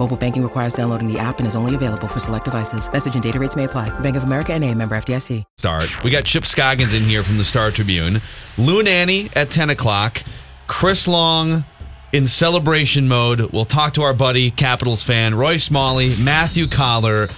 Mobile 0.00 0.16
banking 0.16 0.42
requires 0.42 0.72
downloading 0.72 1.12
the 1.12 1.18
app 1.18 1.40
and 1.40 1.46
is 1.46 1.54
only 1.54 1.74
available 1.74 2.08
for 2.08 2.18
select 2.20 2.46
devices. 2.46 2.90
Message 2.90 3.12
and 3.14 3.22
data 3.22 3.38
rates 3.38 3.54
may 3.54 3.64
apply. 3.64 3.90
Bank 4.00 4.16
of 4.16 4.22
America 4.24 4.54
and 4.54 4.64
a 4.64 4.74
member 4.74 4.96
FDIC. 4.96 5.44
Start. 5.58 6.02
We 6.02 6.10
got 6.10 6.24
Chip 6.24 6.46
Scoggins 6.46 6.94
in 6.94 7.02
here 7.02 7.22
from 7.22 7.36
the 7.36 7.44
Star 7.44 7.70
Tribune. 7.70 8.22
Lou 8.56 8.82
Nanne 8.82 9.28
at 9.36 9.50
10 9.50 9.68
o'clock. 9.68 10.22
Chris 10.68 11.06
Long 11.06 11.66
in 12.14 12.26
celebration 12.26 13.08
mode. 13.08 13.52
We'll 13.52 13.66
talk 13.66 13.92
to 13.94 14.02
our 14.02 14.14
buddy, 14.14 14.50
Capitals 14.50 15.02
fan, 15.02 15.34
Roy 15.34 15.58
Smalley, 15.58 16.16
Matthew 16.16 16.66
Coller, 16.66 17.28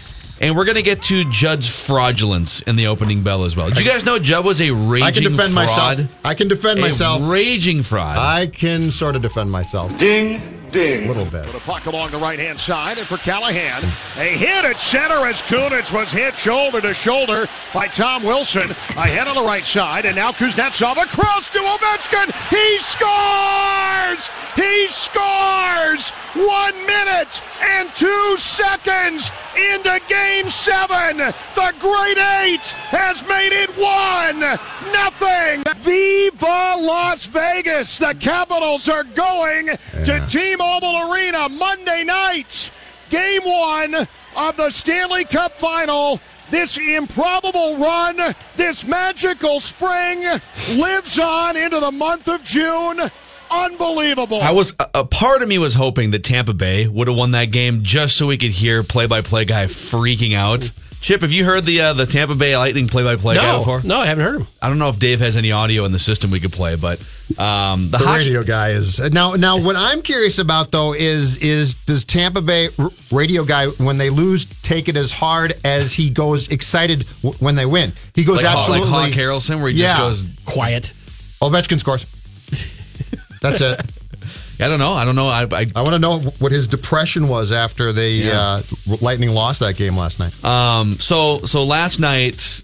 and 0.40 0.56
we're 0.56 0.64
going 0.64 0.76
to 0.76 0.82
get 0.82 1.02
to 1.04 1.24
Judd's 1.30 1.68
fraudulence 1.68 2.60
in 2.62 2.76
the 2.76 2.86
opening 2.86 3.24
bell 3.24 3.42
as 3.42 3.56
well. 3.56 3.70
Did 3.70 3.78
you 3.80 3.84
guys 3.90 4.04
know 4.04 4.20
Judd 4.20 4.44
was 4.44 4.60
a 4.60 4.70
raging 4.70 5.04
I 5.06 5.10
can 5.10 5.22
defend 5.24 5.52
fraud? 5.52 5.54
myself. 5.98 6.20
I 6.24 6.34
can 6.34 6.46
defend 6.46 6.78
A 6.78 6.82
myself. 6.82 7.22
raging 7.24 7.82
fraud. 7.82 8.16
I 8.18 8.46
can 8.46 8.92
sort 8.92 9.16
of 9.16 9.22
defend 9.22 9.50
myself. 9.50 9.98
Ding, 9.98 10.61
ding. 10.72 11.04
A 11.04 11.08
little 11.08 11.26
bit. 11.26 11.46
With 11.46 11.54
a 11.54 11.70
puck 11.70 11.86
along 11.86 12.10
the 12.10 12.18
right 12.18 12.38
hand 12.38 12.58
side, 12.58 12.98
and 12.98 13.06
for 13.06 13.18
Callahan, 13.18 13.84
a 14.18 14.36
hit 14.36 14.64
at 14.64 14.80
center 14.80 15.26
as 15.26 15.42
Kunitz 15.42 15.92
was 15.92 16.10
hit 16.10 16.36
shoulder 16.36 16.80
to 16.80 16.94
shoulder 16.94 17.46
by 17.72 17.86
Tom 17.86 18.24
Wilson. 18.24 18.70
A 18.96 19.12
Ahead 19.12 19.28
on 19.28 19.34
the 19.34 19.42
right 19.42 19.64
side, 19.64 20.06
and 20.06 20.16
now 20.16 20.30
Kuznetsov 20.30 20.96
across 20.96 21.50
to 21.50 21.58
Ovechkin. 21.58 22.32
He 22.48 22.78
scores! 22.78 24.30
He 24.56 24.86
scores! 24.88 26.12
One 26.34 26.86
minute 26.86 27.42
and 27.62 27.90
two 27.94 28.36
seconds 28.38 29.30
into 29.54 30.00
game 30.08 30.48
seven. 30.48 31.18
The 31.18 31.74
Great 31.78 32.16
Eight 32.16 32.66
has 32.88 33.26
made 33.28 33.52
it 33.52 33.68
one 33.76 34.40
nothing. 34.92 35.62
Viva 35.82 36.76
Las 36.78 37.26
Vegas! 37.26 37.98
The 37.98 38.14
Capitals 38.18 38.88
are 38.88 39.04
going 39.04 39.76
to 40.04 40.26
T-Mobile 40.30 41.12
Arena 41.12 41.50
Monday 41.50 42.02
night. 42.02 42.70
Game 43.10 43.42
one 43.42 43.94
of 44.36 44.56
the 44.56 44.70
Stanley 44.70 45.26
Cup 45.26 45.52
Final. 45.58 46.18
This 46.50 46.78
improbable 46.78 47.76
run, 47.76 48.34
this 48.56 48.86
magical 48.86 49.60
spring 49.60 50.40
lives 50.76 51.18
on 51.18 51.56
into 51.56 51.80
the 51.80 51.92
month 51.92 52.28
of 52.28 52.42
June. 52.42 53.10
Unbelievable. 53.52 54.40
I 54.40 54.52
was 54.52 54.74
a, 54.80 54.88
a 54.94 55.04
part 55.04 55.42
of 55.42 55.48
me 55.48 55.58
was 55.58 55.74
hoping 55.74 56.10
that 56.12 56.24
Tampa 56.24 56.54
Bay 56.54 56.86
would 56.88 57.08
have 57.08 57.16
won 57.16 57.32
that 57.32 57.46
game 57.46 57.82
just 57.82 58.16
so 58.16 58.26
we 58.26 58.38
could 58.38 58.50
hear 58.50 58.82
play-by-play 58.82 59.44
guy 59.44 59.64
freaking 59.66 60.34
out. 60.34 60.70
Chip, 61.02 61.22
have 61.22 61.32
you 61.32 61.44
heard 61.44 61.64
the 61.64 61.80
uh, 61.80 61.92
the 61.94 62.06
Tampa 62.06 62.36
Bay 62.36 62.56
Lightning 62.56 62.86
play-by-play 62.86 63.34
guy 63.34 63.42
No, 63.42 63.58
before? 63.58 63.80
no, 63.82 63.98
I 63.98 64.06
haven't 64.06 64.24
heard 64.24 64.40
him. 64.42 64.46
I 64.62 64.68
don't 64.68 64.78
know 64.78 64.88
if 64.88 65.00
Dave 65.00 65.18
has 65.18 65.36
any 65.36 65.50
audio 65.50 65.84
in 65.84 65.90
the 65.90 65.98
system 65.98 66.30
we 66.30 66.38
could 66.38 66.52
play, 66.52 66.76
but 66.76 67.00
um, 67.38 67.90
the, 67.90 67.98
The 67.98 68.04
hockey, 68.04 68.18
radio 68.20 68.44
guy 68.44 68.70
is 68.70 69.00
now. 69.00 69.32
Now, 69.34 69.58
what 69.60 69.74
I'm 69.74 70.02
curious 70.02 70.38
about 70.38 70.70
though 70.70 70.94
is 70.94 71.38
is 71.38 71.74
does 71.74 72.04
Tampa 72.04 72.40
Bay 72.40 72.68
r- 72.78 72.90
radio 73.10 73.44
guy 73.44 73.66
when 73.66 73.98
they 73.98 74.10
lose 74.10 74.46
take 74.62 74.88
it 74.88 74.96
as 74.96 75.10
hard 75.10 75.54
as 75.64 75.92
he 75.92 76.08
goes 76.08 76.46
excited 76.48 77.04
w- 77.22 77.36
when 77.40 77.56
they 77.56 77.66
win? 77.66 77.94
He 78.14 78.22
goes 78.22 78.36
like, 78.36 78.46
Hawk- 78.46 78.68
like 78.68 78.80
absolutely 78.82 79.10
Hawk 79.10 79.10
Harrelson, 79.10 79.60
where 79.60 79.70
he 79.72 79.78
Yeah. 79.82 79.96
just 79.98 80.24
goes. 80.26 80.34
Quiet. 80.44 80.92
Ovechkin 81.42 81.80
scores. 81.80 82.06
That's 83.42 83.60
it. 83.60 83.80
I 84.60 84.68
don't 84.68 84.78
know. 84.78 84.92
I 84.92 85.04
don't 85.04 85.16
know. 85.16 85.28
I, 85.28 85.42
I 85.50 85.66
I 85.74 85.82
want 85.82 85.94
to 85.94 85.98
know 85.98 86.20
what 86.38 86.52
his 86.52 86.68
depression 86.68 87.26
was 87.28 87.50
after 87.50 87.92
the 87.92 88.08
Yeah. 88.08 88.40
uh, 88.40 88.62
Lightning 89.00 89.30
lost 89.30 89.60
that 89.60 89.76
game 89.76 89.96
last 89.96 90.18
night. 90.20 90.44
Um, 90.44 90.98
so 91.00 91.40
so 91.40 91.64
last 91.64 91.98
night, 91.98 92.62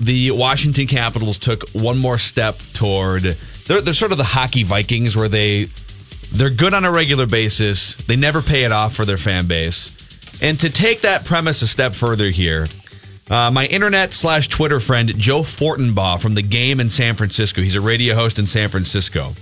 the 0.00 0.32
Washington 0.32 0.86
Capitals 0.88 1.38
took 1.38 1.68
one 1.70 1.98
more 1.98 2.18
step 2.18 2.58
toward. 2.72 3.22
They're 3.66 3.80
they're 3.80 3.94
sort 3.94 4.10
of 4.12 4.18
the 4.18 4.24
hockey 4.24 4.64
Vikings, 4.64 5.16
where 5.16 5.28
they 5.28 5.68
they're 6.32 6.50
good 6.50 6.74
on 6.74 6.84
a 6.84 6.90
regular 6.90 7.26
basis. 7.26 7.94
They 7.94 8.16
never 8.16 8.42
pay 8.42 8.64
it 8.64 8.72
off 8.72 8.94
for 8.94 9.04
their 9.04 9.18
fan 9.18 9.46
base, 9.46 9.92
and 10.42 10.58
to 10.60 10.68
take 10.70 11.02
that 11.02 11.24
premise 11.24 11.62
a 11.62 11.68
step 11.68 11.94
further 11.94 12.30
here. 12.30 12.66
Uh, 13.30 13.50
my 13.50 13.66
internet 13.66 14.14
slash 14.14 14.48
Twitter 14.48 14.80
friend 14.80 15.12
Joe 15.18 15.42
Fortenbaugh 15.42 16.18
from 16.20 16.34
the 16.34 16.40
game 16.42 16.80
in 16.80 16.88
San 16.88 17.14
Francisco. 17.14 17.60
He's 17.60 17.76
a 17.76 17.80
radio 17.80 18.14
host 18.14 18.38
in 18.38 18.46
San 18.46 18.70
Francisco. 18.70 19.34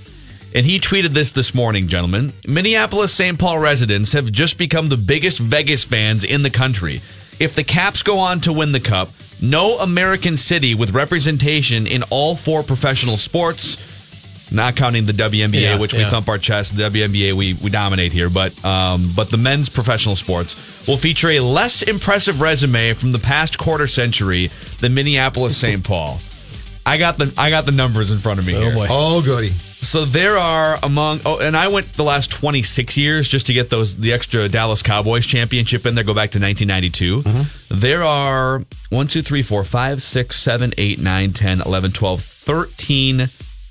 And 0.54 0.64
he 0.64 0.78
tweeted 0.80 1.08
this 1.08 1.32
this 1.32 1.54
morning, 1.54 1.86
gentlemen. 1.88 2.32
Minneapolis 2.46 3.12
St. 3.12 3.38
Paul 3.38 3.58
residents 3.58 4.12
have 4.12 4.32
just 4.32 4.56
become 4.56 4.86
the 4.86 4.96
biggest 4.96 5.38
Vegas 5.38 5.84
fans 5.84 6.24
in 6.24 6.42
the 6.42 6.50
country. 6.50 7.02
If 7.38 7.54
the 7.54 7.64
Caps 7.64 8.02
go 8.02 8.18
on 8.18 8.40
to 8.42 8.52
win 8.52 8.72
the 8.72 8.80
Cup, 8.80 9.10
no 9.42 9.78
American 9.78 10.38
city 10.38 10.74
with 10.74 10.90
representation 10.94 11.86
in 11.86 12.02
all 12.04 12.36
four 12.36 12.62
professional 12.62 13.18
sports, 13.18 13.76
not 14.50 14.76
counting 14.76 15.04
the 15.04 15.12
WNBA, 15.12 15.60
Yeah, 15.60 15.78
which 15.78 15.92
we 15.92 16.04
thump 16.04 16.28
our 16.28 16.38
chest, 16.38 16.74
the 16.74 16.84
WNBA 16.84 17.34
we, 17.34 17.52
we 17.54 17.68
dominate 17.68 18.12
here, 18.12 18.30
but 18.30 18.64
um, 18.64 19.12
but 19.14 19.28
the 19.28 19.36
men's 19.36 19.68
professional 19.68 20.16
sports 20.16 20.86
will 20.86 20.96
feature 20.96 21.30
a 21.30 21.40
less 21.40 21.82
impressive 21.82 22.40
resume 22.40 22.94
from 22.94 23.12
the 23.12 23.18
past 23.18 23.58
quarter 23.58 23.86
century 23.88 24.50
than 24.80 24.94
Minneapolis 24.94 25.56
St. 25.58 25.84
Paul. 25.84 26.18
I 26.86 26.96
got 26.96 27.18
the 27.18 27.34
I 27.36 27.50
got 27.50 27.66
the 27.66 27.72
numbers 27.72 28.10
in 28.12 28.18
front 28.18 28.38
of 28.38 28.46
me 28.46 28.54
Oh 28.54 28.60
here. 28.60 28.72
boy. 28.74 28.86
Oh, 28.88 29.20
goody. 29.20 29.52
So 29.86 30.04
there 30.04 30.36
are 30.36 30.80
among 30.82 31.20
oh, 31.24 31.38
and 31.38 31.56
I 31.56 31.68
went 31.68 31.92
the 31.92 32.02
last 32.02 32.32
26 32.32 32.96
years 32.96 33.28
just 33.28 33.46
to 33.46 33.52
get 33.52 33.70
those 33.70 33.96
the 33.96 34.12
extra 34.12 34.48
Dallas 34.48 34.82
Cowboys 34.82 35.24
championship 35.24 35.86
in 35.86 35.94
there. 35.94 36.02
Go 36.02 36.12
back 36.12 36.32
to 36.32 36.40
1992. 36.40 37.22
Mm-hmm. 37.22 37.80
There 37.80 38.02
are 38.02 38.62
1, 38.90 39.06
2, 39.06 39.22
3, 39.22 39.42
4, 39.42 39.64
5, 39.64 40.02
6, 40.02 40.36
7, 40.36 40.74
8, 40.76 40.98
9, 40.98 41.32
10, 41.32 41.60
11, 41.60 41.92
12, 41.92 42.20
13 42.20 43.28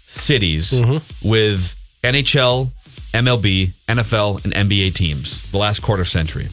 cities 0.07 0.71
mm-hmm. 0.71 1.27
with 1.29 1.75
NHL, 2.01 2.69
MLB, 3.13 3.73
NFL, 3.89 4.45
and 4.45 4.53
NBA 4.53 4.93
teams 4.93 5.49
the 5.51 5.57
last 5.57 5.81
quarter 5.81 6.05
century. 6.05 6.47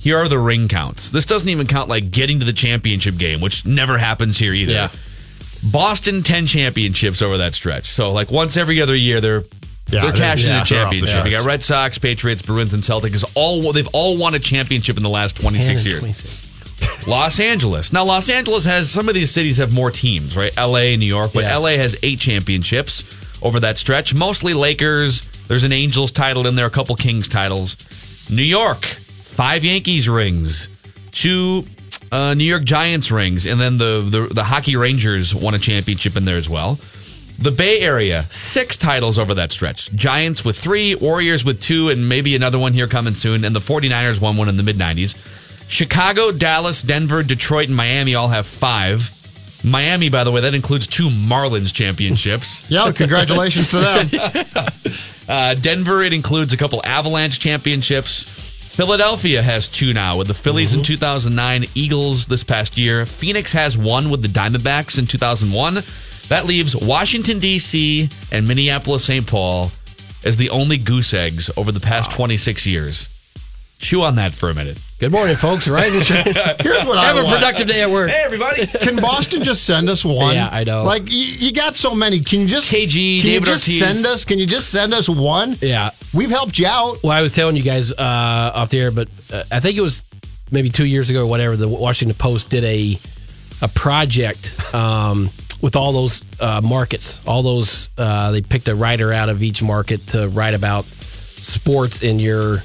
Here 0.00 0.18
are 0.18 0.28
the 0.28 0.38
ring 0.38 0.66
counts. 0.66 1.12
This 1.12 1.26
doesn't 1.26 1.48
even 1.48 1.68
count 1.68 1.88
like 1.88 2.10
getting 2.10 2.40
to 2.40 2.44
the 2.44 2.52
championship 2.52 3.18
game, 3.18 3.40
which 3.40 3.64
never 3.64 3.98
happens 3.98 4.36
here 4.36 4.52
either. 4.52 4.72
Yeah. 4.72 4.88
Boston 5.64 6.22
10 6.22 6.46
championships 6.46 7.22
over 7.22 7.38
that 7.38 7.54
stretch. 7.54 7.86
So 7.90 8.12
like 8.12 8.30
once 8.30 8.56
every 8.56 8.80
other 8.82 8.94
year 8.94 9.20
they're 9.20 9.44
Yeah, 9.88 10.02
they're 10.02 10.12
they- 10.12 10.18
cashing 10.18 10.50
yeah, 10.50 10.56
in 10.58 10.62
a 10.62 10.64
they're 10.68 10.78
the 10.78 10.84
championship. 10.90 11.24
You 11.24 11.30
got. 11.32 11.44
Red 11.46 11.62
Sox, 11.62 11.98
Patriots, 11.98 12.42
Bruins, 12.42 12.74
and 12.74 12.82
Celtics. 12.82 13.24
All 13.34 13.72
they've 13.72 13.88
all 13.92 14.16
won 14.16 14.34
a 14.34 14.38
championship 14.38 14.96
in 14.96 15.02
the 15.02 15.08
last 15.10 15.36
26 15.36 15.84
years. 15.86 16.00
26. 16.00 17.06
Los 17.06 17.40
Angeles. 17.40 17.92
Now 17.92 18.04
Los 18.04 18.28
Angeles 18.28 18.64
has 18.64 18.90
some 18.90 19.08
of 19.08 19.14
these 19.14 19.30
cities 19.30 19.56
have 19.58 19.72
more 19.72 19.90
teams, 19.90 20.36
right? 20.36 20.52
LA, 20.56 20.92
and 20.92 21.00
New 21.00 21.06
York, 21.06 21.32
but 21.32 21.44
Yeah. 21.44 21.56
LA 21.56 21.76
has 21.76 21.96
8 22.02 22.18
championships 22.20 23.04
over 23.42 23.60
that 23.60 23.78
stretch. 23.78 24.14
Mostly 24.14 24.54
Lakers. 24.54 25.22
There's 25.48 25.64
an 25.64 25.72
Angels 25.72 26.10
title 26.10 26.46
in 26.46 26.56
there, 26.56 26.66
a 26.66 26.70
couple 26.70 26.96
Kings 26.96 27.28
titles. 27.28 27.76
New 28.30 28.42
York, 28.42 28.84
5 28.86 29.64
Yankees 29.64 30.08
rings. 30.08 30.68
Two 31.12 31.66
uh, 32.12 32.34
New 32.34 32.44
York 32.44 32.64
Giants 32.64 33.10
rings, 33.10 33.46
and 33.46 33.60
then 33.60 33.78
the, 33.78 34.00
the 34.08 34.34
the 34.34 34.44
hockey 34.44 34.76
Rangers 34.76 35.34
won 35.34 35.54
a 35.54 35.58
championship 35.58 36.16
in 36.16 36.24
there 36.24 36.36
as 36.36 36.48
well. 36.48 36.78
The 37.38 37.50
Bay 37.50 37.80
Area, 37.80 38.26
six 38.30 38.76
titles 38.76 39.18
over 39.18 39.34
that 39.34 39.50
stretch. 39.50 39.92
Giants 39.92 40.44
with 40.44 40.56
three, 40.56 40.94
Warriors 40.94 41.44
with 41.44 41.60
two, 41.60 41.88
and 41.90 42.08
maybe 42.08 42.36
another 42.36 42.58
one 42.58 42.72
here 42.72 42.86
coming 42.86 43.14
soon. 43.16 43.44
And 43.44 43.54
the 43.54 43.60
49ers 43.60 44.20
won 44.20 44.36
one 44.36 44.48
in 44.48 44.56
the 44.56 44.62
mid 44.62 44.76
90s. 44.76 45.16
Chicago, 45.68 46.30
Dallas, 46.30 46.82
Denver, 46.82 47.22
Detroit, 47.24 47.66
and 47.66 47.76
Miami 47.76 48.14
all 48.14 48.28
have 48.28 48.46
five. 48.46 49.10
Miami, 49.64 50.10
by 50.10 50.22
the 50.22 50.30
way, 50.30 50.42
that 50.42 50.54
includes 50.54 50.86
two 50.86 51.08
Marlins 51.08 51.72
championships. 51.72 52.70
Yeah, 52.70 52.92
congratulations 52.92 53.68
to 53.68 53.78
them. 53.78 54.10
Uh, 55.26 55.54
Denver, 55.54 56.02
it 56.02 56.12
includes 56.12 56.52
a 56.52 56.56
couple 56.58 56.84
Avalanche 56.84 57.40
championships. 57.40 58.43
Philadelphia 58.74 59.40
has 59.40 59.68
two 59.68 59.92
now 59.92 60.16
with 60.18 60.26
the 60.26 60.34
Phillies 60.34 60.74
in 60.74 60.80
mm-hmm. 60.80 60.94
2009, 60.94 61.66
Eagles 61.76 62.26
this 62.26 62.42
past 62.42 62.76
year. 62.76 63.06
Phoenix 63.06 63.52
has 63.52 63.78
one 63.78 64.10
with 64.10 64.20
the 64.20 64.26
Diamondbacks 64.26 64.98
in 64.98 65.06
2001. 65.06 65.84
That 66.28 66.44
leaves 66.46 66.74
Washington, 66.74 67.38
D.C. 67.38 68.08
and 68.32 68.48
Minneapolis, 68.48 69.04
St. 69.04 69.24
Paul 69.24 69.70
as 70.24 70.36
the 70.36 70.50
only 70.50 70.76
goose 70.76 71.14
eggs 71.14 71.50
over 71.56 71.70
the 71.70 71.78
past 71.78 72.10
26 72.10 72.66
years. 72.66 73.08
Chew 73.78 74.02
on 74.02 74.16
that 74.16 74.32
for 74.32 74.50
a 74.50 74.54
minute. 74.54 74.80
Good 75.04 75.12
morning, 75.12 75.36
folks. 75.36 75.68
Rise 75.68 75.94
and 75.94 76.02
shine. 76.02 76.24
Here's 76.60 76.86
what 76.86 76.96
I 76.96 77.04
Have 77.04 77.18
a 77.18 77.24
want. 77.24 77.36
productive 77.36 77.66
day 77.66 77.82
at 77.82 77.90
work. 77.90 78.08
Hey, 78.08 78.22
everybody. 78.24 78.66
Can 78.80 78.96
Boston 78.96 79.42
just 79.42 79.64
send 79.64 79.90
us 79.90 80.02
one? 80.02 80.34
Yeah, 80.34 80.48
I 80.50 80.64
know. 80.64 80.84
Like 80.84 81.12
you, 81.12 81.26
you 81.26 81.52
got 81.52 81.74
so 81.74 81.94
many. 81.94 82.20
Can 82.20 82.40
you 82.40 82.46
just 82.46 82.72
KG, 82.72 83.20
Can 83.20 83.26
David 83.26 83.32
you 83.32 83.40
just 83.40 83.68
Ortiz. 83.68 83.80
send 83.80 84.06
us? 84.06 84.24
Can 84.24 84.38
you 84.38 84.46
just 84.46 84.70
send 84.70 84.94
us 84.94 85.06
one? 85.06 85.58
Yeah. 85.60 85.90
We've 86.14 86.30
helped 86.30 86.58
you 86.58 86.66
out. 86.66 87.02
Well, 87.02 87.12
I 87.12 87.20
was 87.20 87.34
telling 87.34 87.54
you 87.54 87.62
guys 87.62 87.92
uh, 87.92 88.52
off 88.54 88.70
the 88.70 88.80
air, 88.80 88.90
but 88.90 89.08
uh, 89.30 89.42
I 89.52 89.60
think 89.60 89.76
it 89.76 89.82
was 89.82 90.04
maybe 90.50 90.70
two 90.70 90.86
years 90.86 91.10
ago 91.10 91.24
or 91.24 91.26
whatever. 91.26 91.54
The 91.54 91.68
Washington 91.68 92.16
Post 92.16 92.48
did 92.48 92.64
a 92.64 92.98
a 93.60 93.68
project 93.68 94.74
um, 94.74 95.28
with 95.60 95.76
all 95.76 95.92
those 95.92 96.24
uh, 96.40 96.62
markets. 96.62 97.20
All 97.26 97.42
those 97.42 97.90
uh, 97.98 98.30
they 98.30 98.40
picked 98.40 98.68
a 98.68 98.74
writer 98.74 99.12
out 99.12 99.28
of 99.28 99.42
each 99.42 99.62
market 99.62 100.06
to 100.08 100.30
write 100.30 100.54
about 100.54 100.86
sports 100.86 102.02
in 102.02 102.18
your 102.20 102.62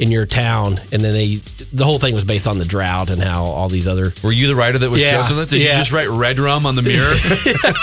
in 0.00 0.10
your 0.10 0.26
town, 0.26 0.80
and 0.92 1.02
then 1.04 1.12
they 1.12 1.36
the 1.72 1.84
whole 1.84 1.98
thing 1.98 2.14
was 2.14 2.24
based 2.24 2.46
on 2.48 2.58
the 2.58 2.64
drought 2.64 3.10
and 3.10 3.22
how 3.22 3.44
all 3.44 3.68
these 3.68 3.86
other 3.86 4.12
Were 4.22 4.32
you 4.32 4.46
the 4.48 4.56
writer 4.56 4.78
that 4.78 4.90
was 4.90 5.00
Yeah, 5.02 5.22
chosen? 5.22 5.36
Did 5.36 5.62
yeah. 5.62 5.72
you 5.72 5.78
just 5.78 5.92
write 5.92 6.08
red 6.08 6.38
rum 6.40 6.66
on 6.66 6.74
the 6.76 6.82
mirror? 6.82 7.14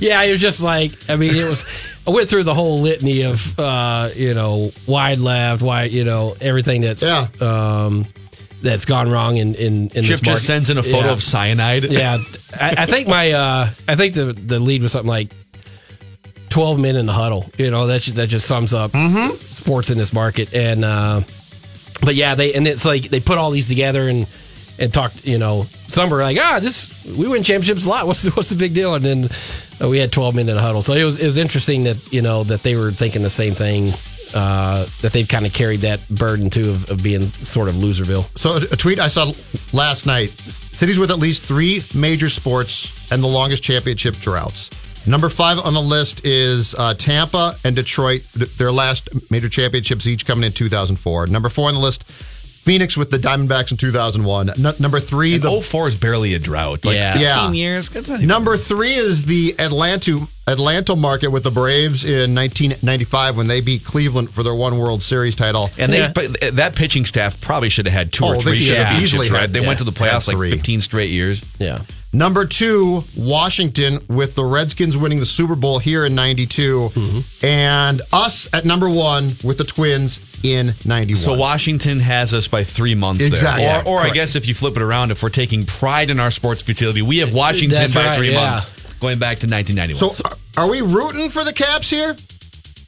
Yeah, 0.00 0.22
it 0.22 0.30
was 0.30 0.40
just 0.40 0.62
like 0.62 0.92
I 1.08 1.16
mean, 1.16 1.34
it 1.34 1.48
was. 1.48 1.64
I 2.06 2.10
went 2.10 2.28
through 2.28 2.44
the 2.44 2.54
whole 2.54 2.80
litany 2.80 3.22
of 3.22 3.58
uh, 3.58 4.10
you 4.14 4.34
know 4.34 4.70
wide 4.86 5.18
left, 5.18 5.62
wide 5.62 5.90
you 5.90 6.04
know 6.04 6.36
everything 6.40 6.82
that's 6.82 7.02
Yeah. 7.02 7.26
um, 7.40 8.04
that's 8.62 8.84
gone 8.84 9.10
wrong 9.10 9.38
in 9.38 9.54
in, 9.54 9.88
in 9.88 10.04
this 10.04 10.18
Chip 10.18 10.20
just 10.22 10.46
sends 10.46 10.70
in 10.70 10.76
a 10.78 10.82
photo 10.82 11.06
Yeah. 11.08 11.12
of 11.12 11.22
cyanide. 11.22 11.84
Yeah, 11.84 12.18
I, 12.60 12.74
I 12.82 12.86
think 12.86 13.08
my 13.08 13.32
uh, 13.32 13.70
I 13.88 13.96
think 13.96 14.14
the 14.14 14.32
the 14.34 14.60
lead 14.60 14.82
was 14.82 14.92
something 14.92 15.08
like 15.08 15.30
twelve 16.56 16.80
men 16.80 16.96
in 16.96 17.04
the 17.04 17.12
huddle. 17.12 17.44
You 17.58 17.70
know 17.70 17.86
that 17.86 18.00
just, 18.00 18.16
that 18.16 18.28
just 18.28 18.48
sums 18.48 18.72
up 18.72 18.92
sports 19.40 19.90
in 19.90 19.98
this 19.98 20.14
market. 20.14 20.54
And 20.54 20.86
uh, 20.86 21.20
but 22.00 22.14
yeah, 22.14 22.34
they 22.34 22.54
and 22.54 22.66
it's 22.66 22.86
like 22.86 23.10
they 23.10 23.20
put 23.20 23.36
all 23.36 23.50
these 23.50 23.68
together 23.68 24.08
and 24.08 24.26
and 24.78 24.92
talked. 24.92 25.26
You 25.26 25.36
know, 25.36 25.66
some 25.86 26.08
were 26.08 26.22
like, 26.22 26.38
ah, 26.40 26.58
this 26.58 27.04
we 27.04 27.28
win 27.28 27.42
championships 27.42 27.84
a 27.84 27.88
lot. 27.90 28.06
What's 28.06 28.22
the, 28.22 28.30
what's 28.30 28.48
the 28.48 28.56
big 28.56 28.72
deal? 28.72 28.94
And 28.94 29.04
then 29.04 29.28
uh, 29.82 29.88
we 29.90 29.98
had 29.98 30.12
twelve 30.12 30.34
men 30.34 30.48
in 30.48 30.54
the 30.56 30.62
huddle. 30.62 30.80
So 30.80 30.94
it 30.94 31.04
was 31.04 31.20
it 31.20 31.26
was 31.26 31.36
interesting 31.36 31.84
that 31.84 32.10
you 32.10 32.22
know 32.22 32.42
that 32.44 32.62
they 32.62 32.74
were 32.74 32.90
thinking 32.90 33.22
the 33.22 33.28
same 33.28 33.52
thing. 33.52 33.92
Uh, 34.34 34.86
that 35.02 35.12
they've 35.12 35.28
kind 35.28 35.46
of 35.46 35.52
carried 35.52 35.80
that 35.82 36.00
burden 36.08 36.50
too 36.50 36.70
of, 36.70 36.90
of 36.90 37.02
being 37.02 37.30
sort 37.44 37.68
of 37.68 37.74
loserville. 37.76 38.26
So 38.36 38.56
a 38.56 38.76
tweet 38.76 38.98
I 38.98 39.08
saw 39.08 39.32
last 39.72 40.06
night: 40.06 40.30
cities 40.72 40.98
with 40.98 41.10
at 41.10 41.18
least 41.18 41.42
three 41.42 41.84
major 41.94 42.30
sports 42.30 43.12
and 43.12 43.22
the 43.22 43.28
longest 43.28 43.62
championship 43.62 44.16
droughts. 44.16 44.70
Number 45.06 45.28
five 45.28 45.58
on 45.58 45.74
the 45.74 45.80
list 45.82 46.24
is 46.24 46.74
uh, 46.76 46.94
Tampa 46.94 47.54
and 47.64 47.76
Detroit. 47.76 48.22
th- 48.36 48.50
Their 48.56 48.72
last 48.72 49.08
major 49.30 49.48
championships 49.48 50.06
each 50.06 50.26
coming 50.26 50.44
in 50.44 50.52
2004. 50.52 51.26
Number 51.28 51.48
four 51.48 51.68
on 51.68 51.74
the 51.74 51.80
list, 51.80 52.04
Phoenix 52.04 52.96
with 52.96 53.10
the 53.12 53.18
Diamondbacks 53.18 53.70
in 53.70 53.76
2001. 53.76 54.50
N- 54.50 54.74
number 54.80 54.98
three, 54.98 55.34
And 55.34 55.42
the 55.44 55.60
04 55.60 55.86
is 55.86 55.94
barely 55.94 56.34
a 56.34 56.40
drought. 56.40 56.84
Like 56.84 56.96
Yeah. 56.96 57.12
15 57.12 57.22
Yeah. 57.22 57.50
years. 57.52 57.88
That's 57.88 58.08
not 58.08 58.20
Number 58.22 58.56
three 58.56 58.94
is 58.94 59.26
the 59.26 59.54
Atlanta 59.60 60.26
Atlanta 60.48 60.96
market 60.96 61.28
with 61.28 61.44
the 61.44 61.50
Braves 61.52 62.04
in 62.04 62.34
1995 62.34 63.36
when 63.36 63.46
they 63.46 63.60
beat 63.60 63.84
Cleveland 63.84 64.30
for 64.30 64.42
their 64.42 64.54
one 64.54 64.78
World 64.78 65.02
Series 65.04 65.34
title. 65.36 65.70
And 65.78 65.92
they, 65.92 65.98
Yeah. 66.00 66.12
but 66.12 66.40
that 66.56 66.74
pitching 66.74 67.04
staff 67.06 67.40
probably 67.40 67.68
should 67.68 67.86
have 67.86 67.94
had 67.94 68.12
two 68.12 68.24
Oh, 68.24 68.28
or 68.28 68.34
they 68.36 68.40
three 68.42 68.56
should 68.58 68.76
have 68.76 68.86
championships, 68.88 69.12
easily 69.14 69.30
right? 69.30 69.40
had- 69.42 69.52
they 69.52 69.60
yeah, 69.60 69.66
went 69.66 69.78
to 69.78 69.84
the 69.84 69.92
playoffs 69.92 70.26
like 70.32 70.50
15 70.50 70.80
straight 70.80 71.10
years. 71.10 71.42
Yeah. 71.60 71.78
Number 72.16 72.46
two, 72.46 73.04
Washington 73.14 74.02
with 74.08 74.36
the 74.36 74.44
Redskins 74.44 74.96
winning 74.96 75.20
the 75.20 75.26
Super 75.26 75.54
Bowl 75.54 75.78
here 75.78 76.06
in 76.06 76.14
92. 76.14 76.88
Mm-hmm. 76.88 77.46
And 77.46 78.00
us 78.10 78.48
at 78.54 78.64
number 78.64 78.88
one 78.88 79.34
with 79.44 79.58
the 79.58 79.64
Twins 79.64 80.18
in 80.42 80.72
91. 80.86 81.16
So 81.22 81.34
Washington 81.34 82.00
has 82.00 82.32
us 82.32 82.48
by 82.48 82.64
three 82.64 82.94
months 82.94 83.22
Exactly. 83.26 83.64
there. 83.64 83.82
Yeah, 83.84 83.90
Or, 83.90 83.98
or 83.98 84.00
I 84.00 84.10
guess 84.10 84.34
if 84.34 84.48
you 84.48 84.54
flip 84.54 84.76
it 84.76 84.82
around, 84.82 85.10
if 85.10 85.22
we're 85.22 85.28
taking 85.28 85.66
pride 85.66 86.08
in 86.08 86.18
our 86.18 86.30
sports 86.30 86.62
futility, 86.62 87.02
we 87.02 87.18
have 87.18 87.34
Washington 87.34 87.76
That's 87.78 87.92
by 87.94 88.06
right, 88.06 88.16
three 88.16 88.32
yeah. 88.32 88.50
months, 88.52 88.66
going 88.98 89.18
back 89.18 89.40
to 89.40 89.46
1991. 89.46 89.98
So 89.98 90.16
are- 90.24 90.36
are 90.64 90.70
we 90.70 90.80
rooting 90.80 91.28
for 91.28 91.44
the 91.44 91.52
Caps 91.52 91.90
here? 91.90 92.16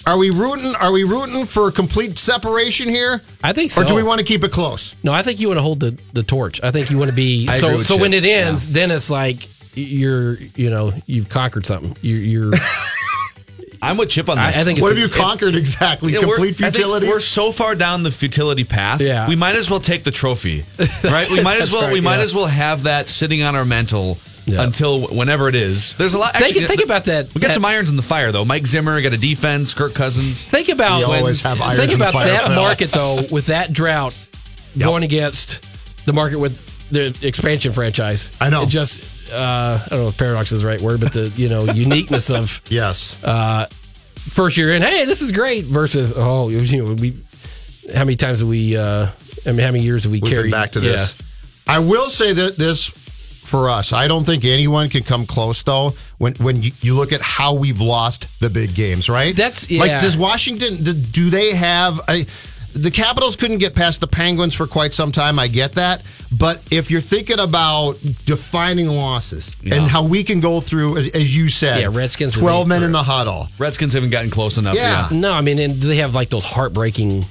Are 0.08 0.16
we 0.16 0.30
rooting? 0.30 0.74
Are 0.76 0.90
we 0.90 1.04
rooting 1.04 1.44
for 1.44 1.70
complete 1.70 2.16
separation 2.16 2.88
here? 2.88 3.20
I 3.44 3.52
think 3.52 3.70
so. 3.70 3.82
Or 3.82 3.84
do 3.84 3.94
we 3.94 4.02
want 4.02 4.20
to 4.20 4.24
keep 4.24 4.42
it 4.42 4.50
close? 4.50 4.96
No, 5.02 5.12
I 5.12 5.22
think 5.22 5.38
you 5.38 5.48
want 5.48 5.58
to 5.58 5.62
hold 5.62 5.80
the, 5.80 5.98
the 6.14 6.22
torch. 6.22 6.62
I 6.62 6.70
think 6.70 6.90
you 6.90 6.96
want 6.96 7.10
to 7.10 7.16
be 7.16 7.46
so 7.58 7.82
so 7.82 7.94
Chip. 7.94 8.00
when 8.00 8.14
it 8.14 8.24
ends, 8.24 8.70
then 8.70 8.90
it's 8.90 9.10
like 9.10 9.46
you're 9.74 10.38
you 10.56 10.70
know 10.70 10.94
you've 11.04 11.28
conquered 11.28 11.66
something. 11.66 11.94
You're, 12.00 12.50
you're 12.50 12.52
I'm 13.82 13.98
with 13.98 14.08
Chip 14.08 14.30
on 14.30 14.38
I, 14.38 14.48
I 14.48 14.52
think 14.52 14.80
What 14.80 14.96
have 14.96 14.98
you 14.98 15.10
conquered 15.10 15.54
exactly? 15.54 16.14
Yeah, 16.14 16.20
we're- 16.20 16.36
complete 16.36 16.56
futility? 16.56 17.06
We're 17.06 17.20
so 17.20 17.52
far 17.52 17.74
down 17.74 18.02
the 18.02 18.10
futility 18.10 18.64
path. 18.64 19.02
Yeah. 19.02 19.28
We 19.28 19.36
might 19.36 19.56
as 19.56 19.70
well 19.70 19.78
take 19.78 20.04
the 20.04 20.10
trophy. 20.10 20.64
right? 21.04 21.28
We 21.30 21.42
might 21.42 21.60
as 21.60 21.70
well 21.70 21.82
right, 21.84 21.92
we 21.92 22.00
might 22.00 22.20
as 22.20 22.34
well 22.34 22.46
have 22.46 22.84
that 22.84 23.08
sitting 23.08 23.42
on 23.42 23.54
our 23.54 23.66
mental 23.66 24.18
Yeah. 24.48 24.62
until 24.62 25.02
whenever 25.08 25.48
it 25.48 25.54
is. 25.54 25.94
There's 25.94 26.14
a 26.14 26.18
lot 26.18 26.34
Think- 26.34 26.46
actually, 26.46 26.66
think 26.66 26.82
about 26.84 27.04
that- 27.04 27.32
We 27.34 27.40
got 27.40 27.48
that- 27.48 27.54
some 27.54 27.64
irons 27.64 27.88
in 27.90 27.96
the 27.96 28.02
fire 28.02 28.32
though. 28.32 28.44
Mike 28.44 28.66
Zimmer 28.66 29.00
got 29.02 29.12
a 29.12 29.16
defense, 29.18 29.74
Kirk 29.74 29.94
Cousins. 29.94 30.42
think 30.42 30.68
about 30.68 30.98
We 30.98 31.04
always 31.04 31.42
have 31.42 31.60
irons 31.60 31.78
think 31.78 31.92
in 31.92 31.98
the 31.98 32.04
about 32.08 32.12
fire, 32.14 32.28
that 32.32 32.46
Phil. 32.46 32.56
market 32.56 32.90
though 32.92 33.22
with 33.30 33.46
that 33.46 33.72
drought 33.72 34.14
going 34.76 35.02
against 35.02 35.64
the 36.06 36.12
market 36.12 36.38
with 36.38 36.64
the 36.90 37.14
expansion 37.22 37.72
franchise. 37.72 38.30
I 38.40 38.48
know. 38.50 38.62
It 38.62 38.70
just 38.70 39.02
uh, 39.30 39.78
I 39.84 39.88
don't 39.90 40.00
know 40.00 40.08
if 40.08 40.16
paradox 40.16 40.52
is 40.52 40.62
the 40.62 40.66
right 40.66 40.80
word, 40.80 41.00
but 41.00 41.12
the 41.12 41.30
you 41.36 41.48
know 41.50 41.64
uniqueness 41.72 42.30
of 42.30 42.62
yes. 42.70 43.14
first 44.16 44.56
year 44.56 44.72
in. 44.74 44.82
Hey, 44.82 45.04
this 45.04 45.20
is 45.22 45.32
great. 45.32 45.64
Versus 45.66 46.12
oh 46.16 46.48
you 46.48 46.82
know 46.84 46.94
we 46.94 47.16
how 47.94 48.04
many 48.04 48.16
times 48.16 48.38
have 48.40 48.48
we 48.48 48.76
uh, 48.76 49.08
I 49.46 49.52
mean 49.52 49.58
how 49.60 49.72
many 49.72 49.80
years 49.84 50.04
have 50.04 50.12
we 50.12 50.20
We've 50.20 50.30
carried 50.30 50.44
been 50.44 50.50
back 50.60 50.72
to 50.72 50.80
yeah. 50.80 50.92
this. 50.92 51.14
I 51.66 51.80
will 51.80 52.08
say 52.10 52.32
that 52.32 52.56
this 52.56 52.90
for 53.48 53.68
us, 53.70 53.92
I 53.92 54.06
don't 54.06 54.24
think 54.24 54.44
anyone 54.44 54.88
can 54.88 55.02
come 55.02 55.26
close 55.26 55.62
though. 55.62 55.94
When 56.18 56.34
when 56.34 56.62
you, 56.62 56.72
you 56.80 56.94
look 56.94 57.12
at 57.12 57.20
how 57.20 57.54
we've 57.54 57.80
lost 57.80 58.26
the 58.40 58.50
big 58.50 58.74
games, 58.74 59.08
right? 59.08 59.34
That's- 59.34 59.70
like 59.70 60.00
does 60.00 60.16
Washington 60.16 60.84
do- 60.84 60.92
do 60.92 61.30
they 61.30 61.54
have 61.54 62.00
a 62.08 62.26
the 62.74 62.90
Capitals 62.90 63.34
couldn't 63.34 63.58
get 63.58 63.74
past 63.74 64.00
the 64.00 64.06
Penguins 64.06 64.54
for 64.54 64.66
quite 64.66 64.92
some 64.94 65.10
time. 65.10 65.38
I 65.38 65.48
get 65.48 65.72
that, 65.72 66.02
but 66.30 66.62
if 66.70 66.90
you're 66.90 67.00
thinking 67.00 67.40
about 67.40 67.96
defining 68.26 68.86
losses 68.88 69.56
and 69.64 69.82
how 69.88 70.04
we 70.04 70.22
can 70.22 70.38
go 70.38 70.60
through, 70.60 70.98
as- 70.98 71.08
as 71.08 71.36
you 71.36 71.48
said, 71.48 71.80
Yeah, 71.80 71.88
Redskins 71.90 72.34
twelve 72.34 72.68
men 72.68 72.82
in 72.84 72.92
the 72.92 73.02
huddle. 73.02 73.48
Redskins 73.58 73.94
haven't 73.94 74.10
gotten 74.10 74.30
close 74.30 74.58
enough. 74.58 74.76
Yeah. 74.76 75.08
Yeah. 75.10 75.18
No, 75.18 75.32
I 75.32 75.40
mean, 75.40 75.58
and 75.58 75.80
do 75.80 75.88
they 75.88 75.96
have 75.96 76.14
like 76.14 76.28
those 76.30 76.44
heartbreaking 76.44 77.24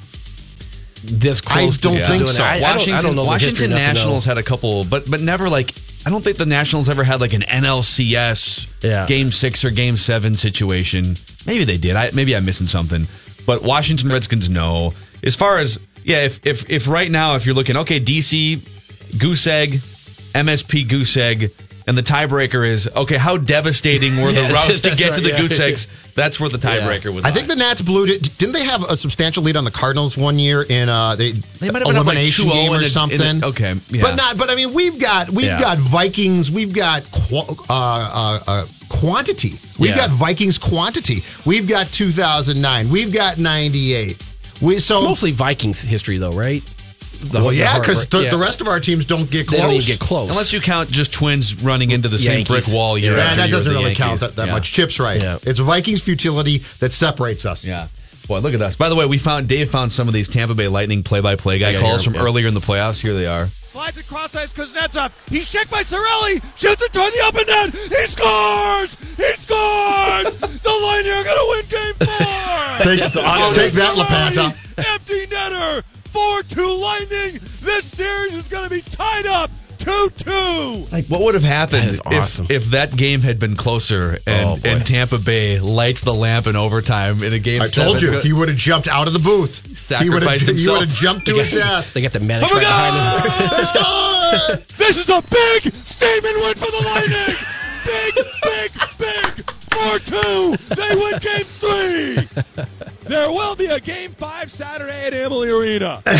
this 1.03 1.39
close. 1.41 1.77
don't 1.77 1.97
to 1.97 2.05
think 2.05 2.23
doing 2.23 2.31
so. 2.35 2.43
it? 2.43 2.45
I, 2.45 2.55
I 2.55 2.59
don't, 2.59 2.61
Washington, 2.71 2.93
I 2.95 3.01
don't 3.01 3.15
know 3.15 3.23
Washington 3.25 3.65
enough 3.71 3.79
to 3.79 3.85
know. 3.85 3.93
Nationals 3.93 4.25
had 4.25 4.37
a 4.37 4.43
couple, 4.43 4.83
but 4.83 5.09
but 5.09 5.21
never 5.21 5.49
like 5.49 5.71
I 6.07 6.09
don't 6.09 6.23
think 6.23 6.37
the 6.37 6.45
Nationals 6.45 6.87
ever 6.87 7.03
had 7.03 7.19
like 7.19 7.33
an 7.33 7.41
NLCS 7.41 8.67
Yeah. 8.81 9.05
Game 9.07 9.29
Six 9.29 9.65
or 9.65 9.71
Game 9.71 9.97
Seven 9.97 10.37
situation. 10.37 11.17
Maybe 11.45 11.65
they 11.65 11.77
did. 11.77 11.97
I 11.97 12.11
maybe 12.13 12.33
I'm 12.33 12.45
missing 12.45 12.65
something. 12.65 13.09
But 13.45 13.61
Washington 13.61 14.07
Redskins, 14.09 14.49
no. 14.49 14.93
As 15.21 15.35
far 15.35 15.57
as 15.57 15.77
yeah, 16.05 16.23
if 16.23 16.39
if 16.45 16.69
if 16.69 16.87
right 16.87 17.11
now 17.11 17.35
if 17.35 17.45
you're 17.45 17.55
looking 17.55 17.75
okay, 17.75 17.99
DC 17.99 18.65
Goose 19.17 19.47
Egg, 19.47 19.81
MSP 20.33 20.87
Goose 20.87 21.17
Egg. 21.17 21.51
And 21.87 21.97
the 21.97 22.03
tiebreaker 22.03 22.67
is 22.69 22.89
okay. 22.95 23.15
How 23.15 23.37
devastating 23.37 24.21
were 24.21 24.33
the 24.33 24.41
Yeah, 24.49 24.51
routes 24.51 24.81
to 24.81 24.93
get 24.93 25.11
right, 25.11 25.15
to 25.15 25.21
the 25.21 25.29
yeah. 25.29 25.37
goose 25.39 25.57
eggs? 25.59 25.87
That's 26.15 26.37
where 26.37 26.49
the 26.49 26.57
tiebreaker 26.57 27.13
was. 27.15 27.23
I 27.23 27.31
think 27.31 27.47
the 27.47 27.55
Nats 27.55 27.79
blew 27.81 28.05
it. 28.05 28.37
Didn't 28.37 28.51
they 28.51 28.65
have 28.65 28.83
a 28.83 28.97
substantial 28.97 29.41
lead 29.43 29.55
on 29.55 29.63
the 29.63 29.71
Cardinals 29.71 30.17
one 30.17 30.37
year 30.37 30.63
in 30.63 30.89
uh, 30.89 31.15
they, 31.15 31.31
They 31.31 31.71
might 31.71 31.79
have 31.79 31.87
been 31.87 31.95
like 31.95 31.95
elimination 31.95 32.49
game 32.49 32.73
or 32.73 32.81
a- 32.81 32.89
something? 32.89 33.41
a- 33.41 33.47
okay, 33.47 33.75
yeah. 33.89 34.01
but 34.01 34.15
not. 34.15 34.37
But 34.37 34.49
I 34.49 34.55
mean, 34.55 34.73
we've 34.73 34.99
got 34.99 35.29
we've 35.29 35.45
Yeah. 35.45 35.61
got 35.61 35.77
Vikings. 35.77 36.51
We've 36.51 36.73
got 36.73 37.03
qu- 37.11 37.37
uh, 37.37 37.53
uh, 37.69 38.39
uh, 38.45 38.65
quantity. 38.89 39.53
We've 39.79 39.91
Yeah. 39.91 40.07
got 40.07 40.09
Vikings 40.09 40.57
quantity. 40.57 41.23
We've 41.45 41.67
got 41.69 41.91
2009. 41.93 42.89
We've 42.89 43.13
got 43.13 43.37
98. 43.37 44.21
We 44.59 44.79
so 44.79 44.97
It's 44.97 45.03
mostly 45.05 45.31
Vikings 45.31 45.81
history, 45.81 46.17
though, 46.17 46.33
right? 46.33 46.63
The, 47.17 47.39
well, 47.39 47.49
the 47.49 47.55
yeah, 47.55 47.79
because 47.79 48.05
the, 48.07 48.23
yeah. 48.23 48.29
the 48.29 48.37
rest 48.37 48.61
of 48.61 48.67
our 48.67 48.79
teams 48.79 49.05
don't 49.05 49.29
get 49.29 49.49
they 49.49 49.57
close. 49.57 49.73
don't 49.73 49.85
get 49.85 49.99
close. 49.99 50.29
Unless 50.29 50.53
you 50.53 50.61
count 50.61 50.89
just 50.89 51.11
twins 51.13 51.61
running 51.61 51.91
into 51.91 52.09
the 52.09 52.19
same 52.19 52.43
brick 52.45 52.65
wall 52.69 52.97
year 52.97 53.11
Yeah, 53.13 53.17
Yeah, 53.17 53.23
after 53.23 53.35
that 53.41 53.47
year, 53.49 53.57
doesn't 53.57 53.73
the 53.73 53.79
really 53.79 53.95
count 53.95 54.19
that, 54.21 54.35
that 54.35 54.47
Yeah. 54.47 54.53
much. 54.53 54.71
Chips 54.71 54.99
right. 54.99 55.21
Yeah. 55.21 55.37
It's 55.43 55.59
Vikings 55.59 56.01
futility 56.01 56.59
that 56.79 56.93
separates 56.93 57.45
us. 57.45 57.65
Yeah. 57.65 57.87
Boy, 58.27 58.39
look 58.39 58.53
at 58.53 58.61
us. 58.61 58.75
By 58.75 58.89
the 58.89 58.95
way, 58.95 59.05
we 59.05 59.17
found 59.17 59.47
Dave 59.47 59.69
found 59.69 59.91
some 59.91 60.07
of 60.09 60.13
these 60.13 60.27
Tampa 60.27 60.53
Bay 60.53 60.67
Lightning 60.67 61.01
play-by-play 61.01 61.59
guy 61.59 61.71
Yeah, 61.71 61.79
calls 61.79 62.01
here, 62.03 62.11
from 62.11 62.15
yeah. 62.15 62.25
earlier 62.27 62.47
in 62.47 62.53
the 62.53 62.59
playoffs. 62.59 62.99
Here 62.99 63.13
they 63.13 63.25
are. 63.25 63.47
Slides 63.67 63.97
across 63.97 64.35
ice 64.35 64.51
Kuznetsov. 64.51 65.11
He's 65.29 65.47
checked 65.49 65.71
by 65.71 65.81
Cirelli. 65.83 66.43
Shoots 66.57 66.81
it 66.81 66.91
toward 66.91 67.13
the 67.13 67.23
open 67.25 67.43
net. 67.47 67.73
He 67.73 68.05
scores! 68.07 68.97
He 69.15 69.31
scores! 69.33 70.33
the 70.39 70.79
Lightning 70.81 71.13
are 71.13 71.23
going 71.23 71.37
to 71.37 71.47
win 71.49 71.65
game 71.69 71.93
four! 72.07 72.77
Take, 72.79 72.99
take 72.99 73.71
that, 73.73 73.95
Cirelli, 73.95 74.03
Lapanta. 74.03 74.93
Empty 74.93 75.25
netter. 75.27 75.83
4 76.07 76.43
2 76.43 76.77
Lightning. 76.77 77.39
This 77.61 77.85
series 77.85 78.33
is 78.35 78.47
going 78.47 78.63
to 78.63 78.69
be 78.69 78.81
tied 78.81 79.25
up 79.25 79.51
2 79.79 80.09
2. 80.17 80.87
Like, 80.91 81.05
What 81.07 81.21
would 81.21 81.35
have 81.35 81.43
happened 81.43 81.83
That 81.83 81.89
is 81.89 82.01
awesome. 82.05 82.45
if, 82.45 82.51
if 82.51 82.65
that 82.71 82.95
game 82.95 83.21
had 83.21 83.39
been 83.39 83.55
closer 83.55 84.19
and, 84.25 84.49
Oh, 84.49 84.55
boy. 84.57 84.69
and 84.69 84.85
Tampa 84.85 85.17
Bay 85.17 85.59
lights 85.59 86.01
the 86.01 86.13
lamp 86.13 86.47
in 86.47 86.55
overtime 86.55 87.23
in 87.23 87.33
a 87.33 87.39
game? 87.39 87.61
I 87.61 87.67
told 87.67 87.99
seven? 87.99 88.15
you 88.15 88.21
he 88.21 88.33
would 88.33 88.49
have 88.49 88.57
jumped 88.57 88.87
out 88.87 89.07
of 89.07 89.13
the 89.13 89.19
booth. 89.19 89.61
He 89.65 90.09
would 90.09 90.23
have. 90.23 90.31
Sacrificed 90.41 90.47
He 90.59 90.67
would 90.69 90.81
have 90.81 90.89
jumped 90.89 91.27
to 91.27 91.35
his 91.35 91.51
death. 91.51 91.93
They 91.93 92.01
got 92.01 92.13
the 92.13 92.19
medics 92.19 92.51
oh 92.51 92.55
right 92.55 92.63
behind 92.63 92.95
him. 92.95 93.53
They! 94.27 94.55
This 94.77 94.97
is 94.97 95.07
a 95.09 95.21
big 95.21 95.73
statement 95.73 96.35
win 96.37 96.53
for 96.55 96.69
the 96.69 96.83
Lightning. 96.85 97.35
big, 97.85 98.13
big, 98.43 98.71
big. 98.97 99.45
4-2. 99.69 100.57
They 100.75 100.95
win 100.95 101.19
game 101.21 101.45
three. 101.45 102.75
There 103.07 103.29
will 103.31 103.55
be 103.55 103.65
a 103.67 103.79
game 103.79 104.11
five 104.11 104.51
Saturday 104.51 105.05
at 105.07 105.13
Amalie 105.13 105.49
Arena. 105.49 106.01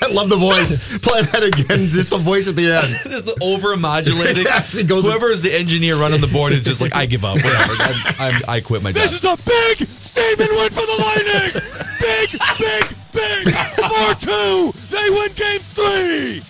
I 0.00 0.06
love 0.06 0.28
the 0.28 0.36
voice. 0.36 0.78
Play 0.98 1.22
that 1.22 1.42
again. 1.42 1.88
Just 1.88 2.10
the 2.10 2.18
voice 2.18 2.46
at 2.46 2.54
the 2.56 2.70
end. 2.72 2.86
Just 3.10 3.26
the 3.26 3.36
over 3.42 3.76
modulating. 3.76 4.44
Yes, 4.48 4.72
he 4.72 4.84
goes- 4.84 5.02
Whoever's 5.04 5.42
the 5.42 5.52
engineer 5.52 5.96
running 5.96 6.20
the 6.20 6.28
board 6.28 6.52
is 6.52 6.62
just 6.62 6.80
like, 6.80 6.94
I 6.94 7.04
give 7.06 7.24
up. 7.24 7.34
Whatever. 7.36 7.72
I'm, 7.78 7.94
I'm, 8.36 8.42
I 8.48 8.60
quit 8.60 8.82
my 8.82 8.92
job. 8.92 9.02
This 9.02 9.12
is 9.12 9.24
a 9.24 9.36
big 9.36 9.88
statement 9.88 10.50
win 10.52 10.70
for 10.70 10.86
the 10.86 10.96
Lightning. 11.02 11.62
Big, 11.98 12.30
big, 12.58 12.84
big. 13.12 13.54
4-2. 13.54 14.72
They 14.88 15.10
win 15.10 15.32
game 15.34 15.60
three. 15.74 16.42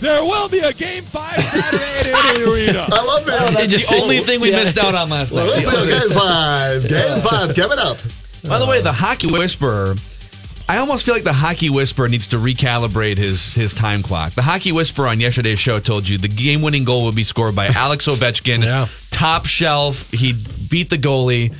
There 0.00 0.22
will 0.22 0.48
be 0.50 0.58
a 0.58 0.72
game 0.74 1.04
five 1.04 1.42
Saturday 1.44 1.82
at 1.82 2.06
Amalie 2.36 2.52
Arena. 2.66 2.86
I 2.92 3.02
love 3.04 3.22
it. 3.22 3.54
That's 3.54 3.72
just- 3.72 3.88
the 3.88 3.96
only 3.96 4.18
thing 4.18 4.40
we 4.40 4.50
Yeah. 4.50 4.62
missed 4.64 4.76
out 4.78 4.94
on 4.94 5.08
last 5.08 5.32
night. 5.32 5.46
The 5.46 5.76
only- 5.76 5.92
Game 5.92 6.10
five. 6.10 6.88
Game 6.88 7.22
five. 7.22 7.56
Coming 7.56 7.78
up. 7.78 7.96
By 8.48 8.58
the 8.58 8.66
way, 8.66 8.80
the 8.80 8.92
Hockey 8.92 9.26
Whisperer, 9.26 9.96
I 10.68 10.78
almost 10.78 11.04
feel 11.04 11.14
like 11.14 11.24
the 11.24 11.32
Hockey 11.32 11.68
Whisperer 11.70 12.08
needs 12.08 12.26
to 12.28 12.36
recalibrate 12.36 13.16
his 13.16 13.54
his 13.54 13.74
time 13.74 14.02
clock. 14.02 14.34
The 14.34 14.42
Hockey 14.42 14.72
Whisperer 14.72 15.08
on 15.08 15.20
yesterday's 15.20 15.58
show 15.58 15.80
told 15.80 16.08
you 16.08 16.16
the 16.18 16.28
game 16.28 16.62
winning 16.62 16.84
goal 16.84 17.04
would 17.06 17.16
be 17.16 17.24
scored 17.24 17.54
by 17.56 17.66
Alex 17.74 18.06
Ovechkin, 18.06 18.62
Yeah. 18.64 18.86
top 19.10 19.46
shelf. 19.46 20.10
He 20.12 20.32
beat 20.70 20.90
the 20.90 20.98
goalie. 20.98 21.54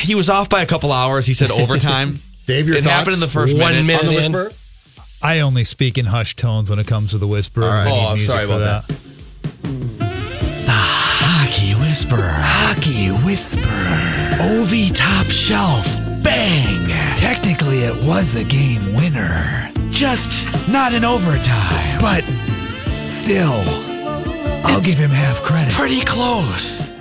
He 0.00 0.14
was 0.14 0.28
off 0.28 0.48
by 0.48 0.62
a 0.62 0.66
couple 0.66 0.92
hours. 0.92 1.26
He 1.26 1.34
said 1.34 1.50
overtime. 1.50 2.20
Dave, 2.46 2.68
your 2.68 2.76
it 2.76 2.84
happened 2.84 3.14
in 3.14 3.20
the 3.20 3.28
first 3.28 3.56
One 3.56 3.74
minute. 3.74 3.98
On 4.00 4.06
the 4.06 4.12
minute 4.12 4.24
in. 4.26 4.32
whisper. 4.32 4.56
I 5.22 5.40
only 5.40 5.64
speak 5.64 5.98
in 5.98 6.06
hushed 6.06 6.38
tones 6.38 6.70
when 6.70 6.78
it 6.78 6.86
comes 6.86 7.10
to 7.10 7.18
the 7.18 7.26
whisper. 7.26 7.64
All 7.64 7.68
right. 7.70 7.82
I 7.82 7.90
need 7.90 7.90
Oh, 7.90 8.06
I'm 8.08 8.14
music 8.14 8.30
sorry 8.30 8.46
for 8.46 8.52
about 8.54 8.82
Hockey 8.84 8.94
Whisperer. 11.96 12.28
Hockey 12.28 13.08
Whisper. 13.24 13.62
OV 14.38 14.92
Top 14.94 15.30
Shelf. 15.30 15.96
Bang! 16.22 16.88
Technically, 17.16 17.78
it 17.78 18.04
was 18.04 18.34
a 18.36 18.44
game 18.44 18.92
winner. 18.92 19.70
Just 19.88 20.46
not 20.68 20.92
in 20.92 21.06
overtime. 21.06 21.98
But 21.98 22.22
still, 22.84 23.62
I'll 24.66 24.82
give 24.82 24.98
him 24.98 25.08
half 25.08 25.42
credit. 25.42 25.72
Pretty 25.72 26.02
close. 26.02 26.92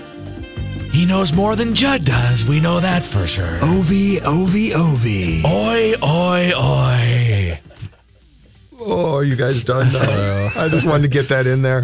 He 0.94 1.06
knows 1.06 1.34
more 1.34 1.58
than 1.58 1.76
Judd 1.76 2.06
does. 2.06 2.48
We 2.48 2.62
know 2.62 2.80
that 2.80 3.04
for 3.04 3.28
sure. 3.28 3.60
OV, 3.62 4.24
OV, 4.24 4.56
OV. 4.78 5.06
Oi, 5.46 5.94
oi, 6.02 6.52
oi. 6.58 7.60
Oh, 8.80 9.20
you 9.20 9.36
guys 9.36 9.62
done 9.62 9.92
now? 9.92 10.52
I 10.56 10.70
just 10.70 10.88
wanted 10.88 11.04
to 11.04 11.10
get 11.10 11.28
that 11.28 11.48
in 11.48 11.64
there. 11.64 11.84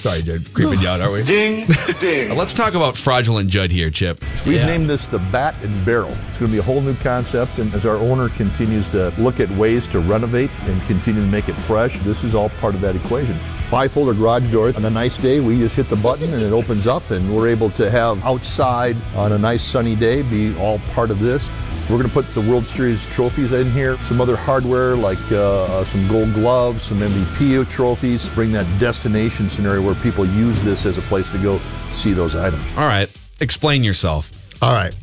Sorry, 0.00 0.22
Judd. 0.22 0.50
Creeping 0.54 0.80
you 0.80 0.88
out, 0.88 1.02
are 1.02 1.12
we? 1.12 1.22
Ding, 1.22 1.68
ding. 2.00 2.34
Let's 2.34 2.54
talk 2.54 2.72
about 2.72 2.96
fraudulent 2.96 3.50
Judd 3.50 3.70
here, 3.70 3.90
Chip. 3.90 4.18
We've 4.46 4.64
named 4.64 4.88
this 4.88 5.06
the 5.06 5.18
Bat 5.18 5.56
and 5.62 5.84
Barrel. 5.84 6.16
It's 6.28 6.38
going 6.38 6.50
to 6.50 6.54
be 6.54 6.58
a 6.58 6.62
whole 6.62 6.80
new 6.80 6.94
concept, 6.94 7.58
and 7.58 7.72
as 7.74 7.84
our 7.84 7.96
owner 7.96 8.30
continues 8.30 8.90
to 8.92 9.12
look 9.18 9.40
at 9.40 9.50
ways 9.50 9.86
to 9.88 10.00
renovate 10.00 10.50
and 10.62 10.80
continue 10.84 11.20
to 11.20 11.26
make 11.26 11.50
it 11.50 11.60
fresh, 11.60 11.98
this 11.98 12.24
is 12.24 12.34
all 12.34 12.48
part 12.48 12.74
of 12.74 12.80
that 12.80 12.96
equation. 12.96 13.38
Bifolded 13.70 14.16
garage 14.16 14.50
door. 14.50 14.68
On 14.74 14.86
a 14.86 14.90
nice 14.90 15.18
day, 15.18 15.40
we 15.40 15.58
just 15.58 15.76
hit 15.76 15.90
the 15.90 15.96
button 15.96 16.32
and 16.32 16.42
it 16.42 16.52
opens 16.54 16.86
up, 16.86 17.10
and 17.10 17.36
we're 17.36 17.48
able 17.48 17.68
to 17.72 17.90
have 17.90 18.24
outside 18.24 18.96
on 19.14 19.32
a 19.32 19.38
nice 19.38 19.62
sunny 19.62 19.94
day 19.96 20.22
be 20.22 20.56
all 20.56 20.78
part 20.94 21.10
of 21.10 21.20
this. 21.20 21.50
We're 21.90 21.96
going 21.96 22.08
to 22.08 22.14
put 22.14 22.32
the 22.34 22.40
World 22.40 22.68
Series 22.68 23.04
trophies 23.06 23.50
in 23.52 23.68
here, 23.72 23.98
some 24.04 24.20
other 24.20 24.36
hardware 24.36 24.94
like 24.94 25.18
uh, 25.32 25.84
some 25.84 26.06
gold 26.06 26.32
gloves, 26.34 26.84
some 26.84 27.00
MVP 27.00 27.68
trophies, 27.68 28.28
bring 28.28 28.52
that 28.52 28.64
destination 28.78 29.48
scenario 29.48 29.82
where 29.82 29.96
people 29.96 30.24
use 30.24 30.62
this 30.62 30.86
as 30.86 30.98
a 30.98 31.02
place 31.02 31.28
to 31.30 31.38
go 31.38 31.58
see 31.90 32.12
those 32.12 32.36
items. 32.36 32.62
All 32.76 32.86
right. 32.86 33.10
Explain 33.40 33.82
yourself. 33.82 34.30
All 34.62 34.72
right. 34.72 34.94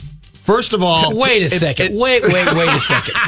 First 0.44 0.72
of 0.72 0.82
all, 0.82 1.13
Wait 1.13 1.44
a 1.44 1.50
second. 1.50 1.88
it- 1.88 1.91
wait, 2.00 2.24
wait, 2.24 2.53
wait 2.53 2.70
a 2.70 2.79
second. 2.79 3.15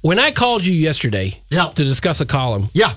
When 0.00 0.18
I 0.20 0.30
called 0.30 0.64
you 0.64 0.72
yesterday 0.72 1.40
Yeah. 1.50 1.70
to 1.70 1.84
discuss 1.84 2.20
a 2.20 2.26
column, 2.26 2.68
yeah. 2.72 2.92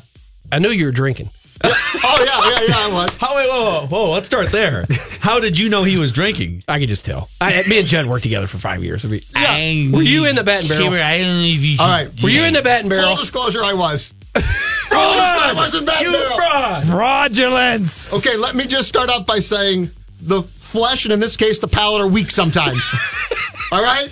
I 0.51 0.60
knew 0.60 0.70
you 0.70 0.86
were 0.86 0.91
drinking. 0.91 1.31
Oh 2.03 2.24
yeah, 2.25 2.65
yeah, 2.65 2.68
yeah. 2.70 2.88
I 2.89 2.94
was. 2.94 3.18
How, 3.18 3.36
wait, 3.36 3.48
whoa, 3.48 3.63
whoa, 3.63 3.88
whoa, 3.88 4.12
let's 4.12 4.25
start 4.25 4.51
there. 4.51 4.86
How 5.20 5.39
did 5.39 5.60
you 5.60 5.70
know 5.70 5.84
he 5.84 5.98
was 5.98 6.12
drinking? 6.12 6.63
I 6.68 6.80
could 6.80 6.89
just 6.89 7.06
tell. 7.06 7.30
I, 7.39 7.63
me 7.68 7.80
and 7.80 7.88
Judd 7.88 8.08
worked 8.08 8.24
together 8.24 8.48
for 8.48 8.58
five 8.58 8.84
years. 8.84 9.06
I 9.06 9.10
mean, 9.10 9.91
Were 9.91 10.01
you 10.01 10.25
in 10.25 10.36
the 10.36 10.44
bat 10.44 10.62
and 10.62 10.70
barrel? 10.70 10.88
All 10.88 11.88
right. 11.89 12.24
Were 12.24 12.30
you 12.30 12.44
in 12.44 12.53
the 12.53 12.62
bat 12.63 12.82
and 12.82 12.89
Full 12.91 13.00
barrel? 13.01 13.15
disclosure, 13.15 13.63
I 13.63 13.74
was. 13.74 14.13
Full 14.34 14.41
disclosure, 14.41 14.56
I 14.89 15.53
was 15.56 15.75
in 15.75 15.86
Bat 15.86 16.03
and 16.06 16.12
Barrel. 16.12 16.82
Fraudulence. 16.98 18.13
Okay, 18.18 18.36
let 18.36 18.56
me 18.56 18.65
just 18.65 18.88
start 18.88 19.10
off 19.10 19.25
by 19.25 19.39
saying 19.39 19.91
the 20.22 20.44
flesh, 20.44 21.06
and 21.06 21.13
in 21.13 21.20
this 21.20 21.38
case, 21.38 21.60
the 21.60 21.68
palate, 21.68 22.01
are 22.01 22.08
weak 22.08 22.32
sometimes. 22.32 22.91
All 23.72 23.84
right? 23.84 24.10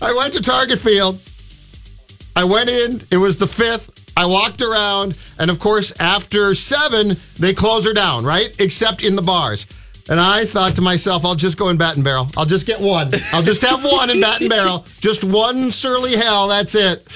I 0.00 0.14
went 0.14 0.34
to 0.34 0.40
Target 0.40 0.78
Field. 0.78 1.18
I 2.36 2.44
went 2.44 2.68
in. 2.70 3.02
It 3.10 3.16
was 3.16 3.38
the 3.38 3.46
fifth. 3.46 3.90
I 4.16 4.26
walked 4.26 4.62
around. 4.62 5.16
And 5.38 5.50
of 5.50 5.58
course, 5.58 5.92
after 5.98 6.54
seven, 6.54 7.16
they 7.38 7.54
close 7.54 7.86
her 7.86 7.92
down, 7.92 8.24
right? 8.24 8.54
Except 8.60 9.02
in 9.02 9.16
the 9.16 9.22
bars. 9.22 9.66
And 10.08 10.20
I 10.20 10.44
thought 10.44 10.76
to 10.76 10.82
myself, 10.82 11.24
I'll 11.24 11.34
just 11.34 11.56
go 11.58 11.70
in 11.70 11.78
bat 11.78 11.96
and 11.96 12.04
barrel. 12.04 12.28
I'll 12.36 12.44
just 12.44 12.66
get 12.66 12.80
one. 12.80 13.12
I'll 13.32 13.42
just 13.42 13.62
have 13.62 13.82
one 13.84 14.10
in 14.10 14.20
bat 14.20 14.40
and 14.40 14.50
barrel. 14.50 14.86
Just 15.00 15.24
one 15.24 15.72
surly 15.72 16.16
hell. 16.16 16.48
That's 16.48 16.74
it. 16.74 17.06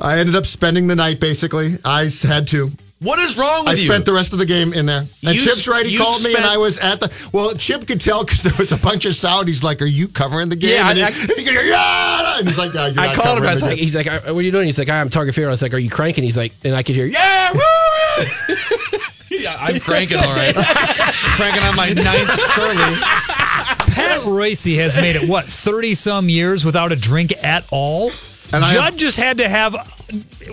I 0.00 0.18
ended 0.18 0.36
up 0.36 0.46
spending 0.46 0.86
the 0.86 0.96
night 0.96 1.20
basically. 1.20 1.78
I 1.84 2.08
had 2.22 2.46
to. 2.48 2.70
What 3.02 3.18
is 3.18 3.36
wrong 3.36 3.64
with 3.64 3.78
I 3.78 3.82
you? 3.82 3.90
I 3.90 3.94
spent 3.94 4.06
the 4.06 4.12
rest 4.12 4.32
of 4.32 4.38
the 4.38 4.46
game 4.46 4.72
in 4.72 4.86
there. 4.86 5.06
And 5.24 5.34
You 5.34 5.40
Chip's 5.40 5.66
right. 5.66 5.84
He 5.84 5.92
you 5.92 5.98
called 5.98 6.22
me, 6.22 6.34
and 6.36 6.44
I 6.44 6.56
was 6.56 6.78
at 6.78 7.00
the. 7.00 7.12
Well, 7.32 7.52
Chip 7.54 7.86
could 7.86 8.00
tell 8.00 8.24
because 8.24 8.42
there 8.42 8.52
was 8.58 8.70
a 8.72 8.76
bunch 8.76 9.04
of 9.06 9.14
sound. 9.14 9.48
He's 9.48 9.62
like, 9.64 9.82
"Are 9.82 9.86
you 9.86 10.06
covering 10.08 10.48
the 10.48 10.56
game?" 10.56 10.70
Yeah, 10.76 10.90
and, 10.90 10.98
I- 11.00 11.10
he, 11.10 11.20
and 11.22 11.30
he 11.32 11.44
could 11.44 11.66
yeah, 11.66 12.38
and 12.38 12.46
he's 12.48 12.58
like, 12.58 12.72
"Yeah, 12.72 12.86
you're 12.88 13.00
I 13.00 13.06
not 13.08 13.16
called 13.16 13.38
him. 13.38 13.44
I 13.44 13.50
was 13.50 13.62
like, 13.62 13.78
he's 13.78 13.96
like, 13.96 14.06
"What 14.06 14.28
are 14.36 14.40
you 14.42 14.52
doing?" 14.52 14.66
He's 14.66 14.78
like, 14.78 14.88
"I'm 14.88 15.08
Target 15.08 15.34
Field." 15.34 15.48
I 15.48 15.50
was 15.50 15.62
like, 15.62 15.74
"Are 15.74 15.78
you 15.78 15.90
cranking?" 15.90 16.22
He's 16.24 16.36
like, 16.36 16.52
and 16.64 16.74
I 16.76 16.82
could 16.84 16.94
hear, 16.94 17.06
"Yeah, 17.06 17.52
woo!" 17.52 17.60
yeah, 19.30 19.56
I'm 19.58 19.80
cranking 19.80 20.18
all 20.18 20.34
right. 20.34 20.54
cranking 20.56 21.62
on 21.64 21.74
my 21.76 21.90
ninth 21.92 22.30
Sterling. 22.52 22.94
Pat 23.94 24.24
Royce 24.24 24.64
has 24.76 24.96
made 24.96 25.16
it 25.16 25.28
what 25.28 25.44
thirty 25.46 25.94
some 25.94 26.28
years 26.28 26.64
without 26.64 26.92
a 26.92 26.96
drink 26.96 27.32
at 27.42 27.64
all. 27.70 28.10
And 28.52 28.64
I 28.64 28.74
Judd 28.74 28.84
have- 28.84 28.96
just 28.96 29.16
had 29.16 29.38
to 29.38 29.48
have 29.48 29.74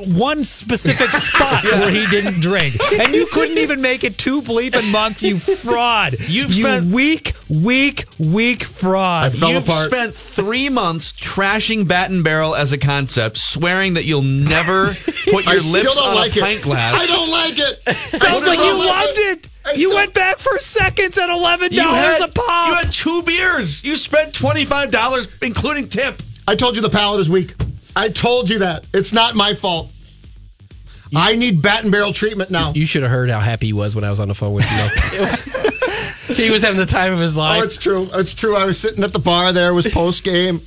one 0.07 0.43
specific 0.43 1.09
spot 1.11 1.63
where 1.63 1.89
he 1.91 2.05
didn't 2.07 2.39
drink, 2.41 2.75
and 2.93 3.13
you 3.13 3.27
couldn't 3.27 3.57
even 3.57 3.81
make 3.81 4.03
it 4.03 4.17
two 4.17 4.41
bleeping 4.41 4.91
months. 4.91 5.23
You 5.23 5.37
fraud! 5.39 6.13
You've 6.27 6.53
you 6.53 6.63
spent- 6.63 6.87
weak, 6.91 7.33
weak, 7.49 8.05
weak 8.17 8.63
fraud. 8.63 9.25
I 9.27 9.29
fell 9.37 9.51
You've 9.51 9.63
apart. 9.67 9.85
spent 9.89 10.15
three 10.15 10.69
months 10.69 11.11
trashing 11.13 11.87
bat 11.87 12.09
and 12.11 12.23
barrel 12.23 12.55
as 12.55 12.71
a 12.71 12.77
concept, 12.77 13.37
swearing 13.37 13.95
that 13.95 14.05
you'll 14.05 14.21
never 14.21 14.87
put 15.31 15.47
I 15.47 15.53
your 15.53 15.61
still 15.61 15.73
lips 15.73 15.95
don't 15.95 16.07
on 16.09 16.15
like 16.15 16.35
a 16.35 16.39
it. 16.39 16.41
pint 16.41 16.61
glass. 16.61 17.01
I 17.01 17.05
don't 17.07 17.31
like 17.31 17.53
it. 17.57 18.21
Sounds 18.21 18.47
like 18.47 18.59
you 18.59 18.77
loved 18.77 19.17
it. 19.17 19.49
I 19.65 19.71
You 19.71 19.77
still- 19.89 19.95
went 19.95 20.13
back 20.13 20.37
for 20.37 20.57
seconds 20.59 21.17
at 21.17 21.29
eleven 21.29 21.75
dollars 21.75 22.19
a 22.21 22.27
pop. 22.27 22.67
you 22.69 22.73
had 22.75 22.91
two 22.93 23.21
beers. 23.23 23.83
You 23.83 23.95
spent 23.95 24.33
twenty 24.33 24.65
five 24.65 24.91
dollars, 24.91 25.27
including 25.41 25.89
tip. 25.89 26.21
I 26.47 26.55
told 26.55 26.75
you 26.75 26.81
the 26.81 26.89
palate 26.89 27.19
is 27.21 27.29
weak. 27.29 27.53
I 27.99 28.09
told 28.09 28.49
you 28.49 28.59
that. 28.59 28.85
It's 28.93 29.11
not 29.13 29.35
my 29.35 29.53
fault. 29.53 29.89
I 31.15 31.35
need 31.35 31.61
bat 31.61 31.83
and 31.83 31.91
barrel 31.91 32.13
treatment 32.13 32.51
now. 32.51 32.71
You 32.73 32.85
should 32.85 33.01
have 33.01 33.11
heard 33.11 33.29
how 33.31 33.39
happy 33.39 33.65
he 33.67 33.73
was 33.73 33.95
when 33.95 34.03
I 34.03 34.11
was 34.11 34.19
on 34.19 34.27
the 34.27 34.35
phone 34.35 34.53
with 34.53 34.65
you. 34.71 36.35
he 36.35 36.51
was 36.51 36.61
having 36.61 36.77
the 36.79 36.85
time 36.85 37.13
of 37.13 37.19
his 37.19 37.35
life. 37.35 37.59
Oh, 37.61 37.63
it's 37.65 37.77
true. 37.77 38.07
It's 38.13 38.33
true. 38.35 38.55
I 38.55 38.65
was 38.65 38.79
sitting 38.79 39.03
at 39.03 39.11
the 39.11 39.19
bar 39.19 39.51
there. 39.51 39.69
It 39.71 39.73
was 39.73 39.87
post 39.87 40.23
game, 40.23 40.61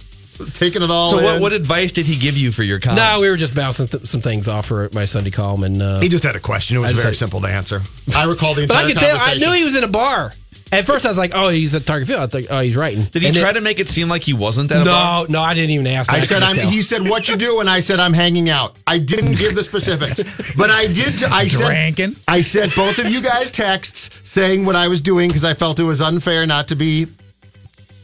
taking 0.54 0.82
it 0.82 0.90
all 0.90 1.12
So, 1.12 1.18
in. 1.18 1.24
what, 1.24 1.40
what 1.40 1.52
advice 1.52 1.92
did 1.92 2.06
he 2.06 2.16
give 2.18 2.36
you 2.36 2.50
for 2.50 2.64
your 2.64 2.80
column? 2.80 2.96
no, 2.96 3.20
we 3.20 3.30
were 3.30 3.36
just 3.36 3.54
bouncing 3.54 3.86
th- 3.86 4.06
some 4.06 4.20
things 4.20 4.48
off 4.48 4.66
for 4.66 4.90
my 4.92 5.04
Sunday 5.04 5.30
column, 5.30 5.62
and 5.62 5.80
uh, 5.80 6.00
he 6.00 6.08
just 6.08 6.24
had 6.24 6.34
a 6.34 6.40
question. 6.40 6.76
It 6.76 6.80
was 6.80 6.90
I 6.90 6.94
very 6.94 7.04
had- 7.06 7.16
simple 7.16 7.40
to 7.40 7.46
answer. 7.48 7.80
I 8.14 8.24
recall 8.24 8.54
the 8.54 8.66
but 8.66 8.76
I 8.76 8.86
could 8.88 8.98
tell. 8.98 9.16
I 9.20 9.34
knew 9.34 9.52
he 9.52 9.64
was 9.64 9.76
in 9.76 9.84
a 9.84 9.88
bar. 9.88 10.34
At 10.73 10.87
first, 10.87 11.05
I 11.05 11.11
was 11.11 11.19
like, 11.19 11.33
"Oh, 11.35 11.49
he's 11.50 11.75
at 11.75 11.85
Target 11.85 12.09
Field." 12.09 12.21
I 12.21 12.26
thought, 12.26 12.47
"Oh, 12.50 12.61
he's 12.61 12.76
writing." 12.76 13.05
Did 13.05 13.21
he 13.21 13.29
And 13.29 13.37
try 13.37 13.47
then- 13.52 13.57
to 13.57 13.61
make 13.61 13.79
it 13.79 13.91
seem 13.91 14.09
like 14.09 14.23
he 14.23 14.33
wasn't 14.33 14.73
at 14.73 14.81
a 14.83 14.85
bar? 14.87 15.26
No, 15.29 15.33
no, 15.35 15.43
I 15.43 15.52
didn't 15.52 15.71
even 15.71 15.87
ask. 15.87 16.11
I 16.11 16.21
could 16.21 16.29
said, 16.31 16.43
I'm, 16.43 16.57
he 16.57 16.81
said, 16.81 17.07
what 17.07 17.29
you 17.29 17.37
do? 17.37 17.61
And 17.61 17.69
I 17.69 17.81
said, 17.81 18.00
I'm 18.00 18.14
hanging 18.14 18.49
out. 18.49 18.75
I 18.87 18.99
didn't 18.99 19.37
give 19.37 19.55
the 19.55 19.62
specifics, 19.62 20.23
but 20.57 20.71
I 20.71 20.87
did. 20.87 21.19
T- 21.19 21.26
I 21.26 21.47
said, 21.47 22.17
I 22.26 22.41
sent 22.41 22.75
both 22.75 22.99
of 22.99 23.11
you 23.11 23.21
guys 23.23 23.50
texts 23.50 24.09
saying 24.25 24.64
what 24.64 24.75
I 24.75 24.88
was 24.88 25.02
doing 25.02 25.29
because 25.29 25.45
I 25.45 25.52
felt 25.52 25.79
it 25.79 25.85
was 25.85 26.00
unfair 26.00 26.47
not 26.47 26.69
to 26.69 26.75
be 26.75 27.07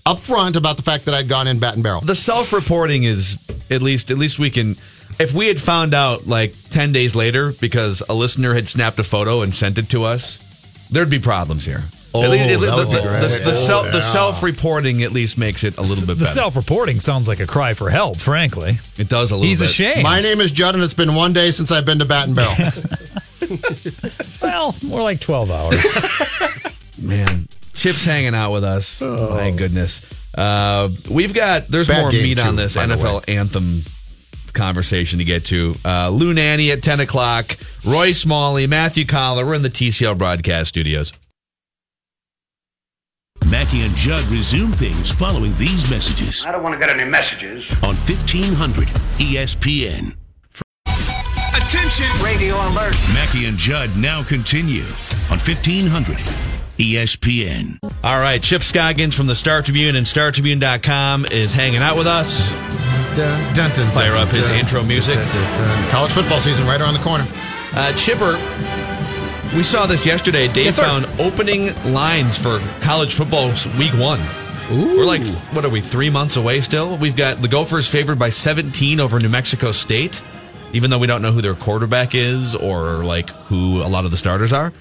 upfront 0.05 0.57
about 0.57 0.77
the 0.77 0.83
fact 0.83 1.07
that 1.07 1.15
I'd 1.15 1.29
gone 1.29 1.49
in 1.49 1.59
bat 1.59 1.75
and 1.75 1.83
barrel. 1.83 2.01
The 2.03 2.15
self 2.15 2.53
reporting 2.53 3.05
is 3.05 3.39
at 3.71 3.83
least 3.83 4.11
at 4.11 4.19
least 4.19 4.39
we 4.39 4.51
can 4.51 4.77
if 5.19 5.33
we 5.33 5.49
had 5.49 5.61
found 5.61 5.95
out 5.95 6.27
like 6.27 6.55
10 6.71 6.93
days 6.93 7.17
later 7.17 7.53
because 7.61 8.03
a 8.09 8.15
listener 8.15 8.55
had 8.55 8.69
snapped 8.69 8.99
a 8.99 9.05
photo 9.05 9.43
and 9.43 9.55
sent 9.55 9.79
it 9.79 9.89
to 9.91 10.05
us, 10.05 10.39
there'd 10.91 11.11
be 11.11 11.19
problems 11.19 11.65
here. 11.65 11.85
Oh, 12.19 12.23
At 12.25 12.31
least- 12.31 12.49
that 12.49 12.61
the, 12.61 12.77
would 12.77 12.89
be 12.89 12.95
the- 12.95 13.03
great. 13.03 13.21
the- 13.21 13.45
the 13.45 13.51
Oh, 13.51 13.55
self, 13.55 13.87
yeah. 13.87 13.93
the 13.93 14.01
self-reporting 14.03 15.03
at 15.03 15.13
least 15.13 15.39
makes 15.39 15.65
it 15.65 15.77
a 15.79 15.83
little 15.83 16.07
bit 16.07 16.19
The 16.19 16.25
better. 16.25 16.33
self-reporting 16.35 17.01
sounds 17.01 17.29
like 17.29 17.41
a 17.41 17.47
cry 17.47 17.75
for 17.75 17.91
help. 17.91 18.19
Frankly, 18.19 18.79
it 18.97 19.09
does 19.09 19.31
a 19.31 19.37
little 19.37 19.49
He's 19.49 19.61
bit. 19.61 19.71
ashamed. 19.71 20.03
My 20.03 20.21
name 20.21 20.41
is 20.41 20.51
Judd, 20.51 20.75
and 20.75 20.83
it's 20.85 20.95
been 20.95 21.15
one 21.15 21.33
day 21.33 21.51
since 21.51 21.71
I've 21.73 21.85
been 21.85 21.99
to 22.01 22.05
Bat 22.05 22.27
and 22.29 22.37
Barrel. 22.37 22.55
well, 24.43 24.75
more 24.83 25.03
like 25.03 25.21
twelve 25.21 25.51
hours. 25.51 25.85
Man, 26.99 27.49
Chip's 27.75 28.05
hanging 28.05 28.35
out 28.35 28.53
with 28.53 28.65
us. 28.65 29.01
Oh. 29.01 29.31
My 29.31 29.51
goodness. 29.51 30.03
Uh, 30.35 30.91
we've 31.11 31.33
got, 31.35 31.69
there's 31.69 31.89
Bad 31.89 32.01
more 32.03 32.11
game, 32.13 32.23
meat 32.25 32.41
on 32.41 32.57
this 32.57 32.77
NFL 32.77 33.25
anthem 33.29 33.83
conversation 34.53 35.19
to 35.21 35.25
get 35.25 35.45
to. 35.47 35.75
Uh, 35.85 36.09
Lou 36.11 36.33
Nanne 36.35 36.71
at 36.73 36.83
10 36.83 37.01
o'clock, 37.01 37.57
Roy 37.85 38.13
Smalley, 38.13 38.67
Matthew 38.67 39.05
Coller. 39.05 39.47
We're 39.47 39.55
in 39.55 39.63
the 39.63 39.71
TCL 39.71 40.19
broadcast 40.19 40.69
studios. 40.71 41.13
Mackey 43.51 43.83
and 43.83 43.95
Judd 43.95 44.21
resume 44.25 44.73
things 44.73 45.11
following 45.11 45.57
these 45.57 45.91
messages 45.91 46.45
I 46.45 46.53
don't 46.53 46.63
want 46.63 46.75
to 46.75 46.79
get 46.79 46.91
any 46.91 47.09
messages. 47.09 47.69
on 47.83 47.95
E 47.95 47.99
1500 48.09 48.89
ESPN. 49.19 50.15
Attention! 51.57 52.07
Radio 52.25 52.55
alert. 52.69 52.95
Mackey 53.15 53.47
and 53.47 53.57
Judd 53.57 53.91
now 53.97 54.23
continue 54.23 54.83
on 55.31 55.39
E 55.39 55.45
1500 55.49 56.17
ESPN. 56.79 57.79
All 58.05 58.19
right, 58.21 58.43
Chip 58.43 58.63
Scoggins 58.63 59.15
from 59.17 59.27
the 59.27 59.35
Star 59.35 59.63
Tribune 59.63 59.97
and 59.97 60.07
StarTribune.com 60.07 61.27
is 61.27 61.53
hanging 61.53 61.81
out 61.83 61.97
with 61.97 62.07
us. 62.07 62.51
Dun, 63.17 63.55
dun, 63.55 63.71
dun, 63.75 63.91
Fire 63.93 64.13
dun, 64.13 64.29
up 64.29 64.35
his 64.35 64.47
dun, 64.49 64.59
intro 64.61 64.83
music. 64.85 65.15
dun, 65.15 65.27
dun, 65.27 65.59
dun. 65.69 65.91
College 65.91 66.13
football 66.13 66.41
season 66.41 66.67
right 66.67 66.81
around 66.81 66.95
the 66.95 67.01
corner. 67.01 67.27
Uh, 67.75 67.93
Chipper, 67.97 68.37
we 69.55 69.63
saw 69.63 69.87
this 69.87 70.05
yesterday. 70.05 70.47
Dave 70.49 70.67
Yes, 70.67 70.79
found 70.79 71.07
opening 71.19 71.75
lines 71.93 72.37
for 72.37 72.61
college 72.81 73.15
football 73.15 73.49
week 73.79 73.93
one. 73.95 74.21
We're 74.71 75.07
like, 75.07 75.25
what 75.53 75.65
are 75.65 75.71
we, 75.71 75.81
three 75.81 76.11
months 76.11 76.37
away 76.37 76.61
still? 76.61 76.99
We've 76.99 77.17
got 77.17 77.41
the 77.41 77.49
Gophers 77.49 77.89
favored 77.89 78.19
by 78.19 78.29
17 78.29 79.01
over 79.01 79.19
New 79.19 79.31
Mexico 79.31 79.73
State, 79.73 80.21
even 80.75 80.91
though 80.91 80.99
we 80.99 81.07
don't 81.07 81.23
know 81.23 81.33
who 81.33 81.41
their 81.41 81.55
quarterback 81.55 82.15
is 82.15 82.55
or 82.55 83.03
like 83.05 83.31
who 83.31 83.83
a 83.83 83.89
lot 83.89 84.05
of 84.05 84.11
the 84.11 84.19
starters 84.19 84.53
are. 84.53 84.73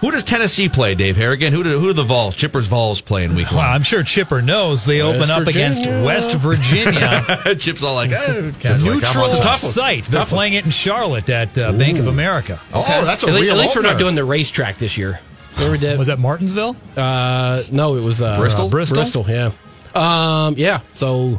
Who 0.00 0.10
does 0.10 0.24
Tennessee 0.24 0.68
play, 0.68 0.94
Dave 0.94 1.16
Harrigan? 1.16 1.52
Who 1.54 1.62
do, 1.64 1.78
who 1.80 1.86
do 1.88 1.92
the 1.94 2.02
Vols, 2.04 2.36
Chipper's 2.36 2.66
Vols 2.66 3.00
play 3.00 3.24
in 3.24 3.34
week 3.34 3.48
Well, 3.50 3.58
one? 3.58 3.66
I'm 3.66 3.82
sure 3.82 4.02
Chipper 4.02 4.42
knows 4.42 4.84
they 4.84 5.02
West 5.02 5.16
open 5.16 5.30
up 5.30 5.46
against 5.48 5.86
West 5.86 6.36
Virginia. 6.36 7.24
Chip's 7.58 7.82
all 7.82 7.94
like, 7.94 8.10
eh, 8.10 8.52
casual. 8.60 8.94
Neutral 8.94 9.24
It's 9.24 9.40
a 9.40 9.42
tough 9.42 9.56
site. 9.56 10.04
They're 10.04 10.20
Tough 10.20 10.32
one. 10.32 10.36
playing 10.38 10.52
it 10.52 10.64
in 10.66 10.70
Charlotte 10.70 11.28
at 11.30 11.56
uh, 11.56 11.72
Bank 11.72 11.98
of 11.98 12.08
America. 12.08 12.60
Oh, 12.74 13.04
that's 13.06 13.24
a 13.24 13.28
At, 13.28 13.40
real 13.40 13.54
at 13.54 13.60
least 13.60 13.74
we're 13.74 13.82
not 13.82 13.98
doing 13.98 14.14
the 14.14 14.24
racetrack 14.24 14.76
this 14.76 14.98
year. 14.98 15.18
Remember 15.56 15.78
that? 15.78 15.98
Was 15.98 16.08
that 16.08 16.18
Martinsville? 16.18 16.76
Uh, 16.94 17.62
no, 17.72 17.96
it 17.96 18.02
was 18.02 18.20
uh, 18.20 18.36
Bristol? 18.38 18.66
uh, 18.66 18.68
Bristol? 18.68 18.96
Bristol, 18.96 19.24
yeah. 19.28 19.50
Um, 19.94 20.54
yeah. 20.58 20.80
So 20.92 21.38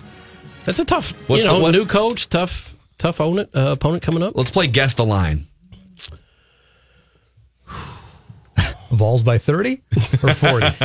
that's 0.66 0.80
a 0.80 0.86
tough, 0.86 1.12
What's 1.30 1.44
you 1.44 1.48
the- 1.50 1.54
know, 1.54 1.60
what- 1.64 1.72
new 1.72 1.86
coach, 1.86 2.28
tough, 2.28 2.74
tough 2.98 3.20
opponent, 3.20 3.52
uh, 3.56 3.74
opponent 3.74 4.02
coming 4.02 4.24
up. 4.24 4.36
Let's 4.36 4.50
play 4.52 4.66
guess 4.68 4.96
the 4.96 5.06
line. 5.06 5.47
Vols 8.92 9.24
by 9.24 9.38
30 9.38 9.82
or 10.24 10.34
40? 10.34 10.66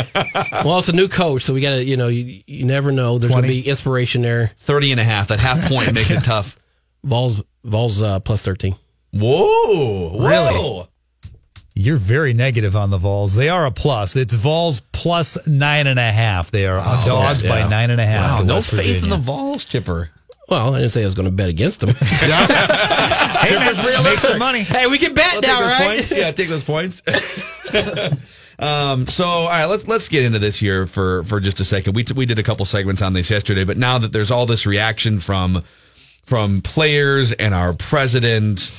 well, 0.65 0.79
it's 0.79 0.89
a 0.89 0.93
new 0.93 1.09
coach, 1.09 1.43
so 1.43 1.55
we 1.55 1.61
got 1.61 1.77
to, 1.77 1.85
you 1.85 1.97
know, 1.97 2.09
you, 2.09 2.43
you 2.47 2.65
never 2.65 2.93
know. 2.93 3.19
There's 3.19 3.33
going 3.33 3.45
to 3.45 3.49
be 3.49 3.69
inspiration 3.69 4.23
there. 4.23 4.53
30 4.59 4.93
and 4.93 5.01
a 5.01 5.05
half. 5.05 5.29
That 5.29 5.41
half 5.41 5.69
point 5.69 5.95
makes 5.95 6.11
it 6.11 6.25
tough. 6.25 6.57
Vols, 7.05 7.43
Vols 7.65 8.01
uh, 8.01 8.21
plus 8.21 8.43
thirteen. 8.43 8.77
Whoa. 9.13 10.11
Whoa. 10.11 10.29
Really? 10.29 10.89
You're 11.75 11.97
very 11.97 12.35
negative 12.35 12.77
on 12.77 12.91
the 12.91 12.99
Vols. 12.99 13.35
They 13.35 13.49
are 13.49 13.67
a 13.67 13.71
plus. 13.71 14.15
It's 14.15 14.35
Vols 14.35 14.81
plus 14.93 15.47
nine 15.47 15.87
and 15.87 15.99
a 15.99 16.13
half. 16.13 16.51
They 16.51 16.67
are 16.67 16.79
dogs 17.05 17.43
by 17.43 17.69
nine 17.69 17.91
and 17.91 18.01
a 18.01 18.07
half. 18.07 18.41
Wow, 18.41 18.47
no 18.47 18.55
West 18.57 18.75
faith 18.75 19.03
in 19.03 19.11
the 19.11 19.17
Vols, 19.17 19.65
Chipper. 19.65 20.11
Well, 20.49 20.75
I 20.75 20.79
didn't 20.79 20.93
say 20.93 21.03
I 21.03 21.07
was 21.07 21.15
going 21.15 21.27
to 21.27 21.33
bet 21.33 21.49
against 21.49 21.81
them. 21.81 21.95
Hey, 23.43 23.57
man, 23.59 24.05
make 24.05 24.19
some 24.19 24.39
money. 24.39 24.61
hey, 24.61 24.87
we 24.87 24.99
can 24.99 25.15
bet 25.15 25.35
I'll 25.35 25.41
now, 25.41 25.61
right? 25.63 25.95
points. 25.97 26.13
Yeah, 26.13 26.31
take 26.31 26.49
those 26.49 26.63
points. 26.63 27.03
um, 28.59 29.09
so, 29.09 29.25
all 29.27 29.49
right, 29.49 29.65
let's 29.65 29.89
let's 29.89 30.09
get 30.09 30.25
into 30.25 30.39
this 30.39 30.59
here 30.61 30.87
for 30.87 31.25
for 31.25 31.41
just 31.41 31.59
a 31.59 31.65
second. 31.65 31.95
We 31.95 32.05
t- 32.05 32.15
we 32.15 32.25
did 32.25 32.39
a 32.39 32.45
couple 32.45 32.65
segments 32.67 33.03
on 33.03 33.15
this 33.15 33.31
yesterday, 33.31 33.65
but 33.65 33.77
now 33.77 33.99
that 33.99 34.13
there's 34.13 34.31
all 34.31 34.47
this 34.47 34.65
reaction 34.65 35.19
from 35.19 35.65
from 36.25 36.61
players 36.63 37.33
and 37.33 37.53
our 37.53 37.73
president, 37.73 38.73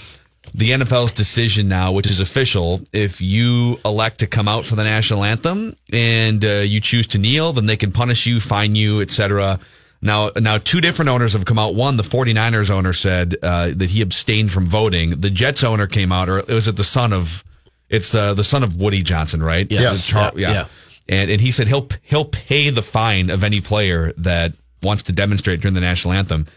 the 0.56 0.72
NFL's 0.72 1.12
decision 1.12 1.68
now, 1.68 1.92
which 1.92 2.10
is 2.10 2.22
official, 2.22 2.80
if 2.94 3.20
you 3.20 3.78
elect 3.84 4.20
to 4.20 4.28
come 4.28 4.48
out 4.48 4.66
for 4.66 4.76
the 4.76 4.84
national 4.84 5.26
anthem 5.26 5.76
and 5.92 6.46
uh, 6.46 6.48
you 6.60 6.80
choose 6.80 7.08
to 7.08 7.18
kneel, 7.18 7.52
then 7.52 7.66
they 7.66 7.78
can 7.78 7.92
punish 7.92 8.26
you, 8.26 8.40
fine 8.40 8.76
you, 8.76 9.02
etc. 9.02 9.60
Now, 10.04 10.32
now 10.36 10.58
two 10.58 10.82
different 10.82 11.10
owners 11.10 11.34
have 11.34 11.46
come 11.46 11.58
out. 11.58 11.76
One, 11.76 11.96
the 11.98 12.04
49ers 12.04 12.70
owner 12.70 12.92
said 12.94 13.36
uh, 13.42 13.72
that 13.76 13.90
he 13.90 14.02
abstained 14.02 14.52
from 14.52 14.66
voting. 14.66 15.22
The 15.22 15.30
Jets 15.30 15.64
owner 15.64 15.88
came 15.88 16.12
out, 16.12 16.28
or 16.30 16.44
was 16.48 16.68
it 16.68 16.76
the 16.76 16.84
son 16.84 17.14
of? 17.14 17.44
It's 17.90 18.14
uh, 18.14 18.34
the 18.34 18.44
son 18.44 18.64
of 18.64 18.76
Woody 18.76 19.02
Johnson, 19.02 19.42
right? 19.42 19.66
Yes. 19.72 20.06
Char- 20.06 20.34
Yeah, 20.36 20.48
yeah. 20.50 20.54
yeah. 20.54 20.66
And 21.10 21.32
and 21.32 21.40
he 21.42 21.52
said 21.52 21.68
he'll 21.68 21.88
he'll 22.02 22.26
pay 22.26 22.70
the 22.70 22.82
fine 22.82 23.30
of 23.30 23.44
any 23.44 23.62
player 23.62 24.14
that 24.18 24.54
wants 24.82 25.04
to 25.04 25.12
demonstrate 25.14 25.62
during 25.62 25.74
the 25.74 25.82
national 25.82 26.14
anthem. 26.14 26.48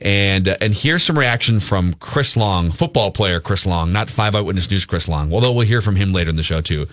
And 0.00 0.48
uh, 0.48 0.56
and 0.60 0.72
here's 0.74 1.02
some 1.02 1.18
reaction 1.18 1.60
from 1.60 1.94
Chris 1.94 2.36
Long, 2.36 2.70
football 2.72 3.10
player 3.10 3.40
Chris 3.40 3.66
Long, 3.66 3.92
not 3.92 4.10
Five 4.10 4.34
Eyewitness 4.34 4.70
News 4.70 4.84
Chris 4.84 5.08
Long. 5.08 5.32
Although 5.32 5.52
we'll 5.52 5.66
hear 5.66 5.80
from 5.80 5.96
him 5.96 6.12
later 6.12 6.30
in 6.30 6.36
the 6.36 6.42
show 6.42 6.60
too. 6.60 6.86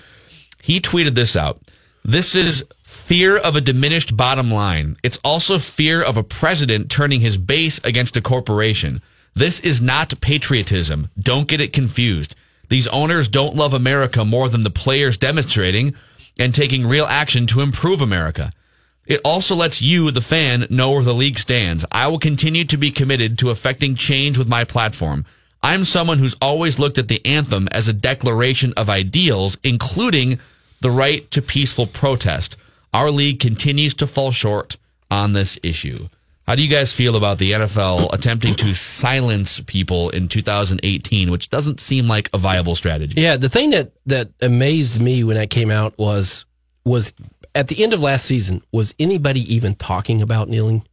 He 0.61 0.79
tweeted 0.81 1.15
this 1.15 1.35
out. 1.35 1.59
This 2.03 2.35
is 2.35 2.63
fear 3.09 3.39
of 3.39 3.55
a 3.55 3.61
diminished 3.61 4.15
bottom 4.15 4.51
line. 4.51 4.95
It's 5.01 5.17
also 5.23 5.57
fear 5.57 5.99
of 5.99 6.15
a 6.15 6.21
president 6.21 6.91
turning 6.91 7.21
his 7.21 7.37
base 7.37 7.81
against 7.83 8.15
a 8.15 8.21
corporation. 8.21 9.01
This 9.33 9.59
is 9.61 9.81
not 9.81 10.21
patriotism. 10.21 11.09
Don't 11.17 11.47
get 11.47 11.59
it 11.59 11.73
confused. 11.73 12.35
These 12.67 12.85
owners 12.89 13.27
don't 13.27 13.55
love 13.55 13.73
America 13.73 14.23
more 14.23 14.47
than 14.47 14.61
the 14.61 14.69
players 14.69 15.17
demonstrating 15.17 15.95
and 16.37 16.53
taking 16.53 16.85
real 16.85 17.07
action 17.07 17.47
to 17.47 17.61
improve 17.61 17.99
America. 17.99 18.51
It 19.07 19.21
also 19.25 19.55
lets 19.55 19.81
you, 19.81 20.11
the 20.11 20.21
fan, 20.21 20.67
know 20.69 20.91
where 20.91 21.03
the 21.03 21.11
league 21.11 21.39
stands. 21.39 21.83
I 21.91 22.05
will 22.09 22.19
continue 22.19 22.65
to 22.65 22.77
be 22.77 22.91
committed 22.91 23.39
to 23.39 23.49
affecting 23.49 23.95
change 23.95 24.37
with 24.37 24.47
my 24.47 24.65
platform. 24.65 25.25
I'm 25.63 25.83
someone 25.83 26.19
who's 26.19 26.37
always 26.39 26.77
looked 26.77 26.99
at 26.99 27.07
the 27.07 27.25
anthem 27.25 27.69
as 27.71 27.87
a 27.87 27.93
declaration 27.93 28.71
of 28.77 28.87
ideals, 28.87 29.57
including 29.63 30.39
the 30.81 30.91
right 30.91 31.29
to 31.31 31.41
peaceful 31.41 31.87
protest. 31.87 32.55
Our 32.93 33.11
league 33.11 33.39
continues 33.39 33.93
to 33.95 34.07
fall 34.07 34.31
short 34.31 34.77
on 35.11 35.33
this 35.33 35.59
issue. 35.63 36.07
How 36.49 36.55
do 36.55 36.63
you 36.63 36.67
guys 36.67 36.91
feel 36.91 37.15
about 37.15 37.37
the 37.37 37.51
NFL 37.51 38.11
attempting 38.11 38.55
to 38.55 38.73
silence 38.73 39.61
people 39.67 40.09
in 40.09 40.27
2018, 40.27 41.29
which 41.29 41.51
doesn't 41.51 41.79
seem 41.79 42.07
like 42.07 42.27
a 42.33 42.39
viable 42.39 42.73
strategy? 42.73 43.21
Yeah, 43.21 43.37
the 43.37 43.49
thing 43.49 43.69
that 43.69 43.91
that 44.07 44.29
amazed 44.41 44.99
me 44.99 45.23
when 45.23 45.37
that 45.37 45.51
came 45.51 45.69
out 45.69 45.95
was 45.99 46.47
was 46.83 47.13
at 47.53 47.67
the 47.67 47.83
end 47.83 47.93
of 47.93 48.01
last 48.01 48.25
season 48.25 48.63
was 48.71 48.95
anybody 48.97 49.41
even 49.53 49.75
talking 49.75 50.23
about 50.23 50.49
kneeling? 50.49 50.83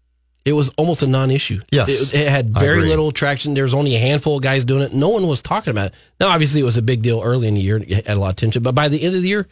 It 0.45 0.53
was 0.53 0.69
almost 0.77 1.03
a 1.03 1.07
non-issue. 1.07 1.61
Yes, 1.73 2.13
it, 2.13 2.21
it 2.21 2.29
had 2.29 2.51
very 2.51 2.83
little 2.83 3.11
traction. 3.11 3.55
There 3.55 3.65
was 3.65 3.75
only 3.75 3.97
a 3.97 3.99
handful 3.99 4.37
of 4.37 4.43
guys 4.43 4.67
doing 4.67 4.83
it. 4.83 4.93
No 4.93 5.09
one 5.09 5.27
was 5.27 5.41
talking 5.41 5.71
about 5.71 5.87
it. 5.87 5.95
Now, 6.21 6.29
obviously, 6.29 6.61
it 6.61 6.65
was 6.65 6.77
a 6.77 6.83
big 6.83 7.01
deal 7.01 7.23
early 7.25 7.49
in 7.49 7.55
the 7.55 7.61
year. 7.61 7.79
It 7.79 8.07
had 8.07 8.17
a 8.17 8.21
lot 8.21 8.29
of 8.29 8.33
attention, 8.35 8.63
but 8.63 8.75
by 8.75 8.89
the 8.89 9.03
end 9.03 9.17
of 9.17 9.23
the 9.23 9.29
year, 9.29 9.49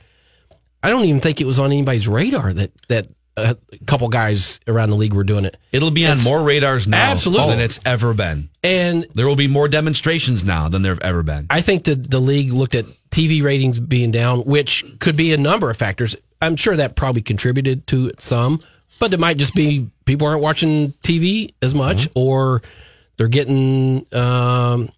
I 0.85 0.91
don't 0.91 1.05
even 1.07 1.21
think 1.21 1.41
it 1.41 1.47
was 1.47 1.59
on 1.59 1.73
anybody's 1.73 2.07
radar 2.07 2.53
that 2.53 2.71
that 2.89 3.09
a 3.37 3.57
couple 3.87 4.09
guys 4.11 4.61
around 4.69 4.91
the 4.91 4.97
league 4.97 5.13
were 5.15 5.25
doing 5.25 5.45
it. 5.45 5.57
It'll 5.73 5.91
be 5.91 6.05
on 6.07 6.13
It's- 6.13 6.25
more 6.25 6.45
radars 6.45 6.87
now 6.87 7.11
Absolutely. 7.11 7.49
than 7.49 7.61
it's 7.61 7.81
ever 7.85 8.15
been. 8.15 8.49
And 8.63 9.07
There 9.15 9.27
will 9.27 9.35
be 9.35 9.49
more 9.49 9.67
demonstrations 9.67 10.45
now 10.45 10.69
than 10.69 10.83
there 10.83 10.93
have 10.93 11.01
ever 11.03 11.25
been. 11.25 11.47
I 11.51 11.61
think 11.61 11.83
that 11.85 12.09
the 12.11 12.21
league 12.21 12.53
looked 12.53 12.77
at 12.77 12.85
TV 13.11 13.43
ratings 13.43 13.81
being 13.81 14.13
down, 14.13 14.41
which 14.45 14.85
could 15.01 15.17
be 15.17 15.33
a 15.33 15.37
number 15.37 15.69
of 15.69 15.77
factors. 15.77 16.15
I'm 16.41 16.55
sure 16.55 16.77
that 16.77 16.95
probably 16.95 17.23
contributed 17.23 17.87
to 17.89 18.07
it 18.09 18.21
some, 18.23 18.61
but 19.01 19.13
it 19.13 19.19
might 19.19 19.37
just 19.37 19.55
be 19.55 19.89
people 20.05 20.29
aren't 20.29 20.43
watching 20.43 20.93
TV 21.03 21.55
as 21.61 21.75
much, 21.75 22.09
or 22.15 22.63
they're 23.17 23.27
getting, 23.29 24.07
um, 24.13 24.91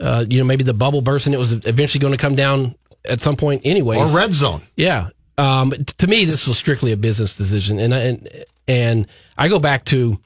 uh, 0.00 0.24
you 0.28 0.38
know, 0.38 0.44
maybe 0.44 0.64
the 0.64 0.74
bubble 0.74 1.02
burst 1.02 1.26
and 1.26 1.34
it 1.34 1.38
was 1.38 1.52
eventually 1.52 2.00
going 2.00 2.12
to 2.14 2.18
come 2.18 2.34
down 2.34 2.74
at 3.04 3.20
some 3.20 3.36
point, 3.36 3.62
anyways. 3.64 4.12
Or 4.12 4.16
red 4.18 4.34
zone. 4.34 4.62
Yeah. 4.76 5.10
Um, 5.38 5.72
to 5.98 6.06
me, 6.06 6.24
this 6.24 6.46
was 6.48 6.56
strictly 6.58 6.92
a 6.92 6.96
business 6.96 7.36
decision, 7.36 7.78
and 7.78 7.94
I- 7.94 7.98
and 8.00 8.28
and 8.68 9.06
I 9.36 9.48
go 9.48 9.58
back 9.58 9.84
to 9.86 10.18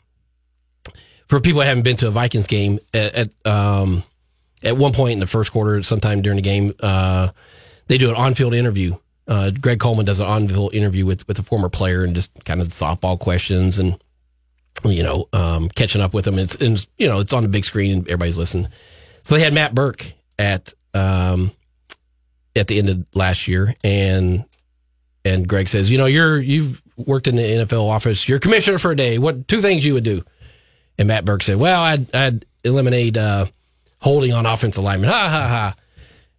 for 1.27 1.41
people 1.41 1.61
who 1.61 1.67
haven't 1.67 1.83
been 1.83 1.97
to 1.99 2.09
a 2.09 2.11
Vikings 2.11 2.47
game 2.47 2.79
at, 2.95 3.15
at 3.15 3.47
um 3.47 4.03
at 4.63 4.77
one 4.77 4.93
point 4.93 5.15
in 5.15 5.21
the 5.21 5.27
first 5.27 5.53
quarter, 5.53 5.83
sometime 5.83 6.23
during 6.23 6.37
the 6.37 6.43
game, 6.43 6.75
uh, 6.81 7.29
they 7.87 7.97
do 7.99 8.11
an 8.11 8.17
on-field 8.17 8.53
interview. 8.55 8.95
Uh, 9.27 9.51
Greg 9.51 9.81
Coleman 9.81 10.05
does 10.05 10.21
an 10.21 10.27
on-field 10.27 10.75
interview 10.75 11.07
with 11.07 11.27
with 11.29 11.39
a 11.39 11.43
former 11.43 11.69
player 11.69 12.05
and 12.05 12.15
just 12.15 12.31
kind 12.45 12.61
of 12.61 12.69
softball 12.69 13.19
questions 13.19 13.79
and 13.79 13.99
you 14.85 15.03
know, 15.03 15.29
um, 15.33 15.69
catching 15.69 16.01
up 16.01 16.15
with 16.15 16.25
them. 16.25 16.39
It's, 16.39 16.55
it's 16.57 16.89
you 16.97 17.07
know, 17.09 17.21
it's 17.21 17.33
on 17.33 17.43
the 17.43 17.49
big 17.49 17.65
screen 17.65 17.93
and 17.99 18.03
everybody's 18.09 18.39
listening. 18.39 18.69
So 19.25 19.35
they 19.35 19.43
had 19.43 19.53
Matt 19.53 19.75
Birk 19.75 20.13
at 20.39 20.73
um, 20.95 21.51
at 22.57 22.67
the 22.67 22.79
end 22.79 22.89
of 22.89 23.07
last 23.15 23.47
year, 23.47 23.75
and 23.85 24.45
and 25.25 25.49
Greg 25.49 25.69
says, 25.69 25.91
you 25.91 25.99
know, 25.99 26.07
you're 26.07 26.41
you've 26.41 26.83
worked 26.97 27.29
in 27.29 27.37
the 27.37 27.43
NFL 27.43 27.89
office. 27.89 28.29
You're 28.29 28.39
commissioner 28.39 28.79
for 28.79 28.91
a 28.91 28.97
day. 28.97 29.19
What 29.19 29.49
two 29.49 29.61
things 29.61 29.85
you 29.85 29.95
would 29.95 30.05
do? 30.05 30.23
And 30.99 31.09
Matt 31.09 31.25
Birk 31.25 31.43
said, 31.43 31.57
well, 31.57 31.83
I'd 31.83 32.15
I'd 32.15 32.45
eliminate 32.65 33.17
uh, 33.17 33.47
holding 34.01 34.33
on 34.33 34.47
offensive 34.47 34.85
linemen. 34.85 35.11
Ha 35.11 35.29
ha 35.29 35.49
ha. 35.49 35.75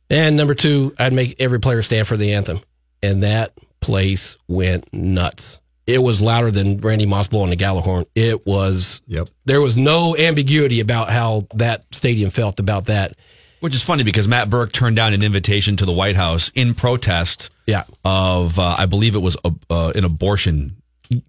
And 0.10 0.36
number 0.36 0.54
two, 0.54 0.94
I'd 1.00 1.13
make 1.13 1.36
every 1.39 1.60
player 1.60 1.82
stand 1.82 2.08
for 2.08 2.17
the 2.17 2.34
anthem. 2.34 2.60
And 3.02 3.24
that 3.24 3.54
place 3.80 4.38
went 4.48 4.94
nuts. 4.94 5.60
It 5.88 6.00
was 6.00 6.22
louder 6.22 6.52
than 6.52 6.78
Randy 6.78 7.06
Moss 7.06 7.28
blowing 7.28 7.50
the 7.50 7.58
Gjallarhorn. 7.58 8.06
It 8.13 8.46
was. 8.46 9.02
Yep. 9.08 9.30
There 9.46 9.62
was 9.62 9.78
no 9.78 10.15
ambiguity 10.15 10.80
about 10.80 11.10
how 11.10 11.48
that 11.56 11.86
stadium 11.91 12.30
felt 12.30 12.60
about 12.60 12.86
that. 12.86 13.17
Which 13.62 13.74
is 13.76 13.82
funny 13.84 14.04
because 14.04 14.28
Matt 14.28 14.50
Birk 14.50 14.71
turned 14.74 14.95
down 14.97 15.13
an 15.13 15.24
invitation 15.24 15.78
to 15.78 15.86
the 15.86 15.91
White 15.93 16.15
House 16.15 16.52
in 16.56 16.74
protest 16.74 17.50
Yeah. 17.67 17.84
of, 18.04 18.60
uh, 18.60 18.76
I 18.78 18.86
believe 18.88 19.15
it 19.15 19.21
was 19.21 19.38
a, 19.45 19.52
uh, 19.69 19.91
an 19.95 20.04
abortion 20.04 20.76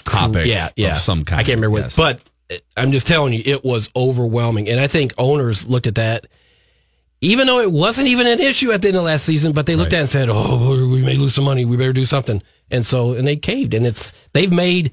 topic. 0.04 0.46
Yeah, 0.46 0.70
yeah. 0.74 0.92
Of 0.92 0.98
some 0.98 1.24
kind. 1.24 1.40
I 1.40 1.44
can't 1.44 1.56
remember 1.60 1.78
Yes. 1.80 1.96
what, 1.96 2.22
but 2.50 2.62
I'm 2.76 2.90
just 2.92 3.06
telling 3.06 3.32
you, 3.34 3.42
it 3.44 3.64
was 3.64 3.90
overwhelming. 3.94 4.68
And 4.68 4.80
I 4.80 4.86
think 4.86 5.12
owners 5.18 5.66
looked 5.66 5.86
at 5.86 5.94
that, 5.96 6.26
even 7.20 7.46
though 7.46 7.60
it 7.60 7.70
wasn't 7.70 8.08
even 8.08 8.26
an 8.26 8.40
issue 8.40 8.72
at 8.72 8.82
the 8.82 8.88
end 8.88 8.96
of 8.96 9.04
last 9.04 9.24
season, 9.24 9.52
but 9.52 9.66
they 9.66 9.76
looked 9.76 9.92
at 9.92 9.98
it 9.98 10.00
and 10.00 10.08
said, 10.10 10.28
"Oh, 10.30 10.88
we 10.88 11.02
may 11.02 11.14
lose 11.16 11.34
some 11.34 11.44
money. 11.44 11.64
We 11.64 11.76
better 11.76 11.92
do 11.92 12.04
something." 12.04 12.42
And 12.70 12.84
so, 12.84 13.12
and 13.12 13.26
they 13.26 13.36
caved. 13.36 13.74
And 13.74 13.86
it's 13.86 14.12
they've 14.32 14.50
made 14.50 14.90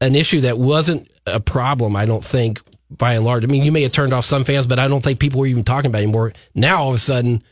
an 0.00 0.14
issue 0.14 0.40
that 0.42 0.58
wasn't 0.58 1.10
a 1.26 1.40
problem. 1.40 1.96
I 1.96 2.06
don't 2.06 2.24
think 2.24 2.60
by 2.90 3.14
and 3.14 3.24
large. 3.24 3.44
I 3.44 3.46
mean, 3.46 3.64
you 3.64 3.72
may 3.72 3.82
have 3.82 3.92
turned 3.92 4.12
off 4.12 4.24
some 4.24 4.44
fans, 4.44 4.66
but 4.66 4.78
I 4.78 4.88
don't 4.88 5.02
think 5.02 5.18
people 5.18 5.40
were 5.40 5.46
even 5.46 5.64
talking 5.64 5.90
about 5.90 6.00
it 6.00 6.04
anymore. 6.04 6.32
Now 6.54 6.82
all 6.82 6.88
of 6.88 6.94
a 6.94 6.98
sudden, 6.98 7.42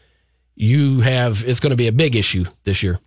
you 0.55 1.01
have 1.01 1.44
it's 1.46 1.61
going 1.61 1.70
to 1.70 1.77
be 1.77 1.88
a 1.88 1.92
big 1.92 2.16
issue 2.16 2.44
this 2.64 2.83
year. 2.83 2.99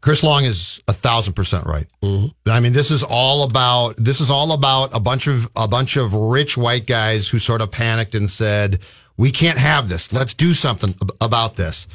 Chris 0.00 0.22
Long 0.22 0.44
is 0.44 0.80
a 0.86 0.92
thousand 0.92 1.34
percent 1.34 1.66
right. 1.66 1.86
Mm-hmm. 2.02 2.50
I 2.50 2.60
mean, 2.60 2.72
this 2.72 2.90
is 2.90 3.02
all 3.02 3.42
about 3.42 3.96
this 3.96 4.20
is 4.20 4.30
all 4.30 4.52
about 4.52 4.94
a 4.94 5.00
bunch 5.00 5.26
of 5.26 5.50
a 5.56 5.68
bunch 5.68 5.96
of 5.96 6.14
rich 6.14 6.56
white 6.56 6.86
guys 6.86 7.28
who 7.28 7.38
sort 7.38 7.60
of 7.60 7.70
panicked 7.70 8.14
and 8.14 8.30
said, 8.30 8.80
"We 9.16 9.30
can't 9.30 9.58
have 9.58 9.88
this. 9.88 10.12
Let's 10.12 10.34
do 10.34 10.54
something 10.54 10.94
ab- 11.02 11.16
about 11.20 11.56
this." 11.56 11.88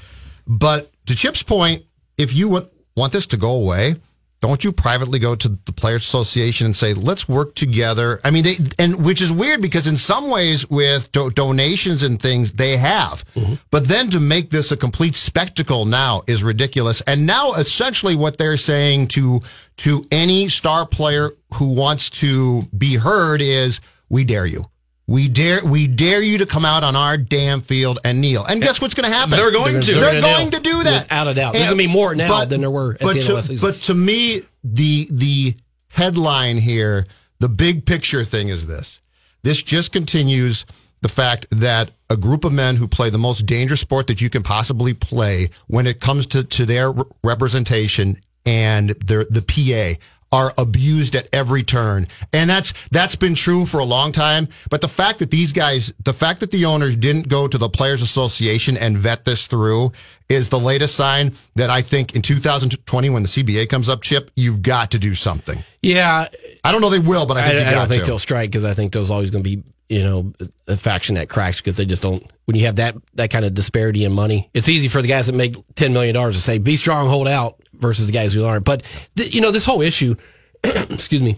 But 0.45 0.91
to 1.05 1.15
Chip's 1.15 1.43
point, 1.43 1.85
if 2.17 2.33
you 2.33 2.49
want 2.49 2.69
want 2.95 3.13
this 3.13 3.27
to 3.27 3.37
go 3.37 3.51
away, 3.51 3.95
don't 4.43 4.61
you 4.61 4.73
privately 4.73 5.19
go 5.19 5.35
to 5.35 5.47
the 5.47 5.71
Players 5.71 6.03
Association 6.03 6.65
and 6.65 6.75
say, 6.75 6.93
"Let's 6.93 7.29
work 7.29 7.55
together"? 7.55 8.19
I 8.25 8.29
mean, 8.29 8.43
they 8.43 8.57
and 8.77 9.05
which 9.05 9.21
is 9.21 9.31
weird 9.31 9.61
because 9.61 9.87
in 9.87 9.95
some 9.95 10.29
ways 10.29 10.69
with 10.69 11.09
do- 11.13 11.29
donations 11.29 12.03
and 12.03 12.21
things 12.21 12.51
they 12.51 12.75
have, 12.75 13.23
mm-hmm. 13.35 13.53
but 13.71 13.87
then 13.87 14.09
to 14.09 14.19
make 14.19 14.49
this 14.49 14.69
a 14.73 14.75
complete 14.75 15.15
spectacle 15.15 15.85
now 15.85 16.23
is 16.27 16.43
ridiculous. 16.43 16.99
And 17.07 17.25
now 17.25 17.53
essentially 17.53 18.17
what 18.17 18.37
they're 18.37 18.57
saying 18.57 19.07
to 19.15 19.39
to 19.77 20.05
any 20.11 20.49
star 20.49 20.85
player 20.85 21.31
who 21.53 21.69
wants 21.69 22.09
to 22.21 22.63
be 22.77 22.95
heard 22.95 23.41
is, 23.41 23.79
"We 24.09 24.25
dare 24.25 24.45
you." 24.45 24.65
We 25.05 25.27
dare, 25.27 25.63
we 25.65 25.87
dare 25.87 26.21
you 26.21 26.37
to 26.37 26.45
come 26.45 26.63
out 26.63 26.83
on 26.83 26.95
our 26.95 27.17
damn 27.17 27.61
field 27.61 27.99
and 28.05 28.21
kneel. 28.21 28.45
And 28.45 28.61
guess 28.61 28.79
what's 28.79 28.93
going 28.93 29.09
to 29.09 29.13
happen? 29.13 29.31
They're 29.31 29.51
going 29.51 29.81
to. 29.81 29.93
They're, 29.93 30.01
They're 30.01 30.21
gonna 30.21 30.33
going 30.33 30.51
to 30.51 30.59
do 30.61 30.83
that. 30.83 31.03
Without 31.03 31.27
a 31.27 31.33
doubt. 31.33 31.53
There's 31.53 31.65
gonna 31.65 31.75
be 31.75 31.87
more 31.87 32.15
now 32.15 32.45
than 32.45 32.61
there 32.61 32.71
were 32.71 32.93
at 32.93 32.99
the 32.99 33.05
but 33.05 33.15
end 33.15 33.19
of 33.19 33.25
to, 33.25 33.33
last 33.33 33.47
season. 33.47 33.69
But 33.69 33.81
to 33.83 33.95
me, 33.95 34.43
the 34.63 35.09
the 35.11 35.55
headline 35.89 36.57
here, 36.57 37.05
the 37.39 37.49
big 37.49 37.85
picture 37.85 38.23
thing 38.23 38.47
is 38.47 38.65
this: 38.65 39.01
this 39.41 39.61
just 39.61 39.91
continues 39.91 40.65
the 41.01 41.09
fact 41.09 41.47
that 41.51 41.91
a 42.09 42.15
group 42.15 42.45
of 42.45 42.53
men 42.53 42.77
who 42.77 42.87
play 42.87 43.09
the 43.09 43.17
most 43.17 43.45
dangerous 43.45 43.81
sport 43.81 44.07
that 44.07 44.21
you 44.21 44.29
can 44.29 44.41
possibly 44.41 44.93
play 44.93 45.49
when 45.67 45.85
it 45.85 45.99
comes 45.99 46.25
to 46.27 46.45
to 46.45 46.65
their 46.65 46.93
representation 47.23 48.21
and 48.45 48.91
their 49.05 49.25
the 49.25 49.41
PA 49.41 49.99
are 50.33 50.51
abused 50.57 51.15
at 51.15 51.29
every 51.31 51.63
turn. 51.63 52.07
And 52.33 52.49
that's 52.49 52.73
that's 52.91 53.15
been 53.15 53.35
true 53.35 53.65
for 53.65 53.79
a 53.79 53.85
long 53.85 54.11
time, 54.11 54.49
but 54.69 54.81
the 54.81 54.87
fact 54.89 55.19
that 55.19 55.29
these 55.31 55.53
guys, 55.53 55.93
the 56.03 56.13
fact 56.13 56.39
that 56.41 56.51
the 56.51 56.65
owners 56.65 56.95
didn't 56.95 57.29
go 57.29 57.47
to 57.47 57.57
the 57.57 57.69
players 57.69 58.01
association 58.01 58.75
and 58.75 58.97
vet 58.97 59.23
this 59.23 59.47
through 59.47 59.91
is 60.29 60.49
the 60.49 60.59
latest 60.59 60.95
sign 60.95 61.33
that 61.55 61.69
I 61.69 61.83
think 61.83 62.15
in 62.15 62.23
2020 62.23 63.09
when 63.11 63.21
the 63.21 63.29
CBA 63.29 63.69
comes 63.69 63.87
up, 63.89 64.01
Chip, 64.01 64.31
you've 64.35 64.63
got 64.63 64.89
to 64.91 64.99
do 64.99 65.13
something. 65.13 65.63
yeah, 65.83 66.27
I 66.63 66.71
don't 66.71 66.81
know 66.81 66.89
they 66.89 66.97
will, 66.99 67.27
but 67.27 67.37
I 67.37 67.41
I, 67.45 67.49
think 67.49 67.61
you 67.61 67.67
I 67.67 67.71
don't 67.71 67.87
think 67.89 68.01
to. 68.01 68.07
they'll 68.07 68.19
strike 68.19 68.49
because 68.49 68.65
I 68.65 68.73
think 68.73 68.91
there's 68.93 69.11
always 69.11 69.29
going 69.29 69.43
to 69.43 69.49
be 69.57 69.63
you 69.89 70.01
know 70.01 70.33
a 70.67 70.77
faction 70.77 71.15
that 71.15 71.29
cracks 71.29 71.59
because 71.61 71.77
they 71.77 71.85
just 71.85 72.01
don't. 72.01 72.25
When 72.45 72.57
you 72.57 72.65
have 72.65 72.77
that 72.77 72.95
that 73.13 73.29
kind 73.29 73.45
of 73.45 73.53
disparity 73.53 74.03
in 74.03 74.11
money, 74.13 74.49
it's 74.55 74.67
easy 74.67 74.87
for 74.87 75.01
the 75.03 75.07
guys 75.07 75.27
that 75.27 75.33
make 75.35 75.55
ten 75.75 75.93
million 75.93 76.15
dollars 76.15 76.35
to 76.35 76.41
say 76.41 76.57
be 76.57 76.75
strong, 76.75 77.07
hold 77.07 77.27
out, 77.27 77.61
versus 77.83 78.07
the 78.07 78.13
guys 78.13 78.33
who 78.33 78.45
aren't. 78.45 78.65
But 78.65 78.81
th- 79.15 79.33
you 79.33 79.41
know 79.41 79.51
this 79.51 79.65
whole 79.65 79.81
issue, 79.81 80.15
excuse 80.63 81.21
me, 81.21 81.37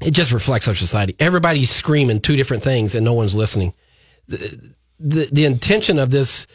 it 0.00 0.12
just 0.12 0.32
reflects 0.32 0.66
our 0.68 0.74
society. 0.74 1.14
Everybody's 1.20 1.68
screaming 1.68 2.20
two 2.20 2.36
different 2.36 2.62
things 2.62 2.94
and 2.94 3.04
no 3.04 3.12
one's 3.12 3.34
listening. 3.34 3.74
The 4.28 4.74
the, 4.98 5.28
the 5.30 5.44
intention 5.44 5.98
of 5.98 6.10
this 6.10 6.46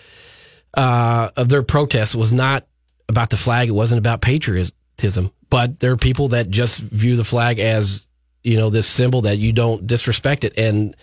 uh, 0.73 1.29
of 1.35 1.49
their 1.49 1.61
protest 1.61 2.15
was 2.15 2.33
not 2.33 2.65
about 3.07 3.29
the 3.29 3.37
flag. 3.37 3.69
It 3.69 3.73
wasn't 3.73 3.99
about 3.99 4.21
patriotism. 4.21 5.31
But 5.49 5.79
there 5.79 5.91
are 5.91 5.97
people 5.97 6.29
that 6.29 6.49
just 6.49 6.79
view 6.79 7.15
the 7.15 7.23
flag 7.23 7.59
as 7.59 8.07
you 8.43 8.57
know 8.57 8.69
this 8.69 8.87
symbol 8.87 9.21
that 9.21 9.37
you 9.37 9.51
don't 9.51 9.85
disrespect 9.85 10.43
it, 10.43 10.57
and 10.57 10.95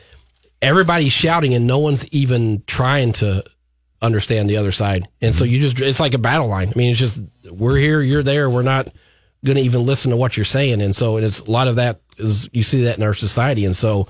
everybody's 0.63 1.13
shouting, 1.13 1.55
and 1.55 1.67
no 1.67 1.79
one's 1.79 2.07
even 2.09 2.63
trying 2.67 3.13
to 3.13 3.45
understand 4.07 4.49
the 4.49 4.57
other 4.57 4.73
side. 4.73 5.09
And 5.21 5.35
so 5.35 5.45
mm-hmm. 5.45 5.53
you 5.55 5.61
just 5.61 5.81
it's 5.81 6.01
like 6.01 6.15
a 6.15 6.19
battle 6.19 6.49
line. 6.49 6.69
I 6.69 6.79
mean, 6.79 6.91
it's 6.91 7.01
just 7.01 7.23
we're 7.51 7.77
here, 7.77 8.01
you're 8.01 8.23
there. 8.23 8.49
We're 8.49 8.63
not 8.63 8.89
going 9.45 9.57
to 9.57 9.63
even 9.63 9.85
listen 9.85 10.11
to 10.11 10.17
what 10.17 10.37
you're 10.37 10.45
saying, 10.45 10.81
and 10.81 10.95
so 10.95 11.19
it's 11.19 11.41
a 11.41 11.51
lot 11.51 11.69
of 11.69 11.77
that 11.77 12.01
is 12.19 12.49
you 12.53 12.63
see 12.63 12.85
that 12.85 12.97
in 12.97 13.03
our 13.03 13.15
society, 13.15 13.65
and 13.65 13.77
so 13.77 14.09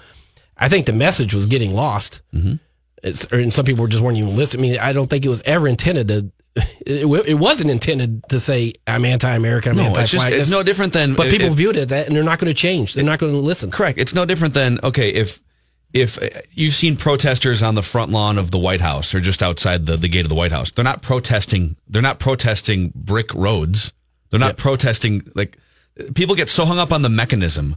I 0.57 0.69
think 0.69 0.87
the 0.87 0.93
message 0.93 1.35
was 1.35 1.47
getting 1.47 1.75
lost. 1.75 2.23
Mm-hmm. 2.35 2.55
It's, 3.03 3.25
and 3.27 3.53
some 3.53 3.65
people 3.65 3.87
just 3.87 4.03
weren't 4.03 4.17
even 4.17 4.37
listening. 4.37 4.65
I 4.65 4.69
mean, 4.69 4.81
I 4.81 4.93
don't 4.93 5.09
think 5.09 5.25
it 5.25 5.29
was 5.29 5.43
ever 5.43 5.69
intended 5.69 6.09
to. 6.09 6.31
It, 6.87 7.05
it 7.27 7.35
wasn't 7.35 7.71
intended 7.71 8.23
to 8.31 8.41
say 8.41 8.73
I'm 8.87 9.05
anti-American. 9.05 9.73
I'm 9.73 9.77
No, 9.77 9.89
it's 9.89 10.13
just 10.13 10.15
anti-flag. 10.15 10.41
it's 10.41 10.51
no 10.51 10.63
different 10.63 10.93
than 10.93 11.15
But 11.15 11.27
uh, 11.27 11.31
people 11.31 11.49
if- 11.49 11.55
viewed 11.55 11.77
it 11.77 11.89
that, 11.91 12.07
and 12.07 12.17
they're 12.17 12.23
not 12.23 12.39
going 12.39 12.49
to 12.49 12.55
change. 12.55 12.95
They're 12.95 13.05
not 13.05 13.19
going 13.19 13.33
to 13.33 13.39
listen. 13.39 13.71
Correct. 13.71 13.99
It's 13.99 14.15
no 14.15 14.25
different 14.25 14.55
than 14.55 14.79
okay 14.83 15.11
if 15.11 15.41
if 15.93 16.23
uh, 16.23 16.29
you've 16.53 16.75
seen 16.75 16.97
protesters 16.97 17.63
on 17.63 17.75
the 17.75 17.83
front 17.83 18.11
lawn 18.11 18.39
of 18.39 18.51
the 18.51 18.59
White 18.59 18.81
House 18.81 19.15
or 19.15 19.21
just 19.21 19.43
outside 19.43 19.87
the, 19.87 19.97
the 19.97 20.09
gate 20.09 20.25
of 20.25 20.29
the 20.29 20.35
White 20.35 20.53
House. 20.53 20.73
They're 20.73 20.85
not 20.85 21.03
protesting. 21.03 21.77
They're 21.89 22.03
not 22.03 22.19
protesting 22.19 22.93
brick 22.95 23.33
roads. 23.35 23.93
They're 24.31 24.41
not 24.41 24.57
protesting 24.57 25.31
like 25.35 25.59
people 26.15 26.35
get 26.35 26.49
so 26.49 26.65
hung 26.65 26.79
up 26.79 26.93
on 26.93 27.03
the 27.03 27.09
mechanism. 27.09 27.77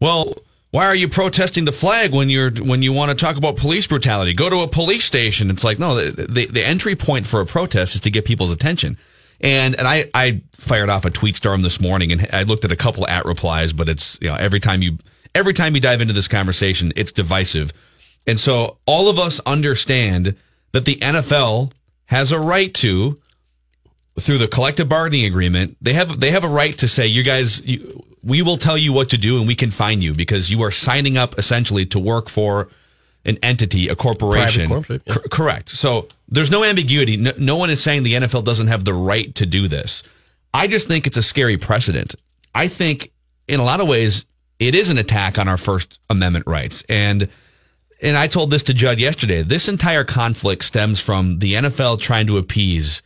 Well, 0.00 0.34
why 0.70 0.86
are 0.86 0.94
you 0.94 1.08
protesting 1.08 1.64
the 1.64 1.72
flag 1.72 2.12
when 2.12 2.28
you're 2.28 2.50
when 2.50 2.82
you 2.82 2.92
want 2.92 3.10
to 3.10 3.16
talk 3.16 3.36
about 3.36 3.56
police 3.56 3.86
brutality? 3.86 4.34
Go 4.34 4.48
to 4.48 4.60
a 4.60 4.68
police 4.68 5.04
station. 5.04 5.50
It's 5.50 5.64
like 5.64 5.78
no, 5.78 5.96
the, 5.96 6.26
the 6.26 6.46
the 6.46 6.64
entry 6.64 6.94
point 6.96 7.26
for 7.26 7.40
a 7.40 7.46
protest 7.46 7.96
is 7.96 8.00
to 8.02 8.10
get 8.10 8.24
people's 8.24 8.52
attention. 8.52 8.96
And 9.40 9.74
and 9.74 9.88
I 9.88 10.08
I 10.14 10.42
fired 10.52 10.88
off 10.88 11.04
a 11.04 11.10
tweet 11.10 11.36
storm 11.36 11.62
this 11.62 11.80
morning 11.80 12.12
and 12.12 12.28
I 12.32 12.44
looked 12.44 12.64
at 12.64 12.72
a 12.72 12.76
couple 12.76 13.06
at 13.08 13.24
replies, 13.24 13.72
but 13.72 13.88
it's 13.88 14.16
you 14.20 14.28
know 14.28 14.36
every 14.36 14.60
time 14.60 14.82
you 14.82 14.98
every 15.34 15.54
time 15.54 15.74
you 15.74 15.80
dive 15.80 16.00
into 16.00 16.14
this 16.14 16.28
conversation, 16.28 16.92
it's 16.96 17.12
divisive. 17.12 17.72
And 18.26 18.38
so 18.38 18.78
all 18.86 19.08
of 19.08 19.18
us 19.18 19.40
understand 19.46 20.36
that 20.72 20.84
the 20.84 20.96
NFL 20.96 21.72
has 22.06 22.32
a 22.32 22.38
right 22.38 22.72
to 22.74 23.20
through 24.18 24.38
the 24.38 24.48
collective 24.48 24.88
bargaining 24.88 25.24
agreement, 25.24 25.76
they 25.80 25.94
have 25.94 26.20
they 26.20 26.30
have 26.30 26.44
a 26.44 26.48
right 26.48 26.76
to 26.78 26.88
say, 26.88 27.06
you 27.06 27.22
guys, 27.22 27.64
you, 27.64 28.04
we 28.22 28.42
will 28.42 28.58
tell 28.58 28.76
you 28.76 28.92
what 28.92 29.10
to 29.10 29.18
do 29.18 29.38
and 29.38 29.46
we 29.46 29.54
can 29.54 29.70
fine 29.70 30.02
you 30.02 30.14
because 30.14 30.50
you 30.50 30.62
are 30.62 30.70
signing 30.70 31.16
up 31.16 31.38
essentially 31.38 31.86
to 31.86 31.98
work 31.98 32.28
for 32.28 32.68
an 33.24 33.38
entity, 33.42 33.88
a 33.88 33.96
corporation. 33.96 34.68
Corporate, 34.68 35.02
yeah. 35.06 35.14
Cor- 35.14 35.28
correct. 35.30 35.70
So 35.70 36.08
there's 36.28 36.50
no 36.50 36.64
ambiguity. 36.64 37.16
No, 37.16 37.32
no 37.38 37.56
one 37.56 37.70
is 37.70 37.82
saying 37.82 38.02
the 38.02 38.14
NFL 38.14 38.44
doesn't 38.44 38.68
have 38.68 38.84
the 38.84 38.94
right 38.94 39.34
to 39.36 39.46
do 39.46 39.68
this. 39.68 40.02
I 40.52 40.66
just 40.66 40.88
think 40.88 41.06
it's 41.06 41.16
a 41.16 41.22
scary 41.22 41.56
precedent. 41.56 42.14
I 42.54 42.68
think 42.68 43.12
in 43.46 43.60
a 43.60 43.64
lot 43.64 43.80
of 43.80 43.88
ways 43.88 44.26
it 44.60 44.74
is 44.74 44.90
an 44.90 44.98
attack 44.98 45.38
on 45.38 45.48
our 45.48 45.56
First 45.56 45.98
Amendment 46.08 46.46
rights. 46.46 46.84
And 46.88 47.28
and 48.02 48.16
I 48.16 48.28
told 48.28 48.50
this 48.50 48.62
to 48.64 48.74
Judd 48.74 48.98
yesterday. 48.98 49.42
This 49.42 49.68
entire 49.68 50.04
conflict 50.04 50.64
stems 50.64 51.00
from 51.00 51.38
the 51.38 51.54
NFL 51.54 52.00
trying 52.00 52.26
to 52.28 52.38
appease, 52.38 53.02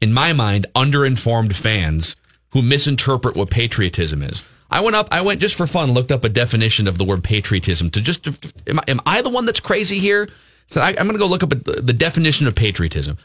in 0.00 0.14
my 0.14 0.32
mind, 0.32 0.66
underinformed 0.74 1.54
fans 1.54 2.16
who 2.52 2.62
misinterpret 2.62 3.36
what 3.36 3.50
patriotism 3.50 4.22
is. 4.22 4.42
I 4.70 4.80
went 4.80 4.96
up, 4.96 5.08
I 5.10 5.20
went 5.20 5.40
just 5.40 5.56
for 5.56 5.66
fun, 5.66 5.92
looked 5.92 6.12
up 6.12 6.24
a 6.24 6.28
definition 6.28 6.86
of 6.86 6.96
the 6.96 7.04
word 7.04 7.22
patriotism 7.22 7.90
to 7.90 8.00
just, 8.00 8.26
am 8.66 8.78
I, 8.78 8.84
am 8.88 9.00
I 9.04 9.20
the 9.20 9.28
one 9.28 9.44
that's 9.44 9.60
crazy 9.60 9.98
here? 9.98 10.28
So 10.68 10.80
I, 10.80 10.88
I'm 10.88 11.06
going 11.06 11.12
to 11.12 11.18
go 11.18 11.26
look 11.26 11.42
up 11.42 11.50
the 11.50 11.92
definition 11.92 12.46
of 12.46 12.54
patriotism. 12.54 13.18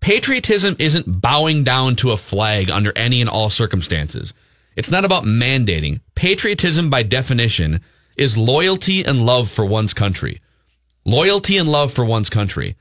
Patriotism 0.00 0.76
isn't 0.78 1.20
bowing 1.20 1.64
down 1.64 1.96
to 1.96 2.12
a 2.12 2.16
flag 2.16 2.70
under 2.70 2.92
any 2.96 3.20
and 3.20 3.28
all 3.28 3.50
circumstances. 3.50 4.32
It's 4.76 4.90
not 4.90 5.04
about 5.04 5.24
mandating. 5.24 6.00
Patriotism, 6.14 6.90
by 6.90 7.02
definition, 7.02 7.80
is 8.16 8.36
loyalty 8.36 9.04
and 9.04 9.26
love 9.26 9.50
for 9.50 9.64
one's 9.64 9.94
country. 9.94 10.40
Loyalty 11.04 11.56
and 11.56 11.70
love 11.70 11.92
for 11.92 12.04
one's 12.04 12.30
country. 12.30 12.76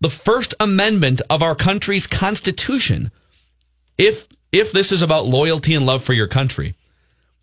The 0.00 0.10
First 0.10 0.54
Amendment 0.60 1.20
of 1.30 1.42
our 1.42 1.54
country's 1.54 2.06
Constitution. 2.06 3.10
If 3.98 4.26
if 4.52 4.72
this 4.72 4.90
is 4.90 5.02
about 5.02 5.26
loyalty 5.26 5.74
and 5.74 5.86
love 5.86 6.02
for 6.02 6.12
your 6.12 6.26
country, 6.26 6.74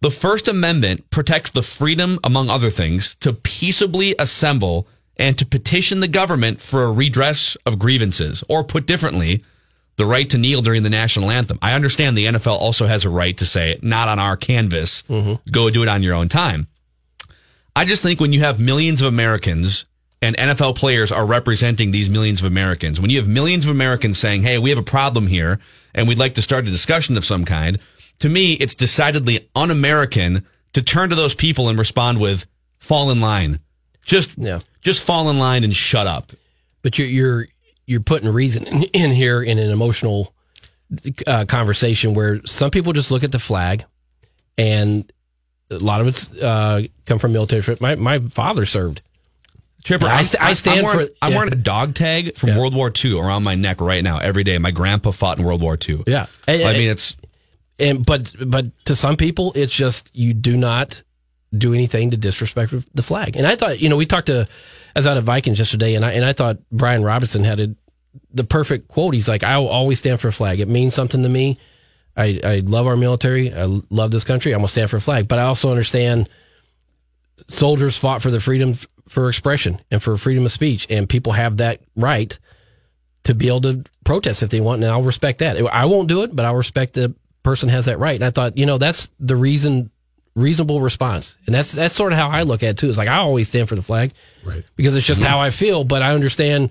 the 0.01 0.11
First 0.11 0.47
Amendment 0.47 1.09
protects 1.09 1.51
the 1.51 1.61
freedom, 1.61 2.19
among 2.23 2.49
other 2.49 2.69
things, 2.69 3.15
to 3.21 3.33
peaceably 3.33 4.13
assemble 4.19 4.87
and 5.15 5.37
to 5.37 5.45
petition 5.45 6.01
the 6.01 6.07
government 6.07 6.61
for 6.61 6.83
a 6.83 6.91
redress 6.91 7.55
of 7.65 7.79
grievances, 7.79 8.43
or 8.47 8.63
put 8.63 8.85
differently, 8.85 9.43
the 9.97 10.05
right 10.05 10.29
to 10.29 10.37
kneel 10.37 10.61
during 10.61 10.83
the 10.83 10.89
national 10.89 11.31
anthem. 11.31 11.57
I 11.61 11.73
understand 11.73 12.17
the 12.17 12.25
NFL 12.27 12.59
also 12.59 12.85
has 12.87 13.03
a 13.03 13.09
right 13.09 13.35
to 13.37 13.45
say, 13.45 13.79
not 13.81 14.07
on 14.07 14.19
our 14.19 14.37
canvas, 14.37 15.03
mm-hmm. 15.09 15.33
go 15.51 15.69
do 15.69 15.83
it 15.83 15.89
on 15.89 16.03
your 16.03 16.13
own 16.13 16.29
time. 16.29 16.67
I 17.75 17.85
just 17.85 18.01
think 18.03 18.19
when 18.19 18.33
you 18.33 18.39
have 18.41 18.59
millions 18.59 19.01
of 19.01 19.07
Americans 19.07 19.85
and 20.21 20.35
NFL 20.37 20.75
players 20.75 21.11
are 21.11 21.25
representing 21.25 21.91
these 21.91 22.09
millions 22.09 22.39
of 22.39 22.45
Americans, 22.45 22.99
when 22.99 23.09
you 23.09 23.17
have 23.19 23.27
millions 23.27 23.65
of 23.65 23.71
Americans 23.71 24.17
saying, 24.17 24.43
hey, 24.43 24.57
we 24.57 24.69
have 24.69 24.79
a 24.79 24.83
problem 24.83 25.27
here 25.27 25.59
and 25.93 26.07
we'd 26.07 26.17
like 26.19 26.35
to 26.35 26.41
start 26.41 26.67
a 26.67 26.71
discussion 26.71 27.17
of 27.17 27.25
some 27.25 27.45
kind, 27.45 27.79
to 28.19 28.29
me, 28.29 28.53
it's 28.53 28.73
decidedly 28.75 29.47
un 29.55 29.69
American 29.71 30.45
to 30.73 30.81
turn 30.81 31.09
to 31.09 31.15
those 31.15 31.35
people 31.35 31.69
and 31.69 31.77
respond 31.77 32.19
with, 32.19 32.45
fall 32.79 33.11
in 33.11 33.19
line. 33.19 33.59
Just, 34.05 34.37
Yeah. 34.37 34.59
just 34.81 35.03
fall 35.03 35.29
in 35.29 35.37
line 35.39 35.63
and 35.63 35.75
shut 35.75 36.07
up. 36.07 36.31
but 36.83 36.97
you're 36.97 37.07
you're 37.07 37.47
you're 37.87 38.01
putting 38.01 38.31
reason 38.31 38.67
in, 38.67 39.11
here 39.11 39.41
in 39.41 39.57
an 39.57 39.71
emotional 39.71 40.33
uh, 41.25 41.45
conversation 41.45 42.13
where 42.13 42.45
some 42.45 42.69
people 42.69 42.93
just 42.93 43.09
look 43.09 43.23
at 43.23 43.31
the 43.31 43.39
flag, 43.39 43.85
and 44.57 45.11
a 45.71 45.77
lot 45.77 46.01
of 46.01 46.07
it's 46.07 46.31
uh, 46.33 46.83
come 47.05 47.17
from 47.17 47.33
military. 47.33 47.63
My 47.81 47.95
my 47.95 48.19
father 48.19 48.65
served. 48.65 49.01
Chipper, 49.83 50.05
I 50.05 50.19
I'm, 50.19 50.25
st- 50.25 50.43
I 50.43 50.53
stand 50.53 50.79
I'm 50.79 50.85
wearing, 50.85 51.07
for- 51.07 51.13
I'm 51.21 51.31
yeah. 51.31 51.37
wearing 51.37 51.53
a 51.53 51.55
dog 51.55 51.93
tag 51.95 52.35
from 52.35 52.49
Yeah. 52.49 52.59
World 52.59 52.75
War 52.75 52.91
II 52.93 53.19
around 53.19 53.43
my 53.43 53.55
neck 53.55 53.79
right 53.79 54.03
now 54.03 54.17
every 54.17 54.43
day. 54.43 54.57
My 54.57 54.71
grandpa 54.71 55.11
fought 55.11 55.39
in 55.39 55.45
World 55.45 55.61
War 55.61 55.77
II. 55.87 56.03
Yeah, 56.05 56.25
I 56.47 56.57
mean, 56.73 56.89
it's 56.91 57.15
and 57.79 58.05
but 58.05 58.33
but 58.45 58.77
to 58.85 58.95
some 58.95 59.15
people, 59.15 59.53
it's 59.55 59.73
just 59.73 60.13
you 60.13 60.33
do 60.33 60.57
not 60.57 61.01
do 61.57 61.73
anything 61.73 62.11
to 62.11 62.17
disrespect 62.17 62.73
the 62.93 63.01
flag. 63.01 63.37
And 63.37 63.47
I 63.47 63.55
thought, 63.55 63.79
you 63.79 63.87
know, 63.87 63.95
we 63.95 64.05
talked 64.05 64.27
to 64.27 64.47
I 64.97 64.99
was 64.99 65.07
out 65.07 65.17
at 65.17 65.23
Vikings 65.23 65.59
yesterday, 65.59 65.93
and 65.93 66.03
I 66.03 66.13
and 66.13 66.25
I 66.25 66.33
thought 66.33 66.57
Brian 66.71 67.03
Robison 67.03 67.43
had 67.43 67.59
a, 67.59 67.75
the 68.33 68.43
perfect 68.43 68.87
quote. 68.87 69.13
He's 69.13 69.29
like, 69.29 69.43
"I 69.43 69.59
will 69.59 69.67
always 69.67 69.99
stand 69.99 70.19
for 70.19 70.27
a 70.27 70.33
flag. 70.33 70.59
It 70.59 70.67
means 70.67 70.95
something 70.95 71.21
to 71.21 71.29
me. 71.29 71.57
I 72.15 72.39
I 72.43 72.59
love 72.65 72.87
our 72.87 72.97
military. 72.97 73.53
I 73.53 73.65
love 73.91 74.09
this 74.09 74.23
country. 74.23 74.53
I'm 74.53 74.59
gonna 74.59 74.69
stand 74.69 74.89
for 74.89 74.97
a 74.97 75.01
flag. 75.01 75.27
But 75.27 75.37
I 75.37 75.43
also 75.43 75.69
understand 75.69 76.29
soldiers 77.47 77.95
fought 77.95 78.23
for 78.23 78.31
the 78.31 78.39
freedom 78.39 78.73
for 79.07 79.29
expression 79.29 79.79
and 79.91 80.01
for 80.01 80.17
freedom 80.17 80.45
of 80.45 80.51
speech, 80.51 80.87
and 80.89 81.07
people 81.07 81.33
have 81.33 81.57
that 81.57 81.81
right." 81.95 82.37
to 83.23 83.35
be 83.35 83.47
able 83.47 83.59
to 83.59 83.83
protest 84.05 84.41
if 84.41 84.49
they 84.49 84.61
want, 84.61 84.81
and 84.81 84.89
I'll 84.89 85.03
respect 85.03 85.39
that. 85.39 85.57
I 85.73 85.83
won't 85.83 86.07
do 86.07 86.23
it, 86.23 86.33
but 86.33 86.45
I'll 86.45 86.55
respect 86.55 86.93
the 86.93 87.13
person 87.43 87.67
has 87.67 87.85
that 87.85 87.99
right. 87.99 88.15
And 88.15 88.23
I 88.23 88.31
thought, 88.31 88.57
you 88.57 88.65
know, 88.65 88.77
that's 88.77 89.11
the 89.19 89.35
reason, 89.35 89.91
reasonable 90.37 90.79
response, 90.79 91.35
and 91.45 91.53
that's 91.53 91.73
that's 91.73 91.95
sort 91.95 92.13
of 92.13 92.19
how 92.19 92.29
I 92.29 92.43
look 92.43 92.63
at 92.63 92.69
it 92.69 92.77
too. 92.77 92.87
It's 92.87 92.97
like 92.97 93.09
I 93.09 93.17
always 93.17 93.49
stand 93.49 93.67
for 93.67 93.75
the 93.75 93.81
flag, 93.81 94.13
Right. 94.45 94.63
Because 94.77 94.95
it's 94.95 95.05
just 95.05 95.23
how 95.23 95.39
I 95.39 95.49
feel. 95.49 95.83
But 95.83 96.01
I 96.01 96.13
understand, 96.13 96.69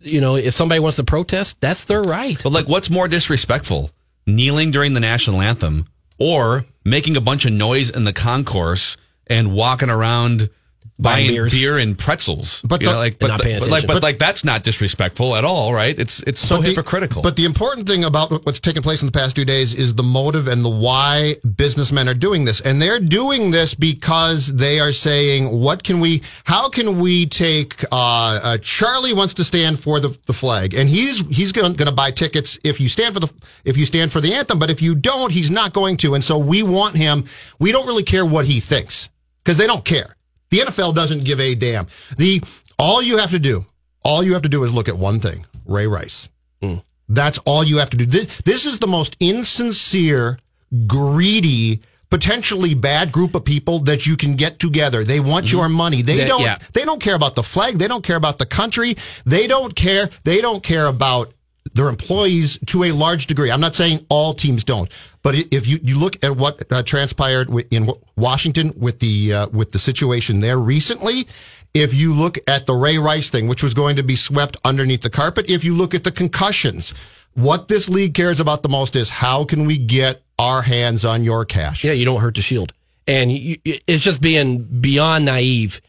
you 0.00 0.20
know, 0.20 0.36
if 0.36 0.52
somebody 0.52 0.80
wants 0.80 0.96
to 0.96 1.04
protest, 1.04 1.60
that's 1.60 1.84
their 1.84 2.02
right. 2.02 2.38
But 2.42 2.52
like, 2.52 2.68
what's 2.68 2.90
more 2.90 3.08
disrespectful? 3.08 3.90
Kneeling 4.26 4.72
during 4.72 4.92
the 4.92 5.00
national 5.00 5.40
anthem 5.40 5.86
or 6.18 6.66
making 6.84 7.16
a 7.16 7.20
bunch 7.20 7.46
of 7.46 7.52
noise 7.52 7.90
in 7.90 8.04
the 8.04 8.12
concourse 8.12 8.96
and 9.28 9.54
walking 9.54 9.88
around 9.88 10.50
Buying 10.98 11.48
beer 11.50 11.76
and 11.76 11.98
pretzels? 11.98 12.62
But 12.62 12.80
the- 12.80 12.86
know, 12.86 12.96
like, 12.96 13.18
but, 13.18 13.26
the- 13.26 13.44
but 13.44 13.44
like, 13.44 13.84
attention. 13.84 13.86
but 13.88 14.02
like, 14.02 14.18
that's 14.18 14.44
not 14.44 14.64
disrespectful 14.64 15.36
at 15.36 15.44
all, 15.44 15.74
right? 15.74 15.98
It's 15.98 16.22
it's 16.22 16.40
so 16.40 16.56
But 16.56 16.62
the- 16.62 16.68
hypocritical. 16.70 17.20
But 17.20 17.36
the 17.36 17.44
important 17.44 17.86
thing 17.86 18.04
about 18.04 18.46
what's 18.46 18.60
taken 18.60 18.82
place 18.82 19.02
in 19.02 19.06
the 19.06 19.12
past 19.12 19.36
two 19.36 19.44
days 19.44 19.74
is 19.74 19.94
the 19.94 20.02
motive 20.02 20.48
and 20.48 20.64
the 20.64 20.70
why 20.70 21.36
businessmen 21.56 22.08
are 22.08 22.14
doing 22.14 22.46
this. 22.46 22.62
And 22.62 22.80
they're 22.80 22.98
doing 22.98 23.50
this 23.50 23.74
because 23.74 24.46
they 24.54 24.80
are 24.80 24.94
saying, 24.94 25.50
what 25.60 25.84
can 25.84 26.00
we, 26.00 26.22
how 26.44 26.70
can 26.70 26.98
we 26.98 27.26
take, 27.26 27.84
uh, 27.92 28.40
uh 28.42 28.58
Charlie 28.58 29.12
wants 29.12 29.34
to 29.34 29.44
stand 29.44 29.78
for 29.78 30.00
the, 30.00 30.16
the 30.24 30.32
flag 30.32 30.72
and 30.72 30.88
he's, 30.88 31.26
he's 31.26 31.52
going 31.52 31.74
to 31.76 31.92
buy 31.92 32.10
tickets 32.10 32.58
if 32.64 32.80
you 32.80 32.88
stand 32.88 33.12
for 33.12 33.20
the, 33.20 33.30
if 33.66 33.76
you 33.76 33.84
stand 33.84 34.12
for 34.12 34.22
the 34.22 34.32
anthem. 34.32 34.58
But 34.58 34.70
if 34.70 34.80
you 34.80 34.94
don't, 34.94 35.30
he's 35.30 35.50
not 35.50 35.74
going 35.74 35.98
to. 35.98 36.14
And 36.14 36.24
so 36.24 36.38
we 36.38 36.62
want 36.62 36.96
him, 36.96 37.24
we 37.58 37.70
don't 37.70 37.86
really 37.86 38.02
care 38.02 38.24
what 38.24 38.46
he 38.46 38.60
thinks 38.60 39.10
because 39.44 39.58
they 39.58 39.66
don't 39.66 39.84
care. 39.84 40.16
The 40.50 40.58
NFL 40.58 40.94
doesn't 40.94 41.24
give 41.24 41.40
a 41.40 41.54
damn. 41.54 41.86
The, 42.16 42.42
all 42.78 43.02
you 43.02 43.18
have 43.18 43.30
to 43.30 43.38
do, 43.38 43.66
all 44.04 44.22
you 44.22 44.32
have 44.34 44.42
to 44.42 44.48
do 44.48 44.64
is 44.64 44.72
look 44.72 44.88
at 44.88 44.96
one 44.96 45.20
thing, 45.20 45.46
Ray 45.66 45.86
Rice. 45.86 46.28
Mm. 46.62 46.82
That's 47.08 47.38
all 47.38 47.64
you 47.64 47.78
have 47.78 47.90
to 47.90 47.96
do. 47.96 48.06
This, 48.06 48.26
this 48.44 48.66
is 48.66 48.78
the 48.78 48.86
most 48.86 49.16
insincere, 49.20 50.38
greedy, 50.86 51.80
potentially 52.10 52.74
bad 52.74 53.12
group 53.12 53.34
of 53.34 53.44
people 53.44 53.80
that 53.80 54.06
you 54.06 54.16
can 54.16 54.36
get 54.36 54.58
together. 54.58 55.04
They 55.04 55.20
want 55.20 55.46
mm-hmm. 55.46 55.56
your 55.56 55.68
money. 55.68 56.02
They 56.02 56.26
don't 56.26 56.40
yeah. 56.40 56.58
they 56.72 56.84
don't 56.84 57.00
care 57.00 57.14
about 57.14 57.34
the 57.34 57.42
flag, 57.42 57.78
they 57.78 57.88
don't 57.88 58.04
care 58.04 58.16
about 58.16 58.38
the 58.38 58.46
country. 58.46 58.96
They 59.24 59.46
don't 59.46 59.74
care 59.74 60.10
they 60.24 60.40
don't 60.40 60.62
care 60.62 60.86
about 60.86 61.32
their 61.76 61.88
employees 61.88 62.58
to 62.66 62.84
a 62.84 62.92
large 62.92 63.26
degree. 63.26 63.50
I'm 63.50 63.60
not 63.60 63.74
saying 63.74 64.04
all 64.08 64.34
teams 64.34 64.64
don't, 64.64 64.90
but 65.22 65.34
if 65.34 65.66
you, 65.66 65.78
you 65.82 65.98
look 65.98 66.22
at 66.24 66.36
what 66.36 66.70
uh, 66.72 66.82
transpired 66.82 67.48
in 67.70 67.88
Washington 68.16 68.72
with 68.76 68.98
the 69.00 69.32
uh, 69.32 69.48
with 69.48 69.72
the 69.72 69.78
situation 69.78 70.40
there 70.40 70.58
recently, 70.58 71.28
if 71.74 71.92
you 71.92 72.14
look 72.14 72.38
at 72.48 72.66
the 72.66 72.74
Ray 72.74 72.98
Rice 72.98 73.30
thing, 73.30 73.48
which 73.48 73.62
was 73.62 73.74
going 73.74 73.96
to 73.96 74.02
be 74.02 74.16
swept 74.16 74.56
underneath 74.64 75.02
the 75.02 75.10
carpet, 75.10 75.50
if 75.50 75.64
you 75.64 75.76
look 75.76 75.94
at 75.94 76.04
the 76.04 76.12
concussions, 76.12 76.94
what 77.34 77.68
this 77.68 77.88
league 77.88 78.14
cares 78.14 78.40
about 78.40 78.62
the 78.62 78.68
most 78.68 78.96
is 78.96 79.10
how 79.10 79.44
can 79.44 79.66
we 79.66 79.76
get 79.76 80.22
our 80.38 80.62
hands 80.62 81.04
on 81.04 81.22
your 81.22 81.44
cash? 81.44 81.84
Yeah, 81.84 81.92
you 81.92 82.04
don't 82.04 82.20
hurt 82.20 82.34
the 82.34 82.42
shield, 82.42 82.72
and 83.06 83.30
you, 83.30 83.58
it's 83.64 84.02
just 84.02 84.20
being 84.22 84.62
beyond 84.62 85.26
naive 85.26 85.80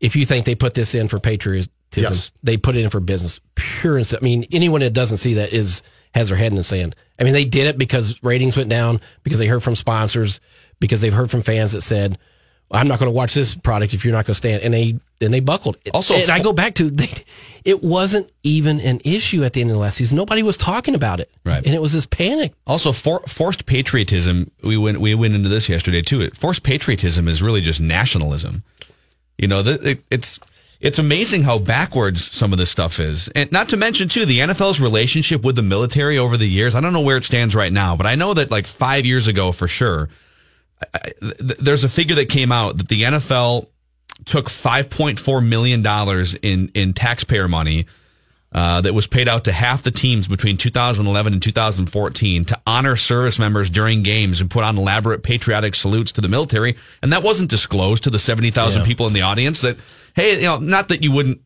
if 0.00 0.16
you 0.16 0.24
think 0.26 0.46
they 0.46 0.54
put 0.54 0.74
this 0.74 0.94
in 0.94 1.08
for 1.08 1.18
patriotism. 1.18 1.72
Yes. 2.02 2.32
They 2.42 2.56
put 2.56 2.76
it 2.76 2.84
in 2.84 2.90
for 2.90 3.00
business. 3.00 3.40
Pure 3.54 3.98
and 3.98 4.12
I 4.14 4.22
mean, 4.22 4.46
anyone 4.52 4.80
that 4.80 4.92
doesn't 4.92 5.18
see 5.18 5.34
that 5.34 5.52
is 5.52 5.82
has 6.14 6.28
their 6.28 6.38
head 6.38 6.52
in 6.52 6.56
the 6.56 6.64
sand. 6.64 6.94
I 7.18 7.24
mean, 7.24 7.32
they 7.32 7.44
did 7.44 7.66
it 7.66 7.78
because 7.78 8.22
ratings 8.22 8.56
went 8.56 8.70
down, 8.70 9.00
because 9.22 9.38
they 9.38 9.46
heard 9.46 9.62
from 9.62 9.74
sponsors, 9.74 10.40
because 10.80 11.00
they've 11.00 11.12
heard 11.12 11.30
from 11.30 11.42
fans 11.42 11.72
that 11.72 11.82
said, 11.82 12.18
"I'm 12.70 12.88
not 12.88 12.98
going 12.98 13.10
to 13.10 13.14
watch 13.14 13.34
this 13.34 13.54
product 13.54 13.94
if 13.94 14.04
you're 14.04 14.12
not 14.12 14.26
going 14.26 14.34
to 14.34 14.38
stand," 14.38 14.62
and 14.62 14.72
they 14.72 14.98
and 15.20 15.32
they 15.32 15.40
buckled. 15.40 15.76
Also, 15.92 16.14
and 16.14 16.30
I 16.30 16.42
go 16.42 16.52
back 16.52 16.74
to 16.76 16.90
they, 16.90 17.10
it 17.64 17.82
wasn't 17.82 18.30
even 18.42 18.80
an 18.80 19.00
issue 19.04 19.44
at 19.44 19.52
the 19.52 19.60
end 19.60 19.70
of 19.70 19.74
the 19.74 19.80
last 19.80 19.96
season. 19.96 20.16
Nobody 20.16 20.42
was 20.42 20.56
talking 20.56 20.94
about 20.94 21.20
it, 21.20 21.30
Right. 21.44 21.64
And 21.64 21.74
it 21.74 21.80
was 21.80 21.92
this 21.92 22.06
panic. 22.06 22.52
Also, 22.66 22.92
for, 22.92 23.20
forced 23.26 23.66
patriotism. 23.66 24.50
We 24.62 24.76
went 24.76 25.00
we 25.00 25.14
went 25.14 25.34
into 25.34 25.48
this 25.48 25.68
yesterday 25.68 26.02
too. 26.02 26.20
It, 26.20 26.36
forced 26.36 26.62
patriotism 26.62 27.28
is 27.28 27.42
really 27.42 27.60
just 27.60 27.80
nationalism. 27.80 28.62
You 29.38 29.48
know, 29.48 29.62
the, 29.62 29.90
it, 29.90 30.04
it's 30.10 30.38
it's 30.84 30.98
amazing 30.98 31.42
how 31.42 31.58
backwards 31.58 32.30
some 32.30 32.52
of 32.52 32.58
this 32.58 32.70
stuff 32.70 33.00
is, 33.00 33.28
and 33.28 33.50
not 33.50 33.70
to 33.70 33.78
mention 33.78 34.06
too 34.06 34.26
the 34.26 34.40
NFL's 34.40 34.80
relationship 34.80 35.42
with 35.42 35.56
the 35.56 35.62
military 35.62 36.18
over 36.18 36.36
the 36.36 36.46
years. 36.46 36.74
I 36.74 36.82
don't 36.82 36.92
know 36.92 37.00
where 37.00 37.16
it 37.16 37.24
stands 37.24 37.54
right 37.54 37.72
now, 37.72 37.96
but 37.96 38.06
I 38.06 38.16
know 38.16 38.34
that 38.34 38.50
like 38.50 38.66
five 38.66 39.06
years 39.06 39.26
ago 39.26 39.50
for 39.50 39.66
sure, 39.66 40.10
I, 40.92 41.12
th- 41.20 41.58
there's 41.58 41.84
a 41.84 41.88
figure 41.88 42.16
that 42.16 42.28
came 42.28 42.52
out 42.52 42.76
that 42.76 42.88
the 42.88 43.02
NFL 43.02 43.68
took 44.26 44.50
5.4 44.50 45.48
million 45.48 45.80
dollars 45.80 46.34
in 46.34 46.70
in 46.74 46.92
taxpayer 46.92 47.48
money 47.48 47.86
uh, 48.54 48.80
that 48.80 48.94
was 48.94 49.06
paid 49.06 49.26
out 49.28 49.44
to 49.44 49.52
half 49.52 49.82
the 49.82 49.90
teams 49.90 50.28
between 50.28 50.56
2011 50.56 51.32
and 51.32 51.42
2014 51.42 52.44
to 52.46 52.60
honor 52.66 52.96
service 52.96 53.38
members 53.38 53.68
during 53.68 54.02
games 54.02 54.40
and 54.40 54.50
put 54.50 54.62
on 54.64 54.78
elaborate 54.78 55.22
patriotic 55.22 55.74
salutes 55.74 56.12
to 56.12 56.20
the 56.20 56.28
military. 56.28 56.76
And 57.02 57.12
that 57.12 57.22
wasn't 57.22 57.50
disclosed 57.50 58.04
to 58.04 58.10
the 58.10 58.18
70,000 58.18 58.80
Yeah. 58.82 58.86
people 58.86 59.06
in 59.06 59.12
the 59.12 59.22
audience 59.22 59.60
that, 59.62 59.76
hey, 60.14 60.36
you 60.36 60.42
know, 60.42 60.58
not 60.58 60.88
that 60.88 61.02
you 61.02 61.10
wouldn't 61.12 61.40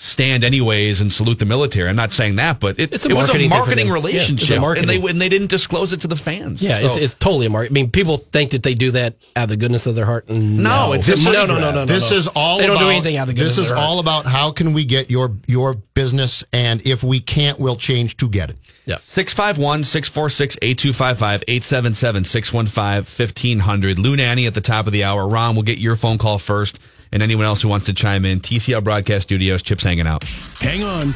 stand 0.00 0.44
anyways 0.44 1.00
and 1.00 1.12
salute 1.12 1.40
the 1.40 1.44
military. 1.44 1.88
I'm 1.88 1.96
not 1.96 2.12
saying 2.12 2.36
that, 2.36 2.60
but 2.60 2.78
it, 2.78 2.94
It's 2.94 3.04
a 3.04 3.08
it 3.08 3.14
was 3.14 3.30
a 3.30 3.32
marketing 3.32 3.50
thing 3.50 3.50
for 3.50 3.56
marketing 3.56 3.76
them. 3.78 3.86
Yeah, 3.86 3.92
a 3.92 3.94
relationship. 3.94 4.60
marketing. 4.60 4.90
And 4.90 5.02
they 5.04 5.10
and 5.10 5.20
they 5.20 5.28
didn't 5.28 5.48
disclose 5.50 5.92
it 5.92 6.00
to 6.02 6.06
the 6.08 6.14
fans. 6.14 6.62
Yeah, 6.62 6.78
it's, 6.78 6.94
So- 6.94 7.00
it's 7.00 7.14
totally 7.16 7.46
a 7.46 7.50
market. 7.50 7.72
I 7.72 7.74
mean, 7.74 7.90
people 7.90 8.18
think 8.18 8.52
that 8.52 8.62
they 8.62 8.74
do 8.74 8.92
that 8.92 9.16
out 9.34 9.44
of 9.44 9.48
the 9.50 9.56
goodness 9.56 9.86
of 9.88 9.96
their 9.96 10.06
heart. 10.06 10.28
and 10.28 10.58
No, 10.62 10.92
it's 10.92 11.08
no, 11.08 11.30
a 11.30 11.34
no, 11.34 11.46
no, 11.46 11.54
no, 11.58 11.60
no, 11.60 11.72
no. 11.72 11.84
This 11.86 12.12
no. 12.12 12.16
is 12.16 12.28
all 12.28 12.58
They 12.58 12.66
don't 12.68 12.76
about, 12.76 12.84
do 12.84 12.90
anything 12.90 13.16
out 13.16 13.22
of 13.22 13.28
the 13.28 13.34
goodness 13.34 13.56
This 13.56 13.64
is 13.64 13.70
of 13.72 13.76
their 13.76 13.84
all 13.84 14.02
heart. 14.02 14.24
about 14.24 14.26
how 14.26 14.52
can 14.52 14.72
we 14.72 14.84
get 14.84 15.10
your 15.10 15.32
your 15.48 15.74
business 15.94 16.44
and 16.52 16.80
if 16.86 17.02
we 17.02 17.18
can't, 17.18 17.58
we'll 17.58 17.76
change 17.76 18.16
to 18.18 18.28
get 18.28 18.50
it. 18.50 18.56
Yeah. 18.86 18.96
651 18.98 19.82
646 19.84 20.58
8255 20.62 21.42
877 21.48 22.24
615 22.24 23.04
1500. 23.04 23.98
Lou 23.98 24.16
Nanne 24.16 24.46
at 24.46 24.54
the 24.54 24.60
top 24.60 24.86
of 24.86 24.92
the 24.92 25.02
hour. 25.04 25.26
Ron, 25.28 25.54
we'll 25.56 25.62
get 25.64 25.78
your 25.78 25.96
phone 25.96 26.18
call 26.18 26.38
first, 26.38 26.78
and 27.12 27.22
anyone 27.22 27.46
else 27.46 27.62
who 27.62 27.68
wants 27.68 27.86
to 27.86 27.92
chime 27.92 28.24
in. 28.24 28.40
TCL 28.40 28.82
Broadcast 28.84 29.22
Studios, 29.24 29.62
Chip's 29.62 29.84
hanging 29.84 30.06
out. 30.06 30.24
Hang 30.60 30.82
on. 30.82 31.14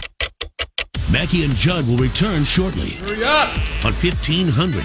Mackey 1.10 1.44
and 1.44 1.54
Judd 1.54 1.86
will 1.88 1.96
return 1.98 2.44
shortly. 2.44 2.90
Hurry 2.90 3.24
up! 3.24 3.48
On 3.84 3.92
1500 3.92 4.82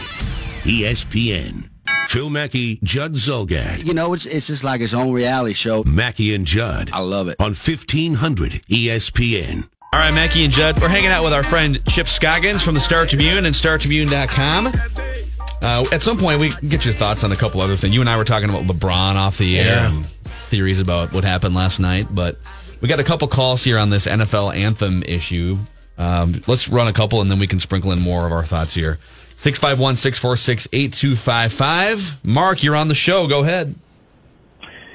ESPN. 0.67 1.69
Phil 2.07 2.29
Mackey, 2.29 2.79
Judd 2.83 3.13
Zulgad. 3.13 3.85
You 3.85 3.93
know, 3.93 4.13
it's 4.13 4.25
it's 4.25 4.47
just 4.47 4.63
like 4.63 4.81
its 4.81 4.93
own 4.93 5.11
reality 5.13 5.53
show. 5.53 5.83
Mackey 5.85 6.33
and 6.35 6.45
Judd. 6.45 6.89
I 6.93 6.99
love 6.99 7.27
it. 7.27 7.35
On 7.39 7.51
E 7.51 7.55
1500 7.55 8.51
ESPN. 8.69 9.67
All 9.93 9.99
right, 10.01 10.13
Mackey 10.13 10.43
and 10.43 10.53
Judd, 10.53 10.79
we're 10.81 10.89
hanging 10.89 11.09
out 11.09 11.23
with 11.23 11.33
our 11.33 11.43
friend 11.43 11.81
Chip 11.87 12.07
Scoggins 12.07 12.61
from 12.61 12.75
the 12.75 12.81
Star 12.81 13.05
Tribune 13.05 13.45
and 13.45 13.55
StarTribune.com. 13.55 14.67
Uh, 15.63 15.85
at 15.91 16.03
some 16.03 16.17
point, 16.17 16.39
we 16.41 16.49
get 16.67 16.83
your 16.85 16.93
thoughts 16.93 17.23
on 17.23 17.31
a 17.31 17.35
couple 17.35 17.61
other 17.61 17.77
things. 17.77 17.93
You 17.93 18.01
and 18.01 18.09
I 18.09 18.17
were 18.17 18.25
talking 18.25 18.49
about 18.49 18.63
LeBron 18.63 19.15
off 19.15 19.37
the 19.37 19.57
air 19.59 19.65
Yeah. 19.65 19.89
and 19.95 20.07
theories 20.47 20.79
about 20.79 21.13
what 21.13 21.23
happened 21.23 21.55
last 21.55 21.79
night, 21.79 22.07
but 22.11 22.37
we 22.81 22.87
got 22.87 22.99
a 22.99 23.03
couple 23.03 23.27
calls 23.27 23.63
here 23.63 23.77
on 23.77 23.89
this 23.89 24.07
NFL 24.07 24.55
anthem 24.55 25.03
issue. 25.03 25.57
Um, 25.97 26.41
let's 26.47 26.69
run 26.69 26.87
a 26.87 26.93
couple 26.93 27.21
and 27.21 27.29
then 27.29 27.39
we 27.39 27.47
can 27.47 27.59
sprinkle 27.59 27.91
in 27.91 27.99
more 27.99 28.25
of 28.25 28.31
our 28.31 28.43
thoughts 28.43 28.73
here. 28.73 28.99
651 29.37 29.95
646 29.95 30.67
8255. 30.73 32.25
Mark, 32.25 32.63
you're 32.63 32.75
on 32.75 32.87
the 32.87 32.95
show. 32.95 33.27
Go 33.27 33.41
ahead. 33.41 33.75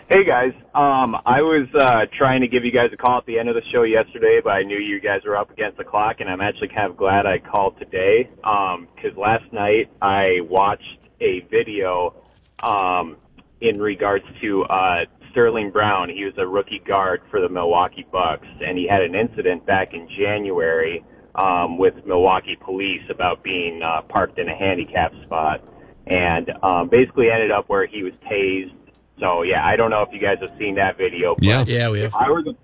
Hey 0.09 0.25
guys, 0.25 0.53
um, 0.75 1.17
I 1.25 1.41
was 1.41 1.69
uh, 1.75 2.05
trying 2.19 2.43
to 2.43 2.47
give 2.47 2.67
you 2.67 2.71
guys 2.71 2.91
a 2.93 2.99
call 2.99 3.17
at 3.17 3.25
the 3.25 3.39
end 3.39 3.49
of 3.49 3.55
the 3.55 3.63
show 3.73 3.83
yesterday, 3.83 4.43
but 4.45 4.51
I 4.51 4.63
knew 4.63 4.77
you 4.77 5.01
guys 5.01 5.23
were 5.25 5.39
up 5.39 5.51
against 5.51 5.79
the 5.79 5.85
clock, 5.85 6.21
and 6.21 6.29
I'm 6.29 6.43
actually 6.43 6.69
kind 6.69 6.91
of 6.91 6.99
glad 6.99 7.25
I 7.25 7.39
called 7.39 7.79
today 7.79 8.29
because 8.37 9.17
last 9.17 9.51
night 9.55 9.89
I 10.03 10.41
watched 10.43 10.99
a 11.23 11.41
video 11.51 12.15
um, 12.63 13.17
in 13.63 13.81
regards 13.81 14.27
to 14.43 14.65
uh, 14.65 15.07
Sterling 15.33 15.71
Brown. 15.71 16.09
He 16.09 16.25
was 16.25 16.35
a 16.39 16.47
rookie 16.47 16.83
guard 16.87 17.23
for 17.31 17.41
the 17.41 17.49
Milwaukee 17.49 18.07
Bucks, 18.11 18.47
and 18.65 18.79
he 18.79 18.87
had 18.87 19.03
an 19.03 19.15
incident 19.15 19.67
back 19.67 19.93
in 19.93 20.09
January 20.09 21.05
um, 21.35 21.79
with 21.79 21.95
Milwaukee 22.07 22.57
police 22.61 23.03
about 23.11 23.43
being 23.43 23.83
uh, 23.83 24.03
parked 24.03 24.39
in 24.39 24.49
a 24.49 24.57
handicap 24.57 25.13
spot, 25.25 25.63
and 26.07 26.51
um, 26.63 26.89
basically 26.89 27.31
ended 27.31 27.51
up 27.51 27.69
where 27.69 27.87
he 27.87 28.03
was 28.03 28.13
tased. 28.31 28.75
So 29.19 29.43
yeah, 29.43 29.67
I 29.67 29.77
don't 29.77 29.91
know 29.91 30.03
if 30.03 30.09
you 30.13 30.21
guys 30.21 30.39
have 30.41 30.57
seen 30.59 30.77
that 30.77 30.97
video. 30.97 31.35
But 31.35 31.45
Yeah. 31.45 31.65
Yeah, 31.67 31.91
we 31.91 32.01
have. 32.01 32.09
if 32.09 32.15
I 32.15 32.31
were 32.31 32.43
the 32.43 32.57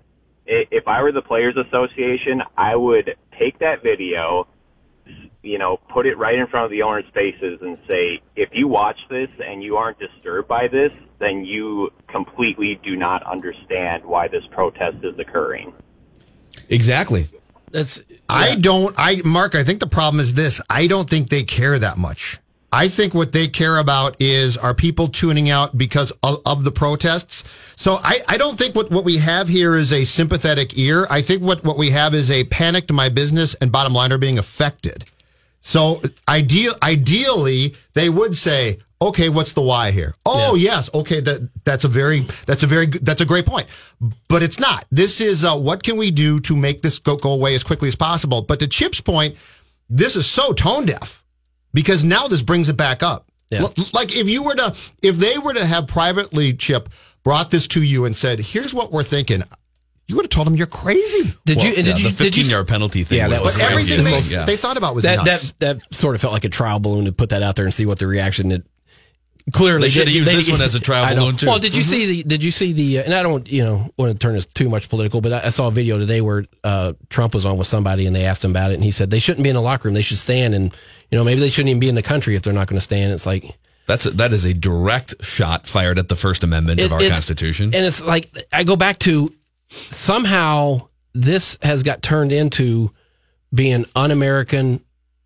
if 0.49 0.87
I 0.87 1.01
were 1.01 1.11
the 1.11 1.21
Players 1.21 1.55
Association, 1.57 2.41
I 2.57 2.75
would 2.75 3.15
take 3.39 3.59
that 3.59 3.83
video, 3.83 4.47
you 5.43 5.57
know, 5.57 5.77
put 5.93 6.05
it 6.05 6.17
right 6.17 6.35
in 6.35 6.47
front 6.47 6.65
of 6.65 6.71
the 6.71 6.81
owners' 6.81 7.05
faces 7.13 7.59
and 7.61 7.77
say, 7.87 8.21
if 8.35 8.49
you 8.51 8.67
watch 8.67 8.97
this 9.09 9.29
and 9.45 9.63
you 9.63 9.77
aren't 9.77 9.99
disturbed 9.99 10.47
by 10.47 10.67
this, 10.67 10.91
then 11.19 11.45
you 11.45 11.91
completely 12.07 12.79
do 12.83 12.95
not 12.95 13.23
understand 13.23 14.03
why 14.03 14.27
this 14.27 14.43
protest 14.51 14.97
is 15.03 15.17
occurring. 15.19 15.73
Exactly. 16.69 17.29
That's 17.71 18.01
I 18.27 18.55
don't. 18.55 18.95
I 18.97 19.21
Mark. 19.23 19.55
I 19.55 19.63
think 19.63 19.79
the 19.79 19.87
problem 19.87 20.19
is 20.19 20.33
this. 20.33 20.59
I 20.69 20.87
don't 20.87 21.09
think 21.09 21.29
they 21.29 21.43
care 21.43 21.77
that 21.77 21.97
much. 21.97 22.39
I 22.71 22.87
think 22.87 23.15
what 23.15 23.31
they 23.31 23.47
care 23.47 23.77
about 23.77 24.15
is 24.21 24.55
are 24.55 24.75
people 24.75 25.07
tuning 25.07 25.49
out 25.49 25.75
because 25.77 26.11
of, 26.21 26.41
of 26.45 26.63
the 26.63 26.71
protests. 26.71 27.43
So 27.75 27.99
I, 28.03 28.21
I 28.27 28.37
don't 28.37 28.59
think 28.59 28.75
what, 28.75 28.91
what 28.91 29.03
we 29.03 29.17
have 29.17 29.49
here 29.49 29.75
is 29.75 29.91
a 29.91 30.05
sympathetic 30.05 30.77
ear. 30.77 31.07
I 31.09 31.23
think 31.23 31.41
what, 31.41 31.63
what 31.63 31.79
we 31.79 31.89
have 31.89 32.13
is 32.13 32.29
a 32.29 32.43
panic 32.45 32.87
to 32.87 32.93
my 32.93 33.09
business 33.09 33.55
and 33.55 33.71
bottom 33.71 33.93
line 33.93 34.11
are 34.11 34.19
being 34.19 34.37
affected. 34.37 35.05
So 35.61 36.01
ideal, 36.27 36.75
ideally, 36.83 37.73
they 37.95 38.09
would 38.09 38.37
say, 38.37 38.79
okay, 39.01 39.29
what's 39.29 39.53
the 39.53 39.61
why 39.61 39.91
here? 39.91 40.13
Oh, 40.25 40.55
yes. 40.55 40.89
Okay. 40.93 41.21
That, 41.21 41.49
that's 41.63 41.83
a 41.85 41.87
very, 41.87 42.21
that's 42.45 42.63
a 42.63 42.67
very, 42.67 42.87
that's 42.87 43.21
a 43.21 43.25
great 43.25 43.45
point, 43.45 43.67
but 44.27 44.43
it's 44.43 44.59
not. 44.59 44.85
This 44.91 45.21
is, 45.21 45.45
uh, 45.45 45.55
what 45.57 45.83
can 45.83 45.97
we 45.97 46.11
do 46.11 46.39
to 46.41 46.55
make 46.55 46.81
this 46.81 46.99
go, 46.99 47.15
go 47.15 47.31
away 47.31 47.55
as 47.55 47.63
quickly 47.63 47.87
as 47.87 47.95
possible? 47.95 48.41
But 48.41 48.59
to 48.59 48.67
Chip's 48.67 49.01
point, 49.01 49.35
this 49.89 50.15
is 50.15 50.27
so 50.27 50.53
tone 50.53 50.85
deaf 50.85 51.23
because 51.73 52.03
now 52.03 52.27
this 52.27 52.41
brings 52.41 52.69
it 52.69 52.77
back 52.77 53.01
up. 53.03 53.25
Yeah. 53.49 53.61
L- 53.61 53.73
Like 53.93 54.15
if 54.15 54.27
you 54.27 54.43
were 54.43 54.55
to, 54.55 54.75
if 55.01 55.15
they 55.17 55.37
were 55.37 55.53
to 55.53 55.65
have 55.65 55.87
privately, 55.87 56.53
Chip, 56.53 56.89
brought 57.23 57.51
this 57.51 57.67
to 57.69 57.83
you 57.83 58.05
and 58.05 58.15
said, 58.15 58.39
here's 58.39 58.73
what 58.73 58.91
we're 58.91 59.03
thinking, 59.03 59.43
you 60.07 60.15
would 60.15 60.25
have 60.25 60.29
told 60.29 60.47
them 60.47 60.55
you're 60.55 60.67
crazy. 60.67 61.33
Did 61.45 61.57
Well, 61.57 61.67
you? 61.67 61.73
And 61.75 61.87
yeah, 61.87 61.93
did 61.93 62.01
you? 62.01 62.09
the 62.11 62.23
did 62.23 62.35
you? 62.37 62.43
15 62.43 62.51
yard 62.51 62.67
penalty 62.67 63.03
thing 63.03 63.17
Yeah, 63.19 63.27
was 63.27 63.37
that 63.37 63.43
was 63.43 63.55
the 63.55 63.61
But 63.61 63.71
everything 63.71 64.03
they, 64.03 64.19
yeah. 64.35 64.45
they 64.45 64.57
thought 64.57 64.75
about 64.77 64.95
was 64.95 65.03
that 65.03 65.23
nuts. 65.25 65.51
that 65.59 65.79
that 65.81 65.93
sort 65.93 66.15
of 66.15 66.21
felt 66.21 66.33
like 66.33 66.45
a 66.45 66.49
trial 66.49 66.79
balloon 66.79 67.05
to 67.05 67.11
put 67.11 67.29
that 67.29 67.43
out 67.43 67.55
there 67.55 67.65
and 67.65 67.73
see 67.73 67.85
what 67.85 67.99
the 67.99 68.07
reaction. 68.07 68.51
It 68.51 68.65
clearly 69.51 69.83
They 69.83 69.89
should 69.89 70.07
have 70.07 70.15
used 70.15 70.27
they- 70.27 70.35
this 70.35 70.49
one 70.49 70.61
as 70.61 70.75
a 70.75 70.79
trial 70.79 71.13
balloon, 71.15 71.35
too. 71.37 71.47
Well, 71.47 71.59
did 71.59 71.75
you 71.75 71.83
see 71.83 72.05
the? 72.05 72.23
Did 72.23 72.43
you 72.43 72.51
see 72.51 72.73
the? 72.73 72.99
And 72.99 73.13
I 73.13 73.23
don't, 73.23 73.47
you 73.47 73.63
know, 73.63 73.89
want 73.97 74.11
to 74.11 74.17
turn 74.17 74.33
this 74.33 74.45
too 74.45 74.69
much 74.69 74.89
political, 74.89 75.21
but 75.21 75.33
I, 75.33 75.47
I 75.47 75.49
saw 75.49 75.67
a 75.67 75.71
video 75.71 75.97
today 75.97 76.21
where 76.21 76.45
uh, 76.63 76.93
Trump 77.09 77.33
was 77.33 77.45
on 77.45 77.57
with 77.57 77.67
somebody 77.67 78.05
and 78.05 78.15
they 78.15 78.25
asked 78.25 78.43
him 78.43 78.51
about 78.51 78.71
it, 78.71 78.75
and 78.75 78.83
he 78.83 78.91
said 78.91 79.09
they 79.09 79.19
shouldn't 79.19 79.43
be 79.43 79.49
in 79.49 79.55
the 79.55 79.61
locker 79.61 79.87
room; 79.87 79.95
they 79.95 80.01
should 80.01 80.17
stand, 80.17 80.53
and 80.53 80.73
you 81.11 81.17
know, 81.17 81.23
maybe 81.23 81.39
they 81.39 81.49
shouldn't 81.49 81.69
even 81.69 81.79
be 81.79 81.89
in 81.89 81.95
the 81.95 82.03
country 82.03 82.35
if 82.35 82.43
they're 82.43 82.53
not 82.53 82.67
going 82.67 82.77
to 82.77 82.83
stand. 82.83 83.11
It's 83.13 83.25
like 83.25 83.57
That's 83.87 84.05
a, 84.05 84.11
that 84.11 84.33
is 84.33 84.45
a 84.45 84.53
direct 84.53 85.15
shot 85.23 85.67
fired 85.67 85.97
at 85.97 86.09
the 86.09 86.15
First 86.15 86.43
Amendment 86.43 86.81
of 86.81 86.93
our 86.93 86.99
Constitution. 86.99 87.73
And 87.73 87.85
it's 87.85 88.03
like 88.03 88.31
I 88.53 88.63
go 88.63 88.75
back 88.75 88.99
to 88.99 89.33
somehow 89.67 90.87
this 91.13 91.57
has 91.61 91.83
got 91.83 92.01
turned 92.01 92.31
into 92.31 92.91
being 93.53 93.85
un-American, 93.95 94.83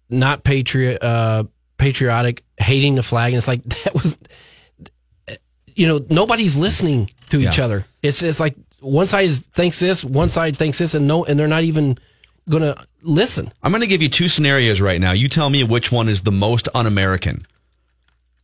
not 0.10 0.44
patriot, 0.44 1.04
uh, 1.04 1.44
patriotic, 1.84 2.44
hating 2.58 2.96
the 2.96 3.04
flag, 3.04 3.34
and 3.34 3.38
it's 3.38 3.48
like 3.48 3.64
that 3.84 3.94
was, 3.94 4.18
you 5.76 5.88
know, 5.88 6.00
nobody's 6.10 6.56
listening 6.56 7.10
to 7.30 7.40
each 7.40 7.58
Yeah. 7.58 7.66
other. 7.66 7.86
It's 8.02 8.24
it's 8.24 8.40
like 8.40 8.56
one 8.80 9.08
side 9.08 9.26
is, 9.26 9.40
thinks 9.40 9.80
this, 9.80 10.04
one 10.04 10.30
side 10.30 10.56
thinks 10.58 10.78
this, 10.78 10.94
and 10.96 11.08
no, 11.08 11.26
and 11.26 11.38
they're 11.40 11.48
not 11.48 11.64
even 11.64 11.98
gonna 12.50 12.76
listen. 13.02 13.52
I'm 13.62 13.72
going 13.72 13.82
to 13.82 13.88
give 13.88 14.02
you 14.02 14.10
two 14.10 14.28
scenarios 14.28 14.82
right 14.82 15.00
now. 15.00 15.12
You 15.14 15.30
tell 15.30 15.50
me 15.50 15.64
which 15.64 15.92
one 15.92 16.10
is 16.10 16.22
the 16.22 16.32
most 16.32 16.68
un-American. 16.74 17.46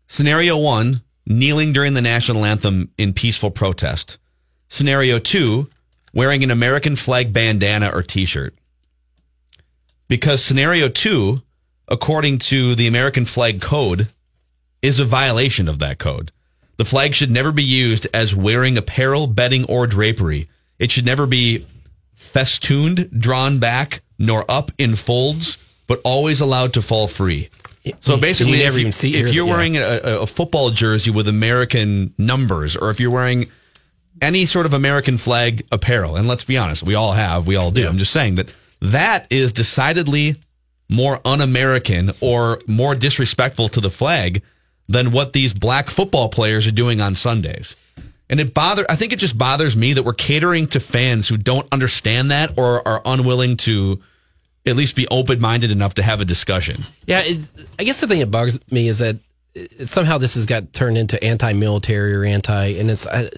Scenario 0.08 0.58
one: 0.58 1.02
kneeling 1.26 1.74
during 1.74 1.94
the 1.94 2.02
national 2.02 2.46
anthem 2.46 2.90
in 2.98 3.14
peaceful 3.14 3.52
protest. 3.52 4.18
Scenario 4.70 5.20
two: 5.20 5.70
wearing 6.14 6.44
an 6.44 6.52
American 6.52 6.96
flag 6.96 7.32
bandana 7.34 7.90
or 7.94 8.02
T-shirt. 8.04 8.54
Because 10.08 10.44
scenario 10.44 10.90
two, 10.90 11.42
according 11.90 12.40
to 12.40 12.76
the 12.76 12.88
American 12.88 13.26
flag 13.26 13.62
code, 13.62 14.08
is 14.82 15.00
a 15.00 15.06
violation 15.06 15.68
of 15.68 15.80
that 15.80 15.98
code. 16.00 16.32
The 16.78 16.86
flag 16.86 17.14
should 17.14 17.32
never 17.32 17.52
be 17.52 17.64
used 17.64 18.08
as 18.14 18.34
wearing 18.34 18.78
apparel, 18.78 19.28
bedding, 19.28 19.66
or 19.66 19.86
drapery. 19.86 20.48
It 20.78 20.92
should 20.92 21.06
never 21.06 21.26
be 21.26 21.66
festooned, 22.16 23.10
drawn 23.20 23.60
back, 23.60 24.02
nor 24.18 24.50
up 24.50 24.72
in 24.78 24.96
folds, 24.96 25.58
but 25.88 26.00
always 26.04 26.40
allowed 26.40 26.74
to 26.76 26.82
fall 26.82 27.08
free. 27.08 27.50
So 28.02 28.18
basically, 28.18 28.60
never 28.60 28.70
if, 28.70 28.74
you, 28.76 28.80
even 28.82 28.92
see 28.92 29.16
if 29.16 29.26
here, 29.26 29.36
you're 29.36 29.48
yeah. 29.48 29.52
wearing 29.52 29.78
a, 29.78 30.22
a 30.22 30.28
football 30.28 30.70
jersey 30.70 31.12
with 31.12 31.28
American 31.28 32.14
numbers, 32.18 32.78
or 32.78 32.92
if 32.92 33.00
you're 33.00 33.12
wearing 33.12 33.50
any 34.22 34.46
sort 34.46 34.66
of 34.66 34.74
American 34.74 35.18
flag 35.18 35.66
apparel, 35.72 36.16
and 36.16 36.28
let's 36.28 36.44
be 36.44 36.58
honest, 36.58 36.84
we 36.84 36.96
all 36.96 37.14
have, 37.14 37.48
we 37.48 37.56
all 37.56 37.72
do. 37.72 37.88
I'm 37.88 37.98
just 37.98 38.12
saying 38.12 38.36
that 38.36 38.54
that 38.82 39.28
is 39.30 39.52
decidedly 39.52 40.36
more 40.90 41.22
un-American 41.24 42.12
or 42.20 42.60
more 42.68 42.96
disrespectful 42.96 43.70
to 43.70 43.80
the 43.80 43.92
flag 43.92 44.42
than 44.88 45.12
what 45.12 45.34
these 45.34 45.54
black 45.54 45.90
football 45.90 46.30
players 46.30 46.66
are 46.68 46.72
doing 46.72 47.00
on 47.00 47.14
Sundays. 47.14 47.78
And 48.30 48.40
it 48.40 48.54
bother 48.54 48.86
I 48.90 48.96
think 48.96 49.14
it 49.14 49.20
just 49.20 49.38
bothers 49.38 49.76
me 49.76 49.94
that 49.94 50.04
we're 50.04 50.14
catering 50.14 50.68
to 50.68 50.80
fans 50.80 51.28
who 51.28 51.38
don't 51.38 51.68
understand 51.72 52.32
that 52.32 52.58
or 52.58 52.88
are 52.88 53.02
unwilling 53.06 53.58
to 53.58 54.02
at 54.66 54.76
least 54.76 54.96
be 54.96 55.08
open-minded 55.08 55.72
enough 55.72 55.96
to 55.96 56.04
have 56.04 56.22
a 56.22 56.26
discussion. 56.26 56.84
Yeah, 57.08 57.24
I 57.80 57.84
guess 57.84 58.02
the 58.02 58.08
thing 58.08 58.20
that 58.20 58.30
bugs 58.30 58.60
me 58.72 58.88
is 58.88 59.00
that 59.00 59.18
somehow 59.86 60.18
this 60.18 60.36
has 60.36 60.46
got 60.46 60.74
turned 60.74 60.98
into 60.98 61.24
anti-military 61.24 62.14
or 62.14 62.24
anti, 62.24 62.78
and 62.78 62.92
it's 62.92 63.08
I, 63.08 63.30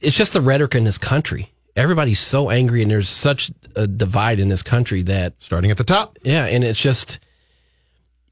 it's 0.00 0.16
just 0.16 0.32
the 0.32 0.40
rhetoric 0.40 0.74
in 0.74 0.84
this 0.84 0.98
country. 0.98 1.50
Everybody's 1.76 2.20
so 2.20 2.50
angry, 2.50 2.82
and 2.82 2.90
there's 2.90 3.08
such 3.08 3.50
a 3.74 3.86
divide 3.86 4.40
in 4.40 4.48
this 4.48 4.62
country 4.62 5.02
that 5.02 5.34
starting 5.42 5.70
at 5.70 5.76
the 5.76 5.84
top. 5.84 6.18
Yeah, 6.22 6.46
and 6.46 6.64
it's 6.64 6.80
just 6.80 7.20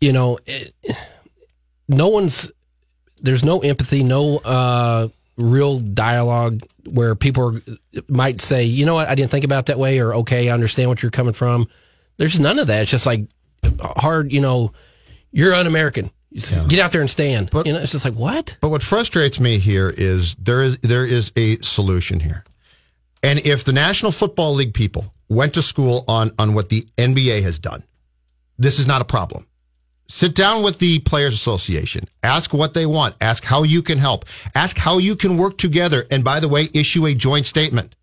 you 0.00 0.12
know, 0.12 0.38
it, 0.46 0.74
no 1.88 2.08
one's 2.08 2.50
there's 3.20 3.44
no 3.44 3.60
empathy, 3.60 4.02
no 4.02 4.36
uh, 4.38 5.08
real 5.36 5.80
dialogue 5.80 6.60
where 6.84 7.14
people 7.14 7.56
are, 7.56 7.62
might 8.08 8.40
say, 8.42 8.64
you 8.64 8.84
know 8.84 8.94
what, 8.94 9.08
I 9.08 9.14
didn't 9.14 9.30
think 9.30 9.44
about 9.44 9.66
that 9.66 9.78
way, 9.78 9.98
or 9.98 10.14
okay, 10.16 10.50
I 10.50 10.54
understand 10.54 10.90
what 10.90 11.02
you're 11.02 11.10
coming 11.10 11.32
from. 11.32 11.68
There's 12.18 12.38
none 12.38 12.58
of 12.58 12.66
that. 12.66 12.82
It's 12.82 12.90
just 12.90 13.06
like 13.06 13.22
hard, 13.80 14.30
you 14.30 14.40
know, 14.40 14.72
you're 15.32 15.54
un-American. 15.54 16.10
Just 16.34 16.68
Get 16.68 16.80
out 16.80 16.92
there 16.92 17.00
and 17.00 17.10
stand. 17.10 17.48
But, 17.50 17.66
you 17.66 17.72
know, 17.72 17.78
it's 17.78 17.92
just 17.92 18.04
like 18.04 18.14
what? 18.14 18.58
But 18.60 18.68
what 18.68 18.82
frustrates 18.82 19.38
me 19.38 19.58
here 19.58 19.94
is 19.96 20.34
there 20.34 20.62
is 20.62 20.78
there 20.78 21.06
is 21.06 21.32
a 21.36 21.58
solution 21.58 22.20
here. 22.20 22.44
And 23.24 23.38
if 23.38 23.64
the 23.64 23.72
National 23.72 24.12
Football 24.12 24.52
League 24.52 24.74
people 24.74 25.12
went 25.30 25.54
to 25.54 25.62
school 25.62 26.04
on 26.06 26.32
on 26.38 26.52
what 26.52 26.68
the 26.68 26.86
NBA 26.98 27.42
has 27.42 27.58
done, 27.58 27.82
this 28.58 28.78
is 28.78 28.86
not 28.86 29.00
a 29.00 29.04
problem. 29.04 29.46
Sit 30.08 30.34
down 30.34 30.62
with 30.62 30.78
the 30.78 30.98
Players 30.98 31.32
Association. 31.32 32.06
Ask 32.22 32.52
what 32.52 32.74
they 32.74 32.84
want. 32.84 33.14
Ask 33.22 33.42
how 33.42 33.62
you 33.62 33.80
can 33.80 33.96
help. 33.96 34.26
Ask 34.54 34.76
how 34.76 34.98
you 34.98 35.16
can 35.16 35.38
work 35.38 35.56
together. 35.56 36.06
And 36.10 36.22
by 36.22 36.38
the 36.38 36.48
way, 36.48 36.68
issue 36.74 37.06
a 37.06 37.14
joint 37.14 37.46
statement. 37.46 37.94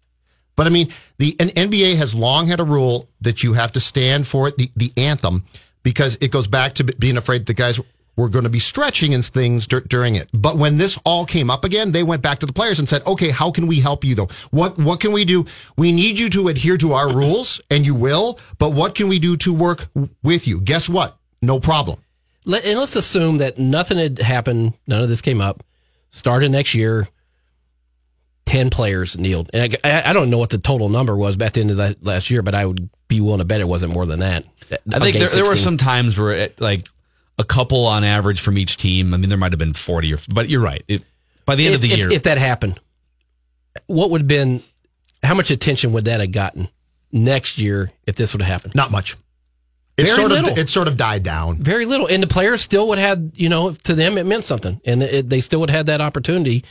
But 0.55 0.65
I 0.65 0.71
mean, 0.71 0.91
the 1.19 1.33
NBA 1.33 1.97
has 1.97 2.15
long 2.15 2.47
had 2.47 2.59
a 2.59 2.63
rule 2.63 3.07
that 3.21 3.43
you 3.43 3.53
have 3.53 3.71
to 3.73 3.79
stand 3.79 4.27
for 4.27 4.47
it, 4.47 4.57
the, 4.57 4.71
the 4.75 4.91
anthem, 4.97 5.43
because 5.83 6.17
it 6.19 6.31
goes 6.31 6.47
back 6.47 6.73
to 6.75 6.83
being 6.83 7.17
afraid 7.17 7.45
the 7.45 7.53
guys 7.53 7.79
were 8.15 8.29
going 8.29 8.43
to 8.43 8.49
be 8.49 8.59
stretching 8.59 9.13
and 9.13 9.25
things 9.25 9.67
dur- 9.67 9.81
during 9.81 10.15
it. 10.15 10.29
But 10.33 10.57
when 10.57 10.77
this 10.77 10.99
all 11.05 11.25
came 11.25 11.49
up 11.49 11.63
again, 11.65 11.91
they 11.91 12.03
went 12.03 12.21
back 12.21 12.39
to 12.39 12.45
the 12.45 12.53
players 12.53 12.79
and 12.79 12.87
said, 12.87 13.05
"Okay, 13.05 13.29
how 13.29 13.51
can 13.51 13.67
we 13.67 13.79
help 13.79 14.03
you 14.03 14.15
though? 14.15 14.29
What 14.51 14.77
what 14.77 14.99
can 14.99 15.11
we 15.11 15.25
do? 15.25 15.45
We 15.77 15.91
need 15.91 16.19
you 16.19 16.29
to 16.31 16.49
adhere 16.49 16.77
to 16.77 16.93
our 16.93 17.13
rules, 17.13 17.61
and 17.69 17.85
you 17.85 17.95
will. 17.95 18.39
But 18.57 18.71
what 18.71 18.95
can 18.95 19.07
we 19.07 19.19
do 19.19 19.37
to 19.37 19.53
work 19.53 19.87
w- 19.93 20.13
with 20.23 20.47
you? 20.47 20.59
Guess 20.61 20.89
what? 20.89 21.17
No 21.41 21.59
problem. 21.59 21.99
Let, 22.45 22.65
and 22.65 22.79
let's 22.79 22.95
assume 22.95 23.37
that 23.37 23.57
nothing 23.57 23.97
had 23.97 24.19
happened. 24.19 24.73
None 24.87 25.01
of 25.03 25.09
this 25.09 25.21
came 25.21 25.41
up. 25.41 25.63
Started 26.09 26.51
next 26.51 26.73
year. 26.73 27.07
Ten 28.45 28.69
players 28.69 29.17
kneeled, 29.17 29.49
and 29.53 29.77
I, 29.83 30.09
I 30.09 30.13
don't 30.13 30.29
know 30.29 30.37
what 30.39 30.49
the 30.49 30.57
total 30.57 30.89
number 30.89 31.15
was 31.15 31.37
back 31.37 31.47
at 31.47 31.53
the 31.53 31.61
end 31.61 31.71
of 31.71 31.77
that 31.77 32.03
last 32.03 32.29
year, 32.29 32.41
but 32.41 32.53
I 32.53 32.65
would 32.65 32.89
be 33.07 33.21
willing 33.21 33.37
to 33.37 33.45
bet 33.45 33.61
it 33.61 33.67
wasn't 33.67 33.93
more 33.93 34.05
than 34.05 34.19
that. 34.19 34.43
I 34.91 34.99
think 34.99 35.17
there, 35.17 35.29
there 35.29 35.45
were 35.45 35.55
some 35.55 35.77
times 35.77 36.17
where 36.17 36.31
it, 36.31 36.59
like 36.59 36.85
a 37.41 37.43
couple 37.43 37.85
on 37.85 38.03
average 38.03 38.39
from 38.39 38.57
each 38.57 38.77
team. 38.77 39.13
I 39.13 39.17
mean, 39.17 39.29
there 39.29 39.37
might 39.37 39.51
have 39.51 39.59
been 39.59 39.73
forty 39.73 40.13
or, 40.13 40.17
but 40.33 40.47
you're 40.47 40.61
right. 40.61 40.83
It, 40.87 41.03
by 41.45 41.55
the 41.55 41.65
end 41.65 41.75
of 41.75 41.81
the 41.81 41.91
if- 41.91 41.97
year, 41.97 42.11
if 42.11 42.23
that 42.23 42.37
happened, 42.37 42.79
what 43.87 44.09
would 44.11 44.21
have 44.21 44.27
been? 44.27 44.61
How 45.23 45.33
much 45.33 45.51
attention 45.51 45.91
would 45.93 46.05
that 46.05 46.19
have 46.19 46.31
gotten 46.31 46.69
next 47.11 47.57
year 47.57 47.91
if 48.07 48.15
this 48.15 48.33
would 48.33 48.41
have 48.41 48.51
happened? 48.51 48.75
Not 48.75 48.91
much. 48.91 49.17
It 49.97 50.03
Very 50.05 50.15
sort 50.15 50.31
little. 50.31 50.51
of 50.51 50.57
it 50.57 50.69
sort 50.69 50.87
of 50.87 50.97
died 50.97 51.23
down. 51.23 51.57
Very 51.57 51.85
little, 51.85 52.07
and 52.07 52.23
the 52.23 52.27
players 52.27 52.61
still 52.61 52.87
would 52.87 52.97
have, 52.97 53.21
you 53.35 53.49
know, 53.49 53.71
to 53.71 53.93
them 53.93 54.17
it 54.17 54.25
meant 54.25 54.45
something, 54.45 54.79
and 54.85 55.03
it, 55.03 55.29
they 55.29 55.41
still 55.41 55.59
would 55.59 55.69
have 55.69 55.77
had 55.79 55.85
that 55.87 56.01
opportunity. 56.01 56.63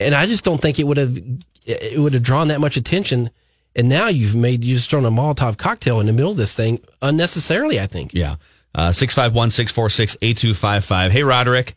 And 0.00 0.14
I 0.14 0.26
just 0.26 0.44
don't 0.44 0.60
think 0.60 0.78
it 0.78 0.84
would 0.84 0.96
have 0.96 1.18
it 1.66 1.98
would 1.98 2.14
have 2.14 2.22
drawn 2.22 2.48
that 2.48 2.60
much 2.60 2.76
attention. 2.76 3.30
And 3.76 3.88
now 3.88 4.06
you've 4.08 4.34
made 4.36 4.62
you 4.64 4.76
just 4.76 4.88
thrown 4.88 5.04
a 5.04 5.10
Molotov 5.10 5.56
cocktail 5.56 5.98
in 6.00 6.06
the 6.06 6.12
middle 6.12 6.30
of 6.30 6.36
this 6.36 6.54
thing 6.54 6.80
unnecessarily. 7.02 7.80
I 7.80 7.86
think. 7.86 8.14
yeah. 8.14 8.36
Uh, 8.74 8.92
six 8.92 9.14
five 9.14 9.32
one 9.32 9.50
six 9.50 9.70
four 9.70 9.88
six 9.88 10.16
eight 10.22 10.36
two 10.36 10.54
five 10.54 10.84
five. 10.84 11.12
Hey, 11.12 11.22
Roderick. 11.22 11.76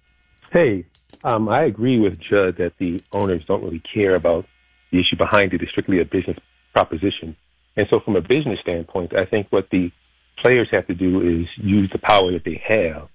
Hey, 0.52 0.86
um, 1.24 1.48
I 1.50 1.64
agree 1.64 2.00
with 2.00 2.20
Judd 2.20 2.58
that 2.58 2.74
the 2.80 3.02
owners 3.12 3.44
don't 3.46 3.64
really 3.64 3.82
care 3.94 4.16
about 4.16 4.46
the 4.92 5.00
issue 5.00 5.18
behind 5.18 5.54
it. 5.54 5.62
It's 5.62 5.72
strictly 5.72 6.00
a 6.00 6.06
business 6.06 6.38
proposition. 6.74 7.36
And 7.76 7.88
so, 7.90 8.00
from 8.00 8.16
a 8.16 8.22
business 8.22 8.60
standpoint, 8.62 9.16
I 9.16 9.26
think 9.26 9.48
what 9.50 9.70
the 9.70 9.92
players 10.40 10.70
have 10.72 10.88
to 10.88 10.96
do 10.96 11.22
is 11.22 11.48
use 11.58 11.90
the 11.92 12.00
power 12.00 12.32
that 12.32 12.44
they 12.44 12.62
have. 12.68 13.10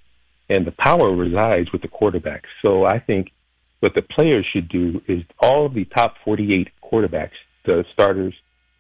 And 0.49 0.67
the 0.67 0.73
power 0.73 1.15
resides 1.15 1.73
with 1.73 1.83
the 1.83 1.89
quarterbacks. 1.89 2.51
So, 2.61 2.85
I 2.85 3.01
think 3.01 3.33
what 3.81 3.95
the 3.95 4.03
players 4.03 4.47
should 4.53 4.69
do 4.69 5.03
is 5.09 5.23
all 5.41 5.67
of 5.67 5.75
the 5.75 5.85
top 5.87 6.15
48 6.25 6.69
quarterbacks, 6.85 7.31
the 7.65 7.85
starters 7.93 8.35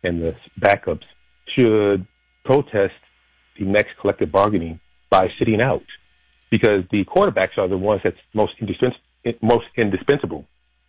and 0.05 0.23
the 0.23 0.37
backups, 0.61 1.05
should 1.57 2.07
protest 2.45 2.95
the 3.59 3.65
next 3.65 3.97
collective 4.01 4.31
bargaining 4.31 4.79
by 5.13 5.29
sitting 5.39 5.61
out 5.61 5.85
because 6.51 6.85
the 6.91 7.05
quarterbacks 7.05 7.59
are 7.59 7.69
the 7.69 7.77
ones 7.77 8.01
that's 8.03 8.17
most 8.35 8.55
indispens- 8.61 9.37
most 9.43 9.67
indispensable. 9.77 10.47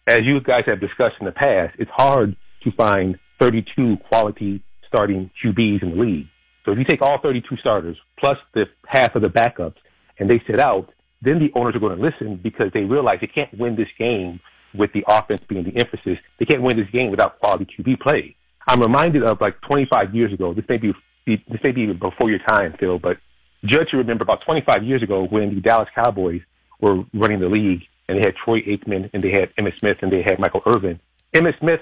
As 0.08 0.22
you 0.24 0.40
guys 0.40 0.64
have 0.66 0.80
discussed 0.80 1.16
in 1.20 1.26
the 1.26 1.34
past, 1.34 1.76
it's 1.78 1.92
hard 1.92 2.36
to 2.64 2.72
find 2.72 3.20
32 3.40 3.98
quality 4.08 4.64
starting 4.88 5.30
QBs 5.44 5.84
in 5.84 5.90
the 5.92 6.02
league. 6.02 6.28
So 6.64 6.72
if 6.72 6.78
you 6.78 6.86
take 6.86 7.02
all 7.02 7.20
32 7.22 7.58
starters 7.58 7.98
plus 8.18 8.38
the 8.54 8.64
half 8.88 9.16
of 9.16 9.22
the 9.22 9.28
backups 9.28 9.76
and 10.20 10.30
they 10.30 10.42
sit 10.48 10.60
out, 10.60 10.90
then 11.22 11.40
the 11.40 11.52
owners 11.60 11.76
are 11.76 11.80
going 11.80 11.98
to 11.98 12.02
listen 12.02 12.40
because 12.42 12.68
they 12.74 12.84
realize 12.84 13.18
they 13.20 13.28
can't 13.28 13.54
win 13.60 13.76
this 13.76 13.92
game 14.00 14.40
with 14.74 14.92
the 14.94 15.04
offense 15.08 15.42
being 15.50 15.66
the 15.66 15.78
emphasis. 15.80 16.18
They 16.40 16.46
can't 16.46 16.62
win 16.62 16.78
this 16.78 16.90
game 16.92 17.12
without 17.12 17.40
quality 17.40 17.68
QB 17.78 18.00
play. 18.00 18.36
I'm 18.68 18.82
reminded 18.82 19.24
of 19.24 19.42
like 19.42 19.60
25 19.68 20.16
years 20.16 20.32
ago. 20.32 20.54
This 20.54 20.66
may 20.70 20.78
be 20.78 20.94
this 21.26 21.60
may 21.64 21.72
be 21.72 21.82
even 21.82 22.00
before 22.00 22.30
your 22.30 22.40
time, 22.50 22.76
Phil, 22.80 23.00
but 23.00 23.18
Judd, 23.66 23.88
you 23.92 24.00
remember 24.00 24.24
about 24.24 24.44
25 24.46 24.84
years 24.84 25.02
ago 25.02 25.26
when 25.30 25.56
the 25.56 25.62
Dallas 25.62 25.88
Cowboys 25.96 26.42
were 26.82 27.04
running 27.14 27.40
the 27.40 27.48
league 27.48 27.84
and 28.08 28.18
they 28.18 28.22
had 28.22 28.36
Troy 28.36 28.60
Aikman 28.62 29.10
and 29.14 29.24
they 29.24 29.32
had 29.32 29.56
Emmitt 29.56 29.80
Smith 29.80 29.98
and 30.02 30.12
they 30.12 30.22
had 30.22 30.40
Michael 30.40 30.62
Irvin. 30.66 31.00
Emmitt 31.34 31.58
Smith 31.60 31.80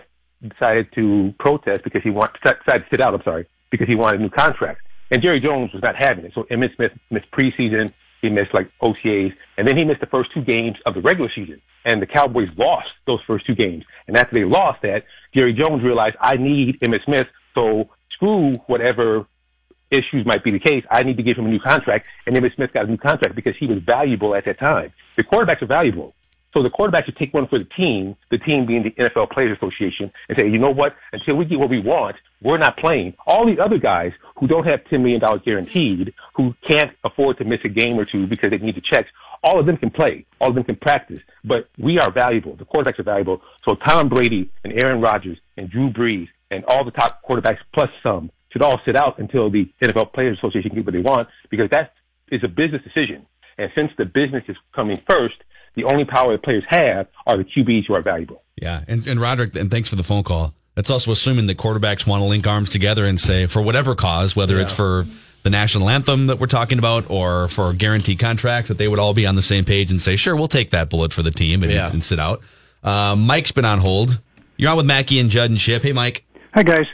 decided 0.47 0.87
to 0.93 1.33
protest 1.39 1.83
because 1.83 2.03
he 2.03 2.11
wanted, 2.11 2.39
decided 2.43 2.83
to 2.83 2.89
sit 2.91 3.01
out, 3.01 3.15
I'm 3.15 3.23
sorry, 3.23 3.47
because 3.71 3.87
he 3.87 3.95
wanted 3.95 4.19
a 4.19 4.23
new 4.23 4.29
contract. 4.29 4.81
And 5.09 5.21
Jerry 5.21 5.41
Jones 5.41 5.73
was 5.73 5.81
not 5.81 5.95
having 5.97 6.25
it. 6.25 6.33
So 6.35 6.43
Emmitt 6.51 6.75
Smith 6.75 6.91
missed 7.09 7.29
preseason. 7.31 7.91
He 8.21 8.29
missed 8.29 8.53
like 8.53 8.69
OTAs 8.83 9.33
and 9.57 9.67
then 9.67 9.75
he 9.75 9.83
missed 9.83 10.01
the 10.01 10.07
first 10.07 10.31
two 10.33 10.43
games 10.43 10.77
of 10.85 10.93
the 10.93 11.01
regular 11.01 11.31
season. 11.33 11.61
And 11.83 11.99
the 11.99 12.05
Cowboys 12.05 12.49
lost 12.55 12.89
those 13.07 13.19
first 13.25 13.47
two 13.47 13.55
games. 13.55 13.83
And 14.07 14.15
after 14.15 14.35
they 14.35 14.45
lost 14.45 14.83
that, 14.83 15.03
Jerry 15.33 15.53
Jones 15.53 15.83
realized 15.83 16.15
I 16.21 16.35
need 16.35 16.79
Emmitt 16.81 17.03
Smith. 17.05 17.25
So 17.55 17.89
screw 18.11 18.53
whatever 18.67 19.25
issues 19.91 20.25
might 20.25 20.43
be 20.43 20.51
the 20.51 20.59
case, 20.59 20.83
I 20.89 21.03
need 21.03 21.17
to 21.17 21.23
give 21.23 21.37
him 21.37 21.45
a 21.45 21.49
new 21.49 21.59
contract. 21.59 22.05
And 22.25 22.35
Emmitt 22.35 22.55
Smith 22.55 22.73
got 22.73 22.85
a 22.85 22.87
new 22.87 22.97
contract 22.97 23.35
because 23.35 23.53
he 23.59 23.67
was 23.67 23.79
valuable 23.85 24.35
at 24.35 24.45
that 24.45 24.59
time. 24.59 24.93
The 25.17 25.23
quarterbacks 25.23 25.61
are 25.61 25.67
valuable. 25.67 26.13
So 26.53 26.61
the 26.63 26.69
quarterback 26.69 27.05
should 27.05 27.15
take 27.15 27.33
one 27.33 27.47
for 27.47 27.59
the 27.59 27.67
team, 27.77 28.17
the 28.29 28.37
team 28.37 28.65
being 28.65 28.83
the 28.83 28.91
NFL 28.91 29.31
Players 29.31 29.57
Association, 29.57 30.11
and 30.27 30.37
say, 30.37 30.49
you 30.49 30.57
know 30.57 30.71
what? 30.71 30.95
Until 31.13 31.35
we 31.35 31.45
get 31.45 31.59
what 31.59 31.69
we 31.69 31.79
want, 31.79 32.17
we're 32.41 32.57
not 32.57 32.77
playing. 32.77 33.13
All 33.25 33.45
the 33.45 33.61
other 33.63 33.77
guys 33.77 34.11
who 34.37 34.47
don't 34.47 34.65
have 34.65 34.81
$10 34.91 35.01
million 35.01 35.21
guaranteed, 35.45 36.13
who 36.35 36.53
can't 36.67 36.91
afford 37.05 37.37
to 37.37 37.45
miss 37.45 37.59
a 37.63 37.69
game 37.69 37.97
or 37.97 38.05
two 38.05 38.27
because 38.27 38.51
they 38.51 38.57
need 38.57 38.75
the 38.75 38.81
checks, 38.81 39.09
all 39.43 39.59
of 39.59 39.65
them 39.65 39.77
can 39.77 39.89
play. 39.89 40.25
All 40.39 40.49
of 40.49 40.55
them 40.55 40.65
can 40.65 40.75
practice. 40.75 41.21
But 41.43 41.69
we 41.79 41.99
are 41.99 42.11
valuable. 42.11 42.55
The 42.57 42.65
quarterbacks 42.65 42.99
are 42.99 43.03
valuable. 43.03 43.41
So 43.63 43.75
Tom 43.75 44.09
Brady 44.09 44.51
and 44.63 44.73
Aaron 44.73 44.99
Rodgers 44.99 45.37
and 45.55 45.69
Drew 45.69 45.89
Brees 45.89 46.27
and 46.51 46.65
all 46.65 46.83
the 46.83 46.91
top 46.91 47.21
quarterbacks 47.27 47.59
plus 47.73 47.89
some 48.03 48.29
should 48.51 48.61
all 48.61 48.79
sit 48.85 48.95
out 48.95 49.19
until 49.19 49.49
the 49.49 49.69
NFL 49.81 50.13
Players 50.13 50.37
Association 50.37 50.71
get 50.75 50.85
what 50.85 50.93
they 50.93 51.01
want 51.01 51.27
because 51.49 51.69
that 51.71 51.93
is 52.31 52.43
a 52.43 52.47
business 52.47 52.81
decision. 52.83 53.25
And 53.57 53.69
since 53.75 53.91
the 53.97 54.05
business 54.05 54.43
is 54.47 54.57
coming 54.73 55.01
first, 55.09 55.35
the 55.75 55.83
only 55.85 56.05
power 56.05 56.33
the 56.33 56.37
players 56.37 56.63
have 56.67 57.07
are 57.25 57.37
the 57.37 57.43
QBs 57.45 57.87
who 57.87 57.93
are 57.93 58.01
valuable. 58.01 58.43
Yeah, 58.55 58.83
and, 58.87 59.05
and 59.07 59.19
Roderick, 59.19 59.55
and 59.55 59.71
thanks 59.71 59.89
for 59.89 59.95
the 59.95 60.03
phone 60.03 60.23
call. 60.23 60.53
That's 60.75 60.89
also 60.89 61.11
assuming 61.11 61.47
that 61.47 61.57
quarterbacks 61.57 62.07
want 62.07 62.21
to 62.21 62.25
link 62.25 62.47
arms 62.47 62.69
together 62.69 63.05
and 63.05 63.19
say, 63.19 63.45
for 63.45 63.61
whatever 63.61 63.93
cause, 63.95 64.35
whether 64.35 64.59
it's 64.59 64.73
for 64.73 65.05
the 65.43 65.49
national 65.49 65.89
anthem 65.89 66.27
that 66.27 66.39
we're 66.39 66.47
talking 66.47 66.77
about 66.79 67.09
or 67.09 67.47
for 67.49 67.73
guaranteed 67.73 68.19
contracts, 68.19 68.69
that 68.69 68.77
they 68.77 68.87
would 68.87 68.99
all 68.99 69.13
be 69.13 69.25
on 69.25 69.35
the 69.35 69.41
same 69.41 69.65
page 69.65 69.91
and 69.91 70.01
say, 70.01 70.15
sure, 70.15 70.35
we'll 70.35 70.47
take 70.47 70.71
that 70.71 70.89
bullet 70.89 71.11
for 71.13 71.23
the 71.23 71.31
team 71.31 71.63
and, 71.63 71.71
Yeah. 71.71 71.91
and 71.91 72.03
sit 72.03 72.19
out. 72.19 72.41
Uh, 72.83 73.15
Mike's 73.15 73.51
been 73.51 73.65
on 73.65 73.79
hold. 73.79 74.19
You're 74.57 74.69
on 74.71 74.77
with 74.77 74.85
Mackey 74.85 75.19
and 75.19 75.29
Judd 75.29 75.49
and 75.49 75.59
Chip. 75.59 75.83
Hey, 75.83 75.93
Mike. 75.93 76.23
Hi 76.53 76.63
guys. 76.63 76.85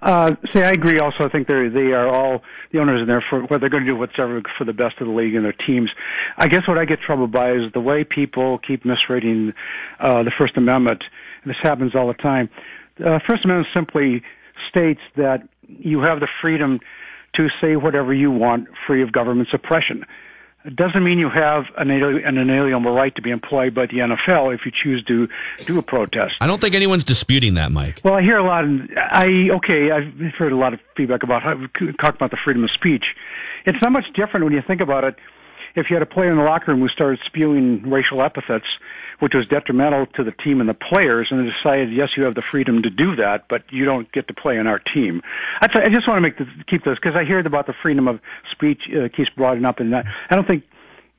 Uh, 0.00 0.32
say 0.52 0.62
I 0.62 0.72
agree. 0.72 0.98
Also, 0.98 1.24
I 1.24 1.28
think 1.28 1.48
they 1.48 1.68
they 1.68 1.92
are 1.92 2.08
all 2.08 2.42
the 2.72 2.78
owners 2.78 3.00
in 3.00 3.08
there 3.08 3.24
for 3.28 3.42
what 3.42 3.60
they're 3.60 3.70
going 3.70 3.84
to 3.84 3.90
do 3.90 3.96
whatever 3.96 4.40
for 4.56 4.64
the 4.64 4.72
best 4.72 5.00
of 5.00 5.06
the 5.06 5.12
league 5.12 5.34
and 5.34 5.44
their 5.44 5.54
teams. 5.66 5.90
I 6.36 6.48
guess 6.48 6.62
what 6.68 6.78
I 6.78 6.84
get 6.84 7.00
troubled 7.04 7.32
by 7.32 7.52
is 7.52 7.72
the 7.74 7.80
way 7.80 8.04
people 8.04 8.58
keep 8.58 8.84
misreading 8.84 9.52
uh, 10.00 10.22
the 10.22 10.32
First 10.38 10.56
Amendment. 10.56 11.02
And 11.42 11.50
this 11.50 11.58
happens 11.62 11.94
all 11.94 12.06
the 12.06 12.14
time. 12.14 12.48
The 12.98 13.20
First 13.26 13.44
Amendment 13.44 13.68
simply 13.74 14.22
states 14.68 15.00
that 15.16 15.48
you 15.66 16.00
have 16.00 16.20
the 16.20 16.28
freedom 16.40 16.80
to 17.34 17.48
say 17.60 17.76
whatever 17.76 18.14
you 18.14 18.30
want, 18.30 18.68
free 18.86 19.02
of 19.02 19.12
government 19.12 19.48
suppression. 19.50 20.04
It 20.68 20.76
doesn't 20.76 21.02
mean 21.02 21.18
you 21.18 21.30
have 21.30 21.64
an, 21.78 21.90
an 21.90 22.36
inalienable 22.36 22.92
right 22.92 23.14
to 23.16 23.22
be 23.22 23.30
employed 23.30 23.74
by 23.74 23.86
the 23.86 24.04
NFL 24.04 24.54
if 24.54 24.66
you 24.66 24.70
choose 24.70 25.02
to 25.04 25.26
do 25.64 25.78
a 25.78 25.82
protest. 25.82 26.34
I 26.42 26.46
don't 26.46 26.60
think 26.60 26.74
anyone's 26.74 27.04
disputing 27.04 27.54
that, 27.54 27.72
Mike. 27.72 28.02
Well, 28.04 28.12
I 28.12 28.20
hear 28.20 28.36
a 28.36 28.44
lot. 28.44 28.64
Of, 28.64 28.70
I 28.94 29.48
okay. 29.56 29.90
I've 29.90 30.34
heard 30.34 30.52
a 30.52 30.56
lot 30.56 30.74
of 30.74 30.80
feedback 30.94 31.22
about 31.22 31.42
how 31.42 31.54
talk 31.98 32.16
about 32.16 32.32
the 32.32 32.36
freedom 32.44 32.64
of 32.64 32.70
speech. 32.70 33.06
It's 33.64 33.78
not 33.80 33.92
much 33.92 34.04
different 34.14 34.44
when 34.44 34.52
you 34.52 34.60
think 34.60 34.82
about 34.82 35.04
it. 35.04 35.16
If 35.74 35.86
you 35.88 35.96
had 35.96 36.02
a 36.02 36.06
player 36.06 36.30
in 36.30 36.36
the 36.36 36.44
locker 36.44 36.70
room 36.70 36.80
who 36.80 36.88
started 36.88 37.18
spewing 37.24 37.88
racial 37.88 38.22
epithets, 38.22 38.66
which 39.20 39.32
was 39.34 39.46
detrimental 39.48 40.06
to 40.14 40.22
the 40.22 40.32
team 40.32 40.60
and 40.60 40.68
the 40.68 40.74
players, 40.74 41.28
and 41.30 41.40
they 41.40 41.50
decided, 41.50 41.92
yes, 41.92 42.10
you 42.16 42.22
have 42.22 42.34
the 42.34 42.42
freedom 42.50 42.82
to 42.82 42.90
do 42.90 43.16
that, 43.16 43.46
but 43.48 43.62
you 43.70 43.84
don't 43.84 44.10
get 44.12 44.28
to 44.28 44.34
play 44.34 44.58
on 44.58 44.66
our 44.66 44.78
team. 44.78 45.22
I, 45.60 45.66
just 45.92 46.06
want 46.06 46.18
to 46.18 46.20
make 46.20 46.38
this, 46.38 46.46
keep 46.68 46.84
this 46.84 46.96
because 47.02 47.16
I 47.16 47.24
hear 47.24 47.38
about 47.40 47.66
the 47.66 47.74
freedom 47.82 48.06
of 48.06 48.20
speech 48.50 48.82
uh, 48.92 49.08
keeps 49.14 49.30
broadening 49.30 49.64
up, 49.64 49.80
and 49.80 49.92
that, 49.92 50.04
I 50.30 50.36
don't 50.36 50.46
think 50.46 50.64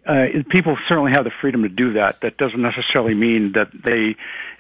uh, 0.07 0.25
people 0.49 0.77
certainly 0.87 1.11
have 1.11 1.25
the 1.25 1.31
freedom 1.41 1.63
to 1.63 1.69
do 1.69 1.93
that. 1.93 2.17
That 2.21 2.37
doesn't 2.37 2.61
necessarily 2.61 3.13
mean 3.13 3.53
that 3.53 3.67
they, 3.73 4.15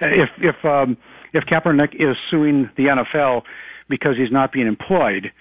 if 0.05 0.29
if 0.37 0.65
um, 0.65 0.97
if 1.33 1.45
Kaepernick 1.45 1.95
is 1.95 2.17
suing 2.29 2.69
the 2.75 2.85
NFL 2.85 3.43
because 3.87 4.15
he's 4.17 4.31
not 4.31 4.51
being 4.51 4.67
employed, 4.67 5.31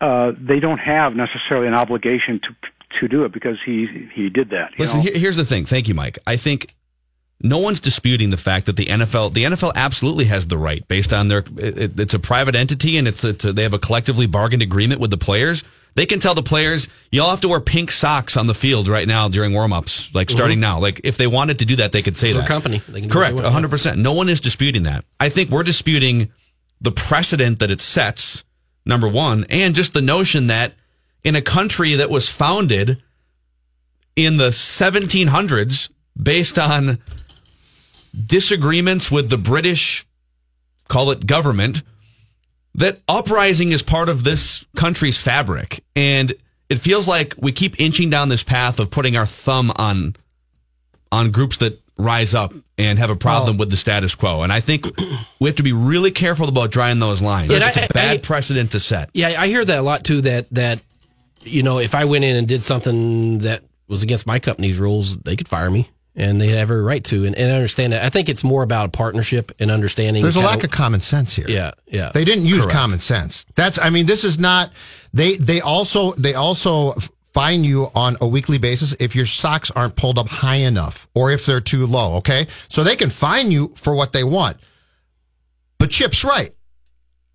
uh, 0.00 0.32
they 0.40 0.60
don't 0.60 0.78
have 0.78 1.14
necessarily 1.14 1.66
an 1.66 1.74
obligation 1.74 2.40
to 2.40 3.00
to 3.00 3.08
do 3.08 3.24
it 3.24 3.32
because 3.32 3.56
he 3.64 4.08
he 4.14 4.28
did 4.28 4.50
that. 4.50 4.70
Listen, 4.78 5.04
know? 5.04 5.10
here's 5.14 5.36
the 5.36 5.44
thing. 5.44 5.66
Thank 5.66 5.88
you, 5.88 5.94
Mike. 5.94 6.18
I 6.26 6.36
think 6.36 6.74
no 7.42 7.58
one's 7.58 7.80
disputing 7.80 8.30
the 8.30 8.36
fact 8.36 8.66
that 8.66 8.76
the 8.76 8.86
NFL, 8.86 9.34
the 9.34 9.44
NFL 9.44 9.72
absolutely 9.74 10.24
has 10.26 10.46
the 10.46 10.56
right 10.58 10.86
based 10.88 11.12
on 11.12 11.28
their, 11.28 11.44
it, 11.56 11.98
it's 12.00 12.14
a 12.14 12.18
private 12.18 12.56
entity 12.56 12.96
and 12.96 13.06
it's, 13.08 13.22
it's 13.24 13.44
a, 13.44 13.52
they 13.52 13.62
have 13.64 13.74
a 13.74 13.78
collectively 13.78 14.26
bargained 14.26 14.62
agreement 14.62 15.00
with 15.00 15.10
the 15.10 15.18
players. 15.18 15.62
They 15.96 16.06
can 16.06 16.18
tell 16.20 16.34
the 16.34 16.42
players, 16.42 16.88
you 17.12 17.22
all 17.22 17.30
have 17.30 17.40
to 17.42 17.48
wear 17.48 17.60
pink 17.60 17.90
socks 17.92 18.36
on 18.36 18.46
the 18.46 18.54
field 18.54 18.88
right 18.88 19.06
now 19.06 19.28
during 19.28 19.52
warmups, 19.52 20.12
like 20.14 20.30
starting 20.30 20.58
Mhm. 20.58 20.62
now. 20.62 20.80
Like 20.80 21.00
if 21.04 21.16
they 21.18 21.26
wanted 21.26 21.58
to 21.60 21.64
do 21.64 21.76
that, 21.76 21.92
they 21.92 22.02
could 22.02 22.16
say 22.16 22.32
Their 22.32 22.42
that. 22.42 22.48
company. 22.48 22.80
Correct. 23.08 23.34
want. 23.36 23.46
100%. 23.46 23.98
No 23.98 24.12
one 24.12 24.28
is 24.28 24.40
disputing 24.40 24.84
that. 24.84 25.04
I 25.20 25.28
think 25.28 25.50
we're 25.50 25.62
disputing 25.62 26.32
the 26.80 26.90
precedent 26.92 27.58
that 27.60 27.70
it 27.70 27.80
sets, 27.80 28.42
number 28.84 29.06
one, 29.08 29.44
and 29.50 29.74
just 29.74 29.92
the 29.94 30.02
notion 30.02 30.48
that 30.48 30.72
in 31.22 31.36
a 31.36 31.42
country 31.42 31.94
that 31.94 32.10
was 32.10 32.28
founded 32.28 33.02
in 34.16 34.36
the 34.36 34.50
1700s 34.50 35.88
based 36.20 36.58
on 36.58 36.98
disagreements 38.26 39.10
with 39.10 39.30
the 39.30 39.38
British, 39.38 40.06
call 40.88 41.10
it 41.10 41.26
government, 41.26 41.82
that 42.74 43.00
uprising 43.08 43.72
is 43.72 43.82
part 43.82 44.08
of 44.08 44.24
this 44.24 44.64
country's 44.76 45.18
fabric. 45.20 45.82
And 45.94 46.34
it 46.68 46.76
feels 46.76 47.06
like 47.06 47.34
we 47.38 47.52
keep 47.52 47.80
inching 47.80 48.10
down 48.10 48.28
this 48.28 48.42
path 48.42 48.80
of 48.80 48.90
putting 48.90 49.16
our 49.16 49.26
thumb 49.26 49.72
on 49.76 50.16
on 51.12 51.30
groups 51.30 51.58
that 51.58 51.80
rise 51.96 52.34
up 52.34 52.52
and 52.76 52.98
have 52.98 53.08
a 53.10 53.14
problem 53.14 53.56
with 53.56 53.70
the 53.70 53.76
status 53.76 54.16
quo. 54.16 54.42
And 54.42 54.52
I 54.52 54.58
think 54.58 54.86
we 55.38 55.48
have 55.48 55.56
to 55.56 55.62
be 55.62 55.72
really 55.72 56.10
careful 56.10 56.48
about 56.48 56.72
drawing 56.72 56.98
those 56.98 57.22
lines. 57.22 57.50
Yeah, 57.52 57.68
it's 57.68 57.76
a 57.76 57.84
I- 57.84 57.88
bad 57.88 58.10
I- 58.14 58.18
precedent 58.18 58.72
to 58.72 58.80
set. 58.80 59.10
Yeah, 59.14 59.40
I 59.40 59.46
hear 59.46 59.64
that 59.64 59.78
a 59.78 59.82
lot 59.82 60.02
too. 60.04 60.22
That 60.22 60.50
that 60.50 60.82
you 61.42 61.62
know, 61.62 61.78
if 61.78 61.94
I 61.94 62.06
went 62.06 62.24
in 62.24 62.34
and 62.36 62.48
did 62.48 62.62
something 62.62 63.38
that 63.38 63.62
was 63.86 64.02
against 64.02 64.26
my 64.26 64.38
company's 64.40 64.78
rules, 64.78 65.16
they 65.18 65.36
could 65.36 65.46
fire 65.46 65.70
me, 65.70 65.88
and 66.16 66.40
they 66.40 66.48
have 66.48 66.58
every 66.58 66.82
right 66.82 67.04
to. 67.04 67.24
And, 67.24 67.34
and 67.34 67.50
I 67.50 67.54
understand 67.54 67.92
that. 67.92 68.04
I 68.04 68.08
think 68.08 68.28
it's 68.28 68.44
more 68.44 68.62
about 68.62 68.86
a 68.86 68.88
partnership 68.90 69.52
and 69.58 69.70
understanding. 69.70 70.22
There's 70.22 70.36
a 70.36 70.40
lack 70.40 70.64
of 70.64 70.70
common 70.70 71.00
sense 71.00 71.34
here. 71.34 71.46
Yeah, 71.48 71.72
yeah. 71.86 72.10
They 72.12 72.24
didn't 72.24 72.46
use 72.46 72.62
Correct. 72.62 72.72
common 72.72 72.98
sense. 73.00 73.44
That's 73.54 73.78
I 73.78 73.90
mean 73.90 74.06
this 74.06 74.24
is 74.24 74.38
not 74.38 74.70
they 75.12 75.36
they 75.36 75.60
also 75.60 76.12
they 76.12 76.34
also 76.34 76.94
fine 77.32 77.64
you 77.64 77.88
on 77.94 78.16
a 78.20 78.26
weekly 78.26 78.58
basis 78.58 78.94
if 79.00 79.16
your 79.16 79.26
socks 79.26 79.70
aren't 79.72 79.96
pulled 79.96 80.18
up 80.18 80.28
high 80.28 80.56
enough 80.56 81.08
or 81.14 81.32
if 81.32 81.46
they're 81.46 81.60
too 81.60 81.86
low, 81.86 82.14
okay? 82.16 82.46
So 82.68 82.84
they 82.84 82.94
can 82.94 83.10
fine 83.10 83.50
you 83.50 83.72
for 83.74 83.94
what 83.94 84.12
they 84.12 84.22
want. 84.22 84.58
But 85.78 85.90
Chip's 85.90 86.22
right. 86.24 86.54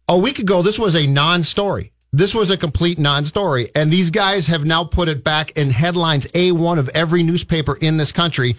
A 0.08 0.18
week 0.18 0.40
ago 0.40 0.62
this 0.62 0.80
was 0.80 0.96
a 0.96 1.06
non-story. 1.06 1.92
This 2.12 2.34
was 2.34 2.50
a 2.50 2.58
complete 2.58 2.98
non-story 2.98 3.70
and 3.76 3.92
these 3.92 4.10
guys 4.10 4.48
have 4.48 4.66
now 4.66 4.84
put 4.84 5.08
it 5.08 5.24
back 5.24 5.52
in 5.52 5.70
headlines 5.70 6.26
A1 6.28 6.80
of 6.80 6.90
every 6.90 7.24
newspaper 7.24 7.78
in 7.80 7.98
this 7.98 8.12
country. 8.12 8.56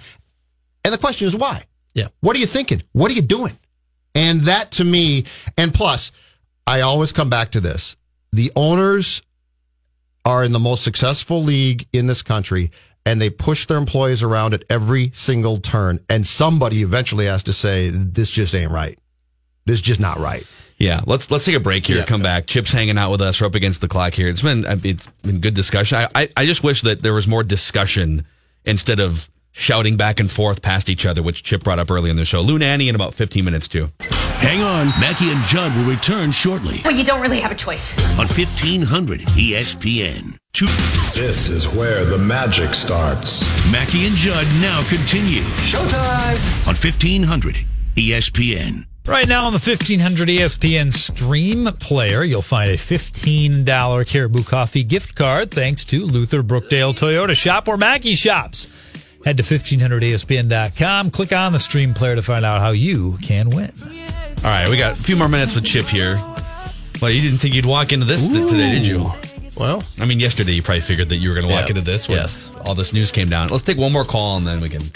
And 0.85 0.95
the 0.95 0.99
question 0.99 1.27
is 1.27 1.37
why? 1.37 1.65
Yeah. 1.95 2.09
What 2.21 2.37
are 2.37 2.39
you 2.39 2.47
thinking? 2.47 2.83
What 2.93 3.11
are 3.11 3.15
you 3.15 3.23
doing? 3.23 3.59
And 4.15 4.43
that 4.43 4.73
to 4.73 4.85
me, 4.85 5.25
and 5.57 5.73
plus, 5.73 6.13
I 6.67 6.83
always 6.83 7.13
come 7.13 7.31
back 7.31 7.53
to 7.53 7.61
this. 7.61 7.97
The 8.33 8.53
owners 8.55 9.23
are 10.25 10.45
in 10.45 10.53
the 10.53 10.59
most 10.59 10.85
successful 10.85 11.43
league 11.43 11.87
in 11.93 12.07
this 12.07 12.23
country 12.23 12.71
and 13.07 13.21
they 13.21 13.31
push 13.31 13.67
their 13.67 13.79
employees 13.79 14.23
around 14.23 14.55
at 14.55 14.65
every 14.69 15.11
single 15.15 15.59
turn. 15.59 15.99
And 16.09 16.27
somebody 16.27 16.83
eventually 16.83 17.27
has 17.27 17.43
to 17.45 17.53
say, 17.53 17.91
this 17.91 18.31
just 18.31 18.55
ain't 18.55 18.71
right. 18.71 18.99
This 19.65 19.77
is 19.77 19.83
just 19.83 20.01
not 20.01 20.19
right. 20.19 20.47
Yeah, 20.81 21.03
let's 21.07 21.31
let's 21.31 21.45
take 21.45 21.55
a 21.55 21.61
break 21.61 21.87
here. 21.87 21.99
Yeah. 21.99 22.05
Come 22.07 22.23
back. 22.23 22.47
Chip's 22.47 22.73
hanging 22.73 22.97
out 22.99 23.11
with 23.11 23.21
us. 23.21 23.41
We're 23.41 23.47
up 23.49 23.55
against 23.55 23.83
the 23.83 23.89
clock 23.89 24.15
here. 24.15 24.29
It's 24.29 24.41
been 24.43 24.65
it's 24.83 25.07
been 25.23 25.39
good 25.41 25.55
discussion. 25.55 25.99
I, 25.99 26.09
I 26.15 26.29
I 26.39 26.47
just 26.47 26.65
wish 26.65 26.81
that 26.83 27.03
there 27.03 27.13
was 27.13 27.29
more 27.29 27.43
discussion 27.45 28.25
instead 28.65 28.99
of 28.99 29.29
shouting 29.53 29.97
back 29.99 30.21
and 30.21 30.31
forth 30.31 30.63
past 30.63 30.89
each 30.89 31.05
other, 31.05 31.23
which 31.23 31.43
Chip 31.43 31.63
brought 31.65 31.79
up 31.79 31.91
early 31.91 32.09
in 32.09 32.17
the 32.17 32.25
show. 32.25 32.41
Lou 32.41 32.59
Nanne 32.59 32.81
in 32.89 32.95
about 32.95 33.15
15 33.15 33.45
minutes 33.45 33.69
too. 33.69 33.91
Hang 34.01 34.63
on. 34.63 34.87
Mackey 34.99 35.31
and 35.31 35.43
Judd 35.45 35.77
will 35.77 35.85
return 35.85 36.31
shortly 36.33 36.81
Well, 36.83 36.95
you 36.95 37.05
don't 37.05 37.21
really 37.21 37.41
have 37.41 37.53
a 37.53 37.55
choice. 37.55 37.93
on 38.19 38.25
E 38.27 38.45
1500 38.47 39.21
ESPN. 39.37 40.39
This 41.15 41.51
is 41.51 41.67
where 41.69 42.07
the 42.07 42.17
magic 42.17 42.73
starts. 42.75 43.45
Mackey 43.71 44.07
and 44.07 44.15
Judd 44.15 44.47
now 44.63 44.81
continue 44.89 45.43
Showtime. 45.69 46.39
on 46.67 46.75
E 46.75 46.79
1500 46.79 47.67
ESPN. 47.97 48.87
Right 49.07 49.27
now 49.27 49.47
on 49.47 49.53
the 49.53 49.59
1500 49.59 50.29
ESPN 50.29 50.93
Stream 50.93 51.65
Player, 51.81 52.23
you'll 52.23 52.43
find 52.43 52.71
a 52.71 52.77
$15 52.77 54.07
Caribou 54.07 54.45
Coffee 54.45 54.85
gift 54.85 55.17
card 55.17 55.51
thanks 55.51 55.85
to 55.87 56.05
Luther 56.05 56.43
Brookdale 56.43 56.95
Toyota 56.95 57.35
Shop 57.35 57.67
or 57.67 57.77
Mackey 57.77 58.15
Shops. 58.15 58.69
Head 59.25 59.37
to 59.39 59.43
1500ESPN.com, 59.43 61.11
click 61.11 61.33
on 61.33 61.53
the 61.53 61.59
Stream 61.61 61.93
Player 61.93 62.15
to 62.17 62.23
find 62.23 62.45
out 62.45 62.61
how 62.61 62.71
you 62.71 63.19
can 63.23 63.51
win. 63.51 63.73
All 64.39 64.45
right, 64.45 64.69
we 64.69 64.77
got 64.77 64.93
a 64.99 65.03
few 65.03 65.17
more 65.17 65.29
minutes 65.29 65.55
with 65.55 65.65
Chip 65.65 65.87
here. 65.87 66.17
Well, 67.03 67.11
you 67.11 67.21
didn't 67.21 67.39
think 67.39 67.55
you'd 67.55 67.67
walk 67.67 67.93
into 67.93 68.07
this 68.07 68.29
th- 68.29 68.49
today, 68.49 68.71
did 68.73 68.87
you? 68.87 69.11
Well, 69.57 69.83
I 69.99 70.05
mean, 70.07 70.21
yesterday 70.21 70.53
you 70.53 70.63
probably 70.63 70.81
figured 70.83 71.09
that 71.09 71.17
you 71.17 71.29
were 71.31 71.35
going 71.35 71.47
to 71.49 71.53
walk 71.53 71.65
Yeah. 71.65 71.71
into 71.71 71.81
this 71.83 72.09
when 72.09 72.19
Yes. 72.19 72.51
all 72.65 72.75
this 72.75 72.93
news 72.93 73.11
came 73.11 73.29
down. 73.29 73.49
Let's 73.49 73.65
take 73.65 73.77
one 73.77 73.93
more 73.93 74.05
call 74.05 74.37
and 74.37 74.47
then 74.47 74.61
we 74.61 74.69
can 74.71 74.91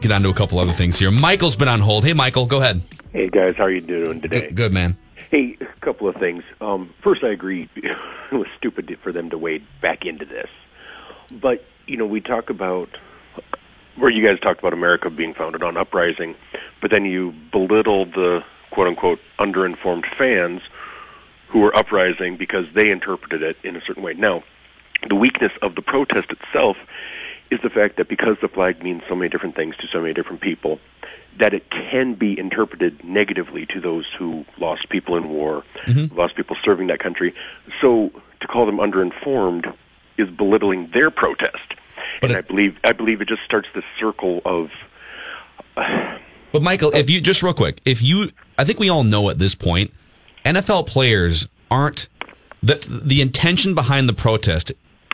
get 0.00 0.12
on 0.12 0.22
to 0.22 0.28
a 0.28 0.34
couple 0.34 0.58
other 0.58 0.72
things 0.72 0.98
here. 0.98 1.10
Michael's 1.10 1.56
been 1.56 1.68
on 1.68 1.80
hold. 1.80 2.04
Hey, 2.04 2.12
Michael, 2.12 2.46
go 2.46 2.60
ahead. 2.60 2.82
Hey 3.12 3.28
guys, 3.28 3.54
how 3.56 3.64
are 3.64 3.70
you 3.70 3.80
doing 3.80 4.20
today? 4.20 4.40
Good, 4.48 4.56
good 4.56 4.72
man. 4.72 4.96
Hey, 5.30 5.56
a 5.60 5.80
couple 5.80 6.08
of 6.08 6.16
things. 6.16 6.42
Um, 6.60 6.92
first, 7.02 7.22
I 7.22 7.28
agree 7.28 7.68
it 7.76 7.96
was 8.32 8.48
stupid 8.58 8.96
for 9.02 9.12
them 9.12 9.30
to 9.30 9.38
wade 9.38 9.64
back 9.80 10.04
into 10.04 10.24
this, 10.24 10.48
but 11.30 11.64
you 11.86 11.96
know 11.96 12.06
we 12.06 12.20
talk 12.20 12.50
about 12.50 12.88
where 13.96 14.10
you 14.10 14.26
guys 14.26 14.40
talked 14.40 14.58
about 14.58 14.72
America 14.72 15.10
being 15.10 15.34
founded 15.34 15.62
on 15.62 15.76
uprising, 15.76 16.34
but 16.82 16.90
then 16.90 17.04
you 17.04 17.32
belittled 17.52 18.14
the 18.14 18.40
quote 18.72 18.88
unquote 18.88 19.20
underinformed 19.38 20.04
fans 20.18 20.60
who 21.48 21.60
were 21.60 21.76
uprising 21.76 22.36
because 22.36 22.64
they 22.74 22.90
interpreted 22.90 23.42
it 23.42 23.56
in 23.62 23.76
a 23.76 23.80
certain 23.86 24.02
way. 24.02 24.14
Now, 24.14 24.42
the 25.08 25.14
weakness 25.14 25.52
of 25.62 25.76
the 25.76 25.82
protest 25.82 26.30
itself 26.30 26.76
is 27.54 27.60
the 27.62 27.70
fact 27.70 27.96
that 27.96 28.08
because 28.08 28.36
the 28.42 28.48
flag 28.48 28.82
means 28.82 29.02
so 29.08 29.14
many 29.14 29.28
different 29.28 29.56
things 29.56 29.76
to 29.76 29.86
so 29.92 30.00
many 30.00 30.12
different 30.12 30.40
people, 30.40 30.78
that 31.38 31.54
it 31.54 31.64
can 31.70 32.14
be 32.14 32.38
interpreted 32.38 33.02
negatively 33.04 33.66
to 33.66 33.80
those 33.80 34.06
who 34.18 34.44
lost 34.58 34.88
people 34.88 35.16
in 35.16 35.28
war, 35.28 35.64
mm-hmm. 35.86 36.14
lost 36.16 36.36
people 36.36 36.56
serving 36.64 36.88
that 36.88 36.98
country. 37.00 37.34
So 37.80 38.10
to 38.40 38.46
call 38.46 38.66
them 38.66 38.78
underinformed 38.78 39.74
is 40.18 40.28
belittling 40.30 40.90
their 40.92 41.10
protest. 41.10 41.74
and 42.22 42.36
I 42.36 42.42
believe 42.42 42.76
I 42.84 42.92
believe 42.92 43.20
it 43.20 43.28
just 43.28 43.42
starts 43.44 43.68
this 43.74 43.84
circle 43.98 44.40
of 44.44 44.68
But 46.54 46.62
Michael, 46.62 46.94
if 46.94 47.10
you 47.10 47.20
just 47.20 47.42
real 47.42 47.52
quick, 47.52 47.80
if 47.84 48.00
you, 48.00 48.30
I 48.56 48.64
think 48.64 48.78
we 48.78 48.88
all 48.88 49.02
know 49.02 49.28
at 49.28 49.40
this 49.40 49.56
point, 49.56 49.92
NFL 50.44 50.86
players 50.86 51.48
aren't 51.68 52.08
the 52.62 52.76
the 52.88 53.20
intention 53.20 53.74
behind 53.74 54.08
the 54.08 54.12
protest 54.12 54.70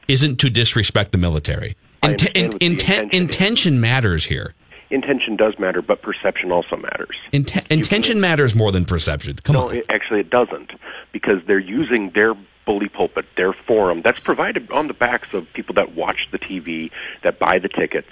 isn't 0.06 0.36
to 0.40 0.50
disrespect 0.50 1.12
the 1.12 1.18
military. 1.18 1.78
Inten- 2.02 2.58
the 2.58 2.64
intent 2.64 3.12
intention 3.12 3.80
matters 3.80 4.24
here. 4.24 4.54
intention 4.90 5.36
does 5.36 5.58
matter, 5.58 5.82
but 5.82 6.02
perception 6.02 6.50
also 6.50 6.76
matters. 6.76 7.16
Inten- 7.32 7.66
intention 7.70 8.20
matters 8.20 8.54
more 8.54 8.72
than 8.72 8.84
perception. 8.84 9.36
Come 9.42 9.54
no, 9.54 9.68
on. 9.68 9.76
it, 9.76 9.86
actually, 9.88 10.20
it 10.20 10.30
doesn't 10.30 10.72
because 11.12 11.42
they're 11.46 11.58
using 11.58 12.10
their 12.10 12.34
bully 12.66 12.88
pulpit, 12.88 13.26
their 13.36 13.52
forum 13.52 14.02
that's 14.02 14.20
provided 14.20 14.70
on 14.70 14.86
the 14.86 14.94
backs 14.94 15.32
of 15.34 15.50
people 15.52 15.74
that 15.74 15.94
watch 15.94 16.28
the 16.32 16.38
TV, 16.38 16.90
that 17.22 17.38
buy 17.38 17.58
the 17.58 17.68
tickets. 17.68 18.08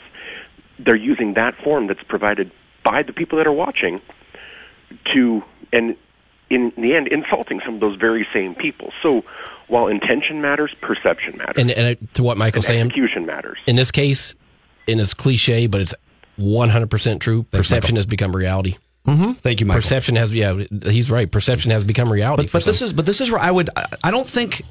They're 0.79 0.97
using 0.97 1.35
that 1.35 1.55
forum 1.63 1.87
that's 1.87 2.03
provided 2.03 2.51
by 2.85 3.03
the 3.03 3.13
people 3.13 3.39
that 3.39 3.47
are 3.47 3.53
watching 3.53 4.01
to, 5.15 5.43
and 5.73 5.97
in 6.51 6.73
the 6.77 6.95
end, 6.95 7.09
insulting 7.09 7.61
some 7.65 7.75
of 7.75 7.81
those 7.81 7.97
very 7.99 8.27
same 8.33 8.55
people. 8.55 8.93
So 9.03 9.23
while 9.69 9.87
intention 9.89 10.41
matters, 10.41 10.75
perception 10.81 11.37
matters. 11.37 11.57
and, 11.59 11.71
and 11.71 12.15
to 12.15 12.23
what 12.23 12.37
Michael's 12.39 12.67
And 12.67 12.75
saying, 12.75 12.87
execution 12.87 13.27
matters. 13.27 13.59
in 13.67 13.77
this 13.77 13.91
case, 13.91 14.35
and 14.87 15.01
it's 15.01 15.13
cliche, 15.15 15.67
but 15.67 15.81
it's 15.81 15.95
100% 16.39 17.21
true. 17.21 17.43
Perception 17.45 17.97
has 17.97 18.07
become 18.07 18.35
reality. 18.35 18.77
Mm-hmm. 19.07 19.33
Thank 19.33 19.61
you, 19.61 19.67
Michael. 19.67 19.79
Perception 19.81 20.17
has, 20.17 20.31
yeah, 20.31 20.63
he's 20.85 21.11
right. 21.11 21.31
Perception 21.31 21.71
has 21.71 21.85
become 21.85 22.11
reality. 22.13 22.45
But, 22.45 22.53
but 22.53 22.65
this 22.65 22.83
is 22.83 22.93
but 22.93 23.07
this 23.07 23.21
is 23.23 23.31
where 23.31 23.41
I 23.41 23.51
would 23.51 23.71
I, 23.75 23.87
I 24.05 24.11
don't 24.11 24.27
think 24.27 24.63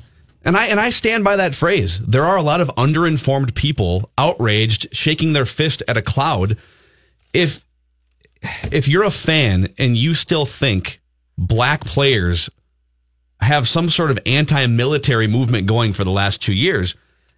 and 0.46 0.56
I 0.56 0.68
and 0.68 0.80
I 0.80 0.92
stand 0.92 1.24
by 1.24 1.38
that 1.38 1.56
phrase. 1.56 2.00
There 2.00 2.24
are 2.24 2.38
a 2.38 2.44
lot 2.44 2.62
of 2.62 2.68
underinformed 2.78 3.56
people 3.56 4.12
outraged, 4.18 4.96
shaking 4.96 5.34
their 5.34 5.46
fist 5.48 5.82
at 5.88 5.98
a 5.98 6.04
cloud. 6.04 6.58
If 7.34 7.66
if 8.72 8.88
you're 8.88 9.04
a 9.06 9.12
fan 9.12 9.74
and 9.80 9.98
you 9.98 10.14
still 10.14 10.46
think 10.46 11.02
black 11.38 11.86
players 11.86 12.50
have 13.40 13.68
some 13.68 13.90
sort 13.90 14.12
of 14.12 14.20
anti-military 14.26 15.28
movement 15.28 15.68
going 15.68 15.94
for 15.94 16.04
the 16.04 16.12
last 16.12 16.42
2 16.42 16.54
years, 16.54 16.96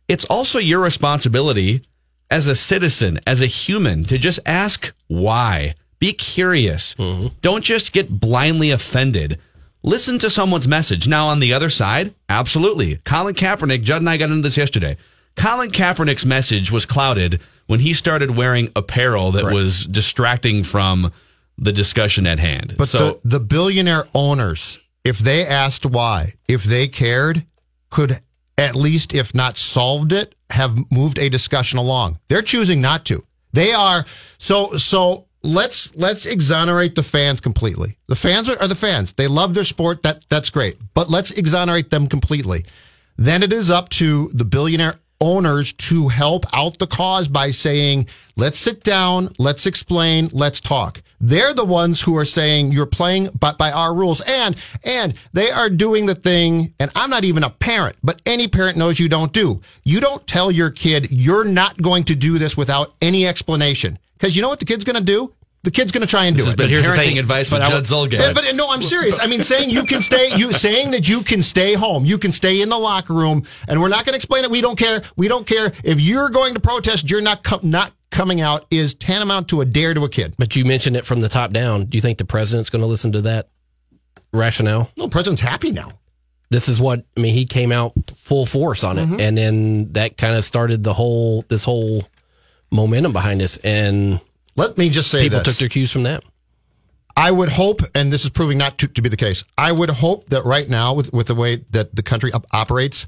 it's 0.08 0.26
also 0.26 0.58
your 0.60 0.80
responsibility 0.80 1.82
as 2.32 2.48
a 2.48 2.56
citizen, 2.56 3.20
as 3.28 3.42
a 3.42 3.48
human 3.48 4.04
to 4.06 4.18
just 4.18 4.40
ask 4.46 4.94
why. 5.08 5.76
Be 6.00 6.14
curious. 6.14 6.96
Mm-hmm. 6.96 7.28
Don't 7.42 7.64
just 7.64 7.92
get 7.92 8.10
blindly 8.10 8.72
offended. 8.72 9.40
Listen 9.84 10.20
to 10.20 10.30
someone's 10.30 10.68
message. 10.68 11.08
Now, 11.08 11.28
on 11.28 11.40
the 11.40 11.54
other 11.54 11.70
side, 11.70 12.14
absolutely. 12.30 12.98
Colin 12.98 13.36
Kaepernick, 13.36 13.84
Judd 13.84 14.02
and 14.02 14.10
I 14.10 14.18
got 14.18 14.30
into 14.30 14.44
this 14.44 14.58
yesterday. 14.58 14.98
Colin 15.36 15.72
Kaepernick's 15.72 16.26
message 16.26 16.72
was 16.72 16.86
clouded 16.86 17.42
when 17.68 17.80
he 17.80 17.94
started 17.94 18.36
wearing 18.36 18.72
apparel 18.76 19.32
that 19.34 19.46
Right. 19.46 19.54
was 19.54 19.86
distracting 19.86 20.64
from 20.64 21.12
the 21.60 21.72
discussion 21.74 22.26
at 22.26 22.40
hand. 22.40 22.76
But 22.78 22.88
so, 22.88 22.98
the, 23.24 23.38
the 23.38 23.40
billionaire 23.40 24.08
owners, 24.16 24.80
if 25.04 25.20
they 25.20 25.46
asked 25.46 25.86
why, 25.86 26.36
if 26.48 26.64
they 26.64 26.88
cared, 26.88 27.46
could 27.90 28.20
at 28.58 28.76
least, 28.76 29.14
if 29.14 29.34
not 29.34 29.58
solved 29.58 30.12
it, 30.12 30.36
have 30.50 30.78
moved 30.92 31.20
a 31.20 31.30
discussion 31.30 31.78
along. 31.80 32.20
They're 32.28 32.42
choosing 32.42 32.82
not 32.82 33.06
to. 33.06 33.24
They 33.54 33.74
are 33.74 34.06
so 34.38 34.78
so. 34.78 35.26
Let's 35.42 35.96
let's 35.96 36.26
exonerate 36.26 36.96
the 36.96 37.04
fans 37.04 37.40
completely. 37.40 37.98
The 38.08 38.16
fans 38.16 38.50
are, 38.50 38.62
are 38.62 38.68
the 38.68 38.76
fans. 38.76 39.14
They 39.14 39.28
love 39.28 39.54
their 39.54 39.64
sport. 39.64 40.04
That 40.04 40.26
that's 40.28 40.50
great. 40.50 40.78
But 40.94 41.10
let's 41.10 41.32
exonerate 41.32 41.90
them 41.90 42.08
completely. 42.08 42.66
Then 43.18 43.42
it 43.42 43.54
is 43.54 43.72
up 43.72 43.88
to 43.90 44.30
the 44.34 44.44
billionaire 44.44 44.96
owners 45.22 45.74
to 45.74 46.08
help 46.08 46.46
out 46.54 46.80
the 46.80 46.88
cause 46.88 47.28
by 47.28 47.52
saying, 47.52 48.08
let's 48.36 48.60
sit 48.60 48.84
down, 48.84 49.34
let's 49.38 49.66
explain, 49.66 50.30
let's 50.32 50.60
talk. 50.60 51.02
They're 51.22 51.54
the 51.54 51.66
ones 51.66 52.02
who 52.02 52.16
are 52.18 52.26
saying 52.26 52.72
you're 52.72 52.86
playing 52.86 53.30
but 53.38 53.58
by 53.58 53.72
our 53.72 53.94
rules 53.94 54.22
and 54.22 54.56
and 54.84 55.16
they 55.34 55.52
are 55.52 55.70
doing 55.70 56.06
the 56.06 56.16
thing 56.16 56.74
and 56.80 56.90
I'm 56.96 57.10
not 57.10 57.26
even 57.26 57.44
a 57.44 57.50
parent, 57.50 57.98
but 58.02 58.22
any 58.26 58.48
parent 58.48 58.78
knows 58.78 59.00
you 59.00 59.10
don't 59.10 59.34
do. 59.34 59.60
You 59.84 60.00
don't 60.00 60.26
tell 60.28 60.50
your 60.50 60.70
kid 60.70 61.12
you're 61.12 61.44
not 61.44 61.82
going 61.82 62.06
to 62.06 62.16
do 62.16 62.40
this 62.40 62.56
without 62.56 62.94
any 63.02 63.28
explanation. 63.28 64.00
Cuz 64.20 64.36
you 64.36 64.42
know 64.42 64.50
what 64.50 64.60
the 64.60 64.66
kid's 64.66 64.86
going 64.86 64.96
to 64.96 65.04
do? 65.04 65.34
The 65.64 65.72
kid's 65.72 65.92
going 65.92 66.02
to 66.02 66.08
try 66.08 66.26
and 66.26 66.36
This 66.38 66.44
do 66.44 66.52
has 66.52 66.54
it. 66.54 66.58
been 66.58 66.70
parenting 66.70 67.20
advice 67.20 67.50
from 67.50 67.62
Judd 67.62 67.84
Zulgad. 67.84 68.14
Yeah, 68.20 68.32
but 68.34 68.46
no, 68.56 68.72
I'm 68.72 68.82
serious. 68.82 69.20
I 69.20 69.28
mean, 69.28 69.44
saying 69.44 69.70
you 69.70 69.84
can 69.84 70.02
stay, 70.02 70.34
you 70.38 70.54
saying 70.54 70.92
that 70.92 71.10
you 71.10 71.22
can 71.22 71.42
stay 71.44 71.74
home, 71.74 72.06
you 72.06 72.18
can 72.18 72.32
stay 72.32 72.62
in 72.62 72.70
the 72.70 72.78
locker 72.80 73.14
room, 73.14 73.44
and 73.68 73.82
we're 73.82 73.90
not 73.90 74.06
going 74.06 74.14
to 74.14 74.16
explain 74.16 74.46
it. 74.46 74.52
We 74.52 74.62
don't 74.62 74.78
care. 74.78 75.02
We 75.18 75.28
don't 75.28 75.46
care 75.46 75.74
if 75.84 76.00
you're 76.00 76.30
going 76.30 76.54
to 76.54 76.62
protest. 76.62 77.10
You're 77.10 77.20
not 77.22 77.44
com- 77.44 77.60
not 77.64 77.92
coming 78.10 78.40
out. 78.40 78.68
Is 78.72 78.94
tantamount 78.94 79.50
to 79.50 79.60
a 79.60 79.66
dare 79.66 79.94
to 79.94 80.06
a 80.06 80.10
kid. 80.10 80.34
But 80.38 80.56
you 80.56 80.64
mentioned 80.64 80.96
it 80.96 81.06
from 81.06 81.20
the 81.20 81.28
top 81.30 81.52
down. 81.52 81.86
Do 81.86 81.98
you 81.98 82.02
think 82.02 82.20
the 82.20 82.26
president's 82.26 82.70
going 82.70 82.82
to 82.82 82.88
listen 82.88 83.12
to 83.12 83.22
that 83.24 83.50
rationale? 84.32 84.90
No, 84.96 85.06
the 85.06 85.10
president's 85.10 85.42
happy 85.42 85.72
now. 85.72 85.92
This 86.52 86.68
is 86.70 86.80
what 86.80 87.04
I 87.18 87.20
mean. 87.20 87.34
He 87.34 87.46
came 87.46 87.72
out 87.74 87.94
full 88.16 88.46
force 88.46 88.84
on 88.84 88.98
it, 88.98 89.08
Mhm. 89.08 89.20
and 89.22 89.38
then 89.38 89.92
that 89.94 90.18
kind 90.18 90.36
of 90.36 90.44
started 90.46 90.84
the 90.84 90.94
whole 90.94 91.44
this 91.50 91.64
whole 91.66 92.04
momentum 92.72 93.14
behind 93.14 93.42
this. 93.42 93.58
And 93.58 94.20
let 94.60 94.78
me 94.78 94.90
just 94.90 95.10
say 95.10 95.24
people 95.24 95.40
this. 95.40 95.48
took 95.48 95.58
their 95.58 95.70
cues 95.70 95.92
from 95.92 96.04
that. 96.04 96.24
I 97.16 97.32
would 97.32 97.50
hope, 97.50 97.82
and 97.96 98.14
this 98.14 98.24
is 98.24 98.30
proving 98.30 98.58
not 98.58 98.78
to, 98.80 98.88
to 98.88 99.02
be 99.02 99.10
the 99.10 99.18
case. 99.18 99.44
I 99.58 99.72
would 99.72 99.90
hope 99.90 100.26
that 100.30 100.46
right 100.46 100.70
now, 100.70 100.94
with 100.94 101.12
with 101.12 101.28
the 101.28 101.36
way 101.36 101.66
that 101.72 101.96
the 101.96 102.04
country 102.04 102.32
op- 102.32 102.46
operates, 102.54 103.06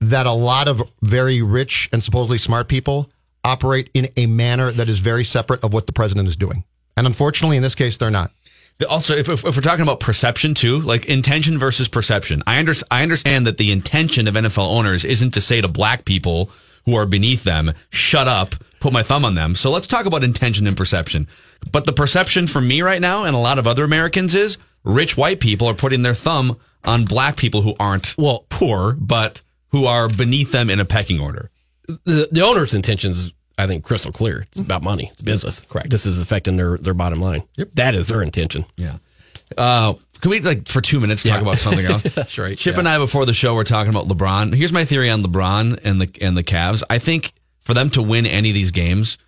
that 0.00 0.26
a 0.26 0.32
lot 0.32 0.68
of 0.68 0.82
very 1.02 1.42
rich 1.42 1.88
and 1.92 2.02
supposedly 2.02 2.38
smart 2.38 2.68
people 2.68 3.10
operate 3.44 3.90
in 3.94 4.08
a 4.16 4.26
manner 4.26 4.72
that 4.72 4.88
is 4.88 4.98
very 4.98 5.24
separate 5.24 5.62
of 5.62 5.72
what 5.72 5.86
the 5.86 5.92
president 5.92 6.28
is 6.28 6.36
doing. 6.36 6.64
And 6.96 7.06
unfortunately, 7.06 7.56
in 7.56 7.62
this 7.62 7.74
case, 7.74 7.96
they're 7.96 8.10
not. 8.10 8.32
Also, 8.88 9.16
if, 9.16 9.28
if, 9.28 9.44
if 9.44 9.56
we're 9.56 9.62
talking 9.62 9.82
about 9.82 10.00
perception 10.00 10.54
too, 10.54 10.80
like 10.80 11.06
intention 11.06 11.58
versus 11.58 11.88
perception, 11.88 12.42
I, 12.46 12.58
under, 12.58 12.74
I 12.90 13.02
understand 13.02 13.46
that 13.46 13.56
the 13.56 13.70
intention 13.70 14.28
of 14.28 14.34
NFL 14.34 14.68
owners 14.68 15.04
isn't 15.04 15.30
to 15.32 15.40
say 15.40 15.60
to 15.60 15.68
black 15.68 16.04
people 16.04 16.50
who 16.84 16.94
are 16.94 17.06
beneath 17.06 17.44
them, 17.44 17.72
shut 17.90 18.28
up, 18.28 18.54
put 18.86 18.92
my 18.92 19.02
thumb 19.02 19.24
on 19.24 19.34
them. 19.34 19.56
So 19.56 19.72
let's 19.72 19.88
talk 19.88 20.06
about 20.06 20.22
intention 20.22 20.64
and 20.68 20.76
perception. 20.76 21.26
But 21.72 21.86
the 21.86 21.92
perception 21.92 22.46
for 22.46 22.60
me 22.60 22.82
right 22.82 23.00
now 23.00 23.24
and 23.24 23.34
a 23.34 23.38
lot 23.38 23.58
of 23.58 23.66
other 23.66 23.82
Americans 23.82 24.32
is 24.36 24.58
rich 24.84 25.16
white 25.16 25.40
people 25.40 25.66
are 25.66 25.74
putting 25.74 26.02
their 26.02 26.14
thumb 26.14 26.56
on 26.84 27.04
black 27.04 27.36
people 27.36 27.62
who 27.62 27.74
aren't 27.80 28.14
well 28.16 28.46
poor, 28.48 28.92
but 28.92 29.42
who 29.70 29.86
are 29.86 30.08
beneath 30.08 30.52
them 30.52 30.70
in 30.70 30.78
a 30.78 30.84
pecking 30.84 31.18
order. 31.18 31.50
The 32.04 32.28
the 32.30 32.42
owner's 32.42 32.74
intentions, 32.74 33.32
I 33.58 33.66
think, 33.66 33.82
crystal 33.84 34.12
clear. 34.12 34.42
It's 34.42 34.56
about 34.58 34.84
money. 34.84 35.08
It's 35.10 35.20
business. 35.20 35.62
Correct. 35.68 35.90
This 35.90 36.06
is 36.06 36.22
affecting 36.22 36.56
their 36.56 36.78
their 36.78 36.94
bottom 36.94 37.20
line. 37.20 37.42
Yep. 37.56 37.70
That 37.74 37.96
is 37.96 38.06
their 38.06 38.22
intention. 38.22 38.64
Yeah. 38.76 38.98
Uh, 39.58 39.94
can 40.20 40.30
we 40.30 40.40
like 40.40 40.68
for 40.68 40.80
two 40.80 41.00
minutes 41.00 41.24
talk 41.24 41.34
Yeah. 41.34 41.40
about 41.42 41.58
something 41.58 41.84
else? 41.86 42.02
That's 42.14 42.38
right, 42.38 42.56
Chip 42.56 42.74
yeah. 42.74 42.78
and 42.80 42.88
I 42.88 42.98
before 42.98 43.26
the 43.26 43.34
show 43.34 43.54
were 43.54 43.64
talking 43.64 43.90
about 43.90 44.06
LeBron. 44.06 44.54
Here's 44.54 44.72
my 44.72 44.84
theory 44.84 45.10
on 45.10 45.22
LeBron 45.24 45.80
and 45.82 46.00
the 46.00 46.08
and 46.20 46.36
the 46.36 46.44
Cavs. 46.44 46.82
I 46.88 46.98
think 47.00 47.32
for 47.66 47.74
them 47.74 47.90
to 47.90 48.00
win 48.00 48.26
any 48.26 48.50
of 48.50 48.54
these 48.54 48.70
games, 48.70 49.18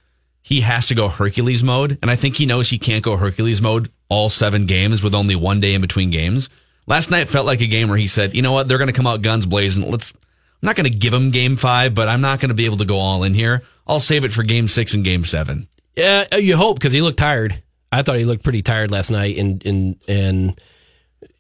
he 0.43 0.61
has 0.61 0.87
to 0.87 0.95
go 0.95 1.09
Hercules 1.09 1.65
mode, 1.65 1.99
and 2.01 2.09
I 2.09 2.15
think 2.15 2.37
he 2.37 2.47
knows 2.47 2.71
he 2.71 2.79
can't 2.79 3.03
go 3.03 3.17
Hercules 3.17 3.61
mode 3.61 3.91
all 4.09 4.31
seven 4.31 4.65
games 4.65 5.03
with 5.03 5.13
only 5.13 5.35
one 5.35 5.59
day 5.59 5.75
in 5.75 5.81
between 5.81 6.11
games. 6.11 6.49
Last 6.87 7.11
night 7.11 7.27
felt 7.29 7.47
like 7.47 7.61
a 7.61 7.67
game 7.67 7.89
where 7.89 7.99
he 7.99 8.07
said, 8.07 8.35
"You 8.37 8.43
know 8.43 8.53
what? 8.53 8.69
They're 8.69 8.79
going 8.79 8.89
to 8.89 8.95
come 8.95 9.09
out 9.09 9.23
guns 9.23 9.45
blazing. 9.45 9.91
Let's. 9.91 10.13
I'm 10.13 10.67
not 10.67 10.77
going 10.77 10.91
to 10.91 10.97
give 10.97 11.13
them 11.13 11.33
game 11.33 11.57
five, 11.57 11.97
but 11.97 12.09
I'm 12.09 12.21
not 12.21 12.39
going 12.39 12.51
to 12.51 12.55
be 12.55 12.65
able 12.65 12.77
to 12.79 12.85
go 12.85 12.99
all 12.99 13.25
in 13.25 13.35
here. 13.35 13.63
I'll 13.89 14.01
save 14.01 14.25
it 14.25 14.33
for 14.33 14.45
game 14.45 14.69
six 14.69 14.95
and 14.95 15.05
game 15.05 15.25
seven. 15.25 15.67
Yeah, 15.97 16.37
you 16.37 16.57
hope 16.57 16.79
because 16.79 16.93
he 16.93 17.03
looked 17.03 17.19
tired. 17.19 17.61
I 17.91 18.03
thought 18.03 18.17
he 18.17 18.25
looked 18.25 18.45
pretty 18.45 18.63
tired 18.63 18.93
last 18.93 19.11
night, 19.11 19.37
and 19.37 19.67
and 19.67 19.97
and 20.07 20.61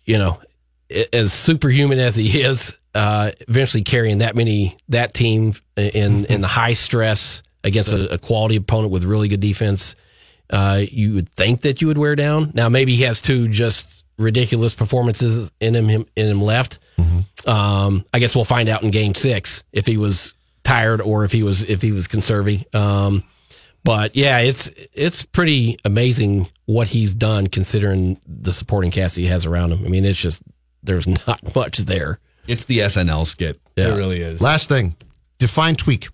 you 0.04 0.18
know, 0.18 0.40
as 1.12 1.32
superhuman 1.32 1.98
as 1.98 2.16
he 2.16 2.42
is, 2.42 2.76
uh, 2.94 3.32
eventually 3.46 3.82
carrying 3.82 4.18
that 4.18 4.34
many 4.34 4.76
that 4.88 5.14
team 5.14 5.54
in 5.76 6.24
in 6.26 6.40
the 6.40 6.48
high 6.48 6.74
stress 6.74 7.42
against 7.64 7.92
a, 7.92 8.14
a 8.14 8.18
quality 8.18 8.56
opponent 8.56 8.92
with 8.92 9.04
really 9.04 9.28
good 9.28 9.40
defense, 9.40 9.96
uh, 10.50 10.82
you 10.90 11.14
would 11.14 11.28
think 11.30 11.62
that 11.62 11.80
you 11.80 11.86
would 11.88 11.98
wear 11.98 12.16
down. 12.16 12.52
Now 12.54 12.68
maybe 12.68 12.94
he 12.96 13.02
has 13.02 13.20
two 13.20 13.48
just 13.48 14.04
ridiculous 14.18 14.74
performances 14.74 15.52
in 15.60 15.74
him, 15.76 15.88
him 15.88 16.06
in 16.16 16.28
him 16.28 16.40
left. 16.40 16.78
Um, 17.46 18.04
I 18.12 18.18
guess 18.18 18.34
we'll 18.34 18.44
find 18.44 18.68
out 18.68 18.82
in 18.82 18.90
Game 18.90 19.14
Six 19.14 19.62
if 19.72 19.86
he 19.86 19.96
was 19.96 20.34
tired 20.64 21.00
or 21.00 21.24
if 21.24 21.32
he 21.32 21.42
was 21.42 21.62
if 21.62 21.80
he 21.82 21.92
was 21.92 22.08
conserving. 22.08 22.64
Um, 22.74 23.22
but 23.84 24.16
yeah, 24.16 24.38
it's 24.38 24.70
it's 24.92 25.24
pretty 25.24 25.78
amazing 25.84 26.48
what 26.66 26.88
he's 26.88 27.14
done 27.14 27.46
considering 27.46 28.18
the 28.26 28.52
supporting 28.52 28.90
cast 28.90 29.16
he 29.16 29.26
has 29.26 29.46
around 29.46 29.72
him. 29.72 29.84
I 29.84 29.88
mean, 29.88 30.04
it's 30.04 30.20
just 30.20 30.42
there's 30.82 31.06
not 31.26 31.54
much 31.54 31.78
there. 31.78 32.18
It's 32.46 32.64
the 32.64 32.78
SNL 32.78 33.26
skit. 33.26 33.60
Yeah. 33.76 33.94
It 33.94 33.96
really 33.96 34.22
is. 34.22 34.40
Last 34.40 34.68
thing, 34.68 34.96
define 35.38 35.76
tweak. 35.76 36.08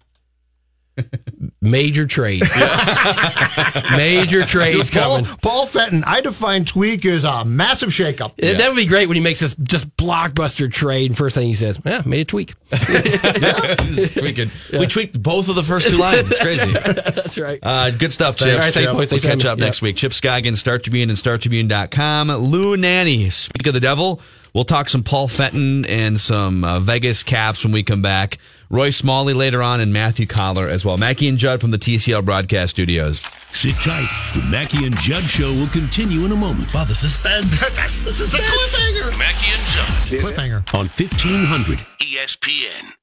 Major 1.61 2.07
trades. 2.07 2.55
Major 3.91 4.45
trades 4.45 4.91
Paul, 4.91 5.17
coming. 5.23 5.39
Paul 5.43 5.67
Fenton, 5.67 6.05
I 6.05 6.21
define 6.21 6.65
tweak 6.65 7.05
as 7.07 7.25
a 7.25 7.45
massive 7.45 7.91
shakeup. 7.91 8.37
That- 8.37 8.59
That 8.59 8.69
would 8.69 8.77
be 8.77 8.87
great 8.87 9.09
when 9.09 9.17
he 9.17 9.23
makes 9.23 9.41
this 9.41 9.55
just 9.57 9.95
blockbuster 9.97 10.71
trade. 10.71 11.17
First 11.17 11.37
thing 11.37 11.49
he 11.49 11.55
says, 11.55 11.79
"Yeah, 11.85 12.03
made 12.05 12.21
a 12.21 12.25
tweak." 12.25 12.55
Just 12.75 14.19
tweaking. 14.19 14.51
We 14.73 14.87
tweaked 14.87 15.21
both 15.23 15.49
of 15.49 15.55
the 15.55 15.63
first 15.63 15.89
two 15.89 15.97
lines. 15.97 16.31
It's 16.31 16.41
crazy. 16.43 16.71
That's 16.73 17.39
right. 17.39 17.59
Uh, 17.63 17.91
good 17.91 18.13
stuff, 18.13 18.41
All 18.41 18.47
Chip. 18.47 18.59
right, 18.61 18.75
thanks, 18.75 18.91
boys. 18.93 19.11
We'll 19.11 19.21
for 19.21 19.27
catch 19.29 19.43
having 19.43 19.47
up 19.47 19.59
me. 19.59 19.65
next 19.65 19.81
week. 19.83 19.97
Chip 19.97 20.13
Scoggins, 20.13 20.59
Star 20.61 20.79
Tribune, 20.79 21.09
and 21.11 21.19
StarTribune.com. 21.19 22.29
Lou 22.33 22.77
Nanne, 22.77 23.31
speak 23.31 23.67
of 23.67 23.75
the 23.75 23.81
devil. 23.81 24.21
We'll 24.53 24.65
talk 24.65 24.89
some 24.89 25.03
Paul 25.03 25.29
Fenton 25.29 25.85
and 25.87 26.21
some 26.21 26.65
uh, 26.65 26.81
Vegas 26.81 27.23
caps 27.23 27.65
when 27.65 27.73
we 27.73 27.83
come 27.83 28.03
back. 28.03 28.39
Roy 28.75 28.91
Smalley 28.91 29.35
later 29.35 29.63
on, 29.63 29.79
and 29.79 29.93
Matthew 29.93 30.27
Coller 30.27 30.69
as 30.69 30.85
well. 30.85 30.97
Mackey 30.97 31.29
and 31.29 31.39
Judd 31.39 31.61
from 31.61 31.71
the 31.71 31.79
TCL 31.79 32.25
Broadcast 32.25 32.71
Studios. 32.71 33.21
Sit 33.53 33.77
tight. 33.77 34.09
The 34.35 34.43
Mackey 34.43 34.85
and 34.85 34.97
Judd 34.97 35.23
show 35.23 35.53
will 35.53 35.69
continue 35.69 36.25
in 36.25 36.33
a 36.33 36.37
moment. 36.37 36.75
Wow, 36.75 36.83
the 36.83 36.93
suspense. 36.93 37.61
this 38.05 38.21
is 38.21 38.35
a 38.35 38.39
cliffhanger. 38.39 39.17
Mackey 39.17 39.47
and 39.53 39.63
Judd. 39.69 40.25
Cliffhanger. 40.25 40.75
On 40.75 40.89
1500 40.89 41.87
ESPN. 42.01 42.95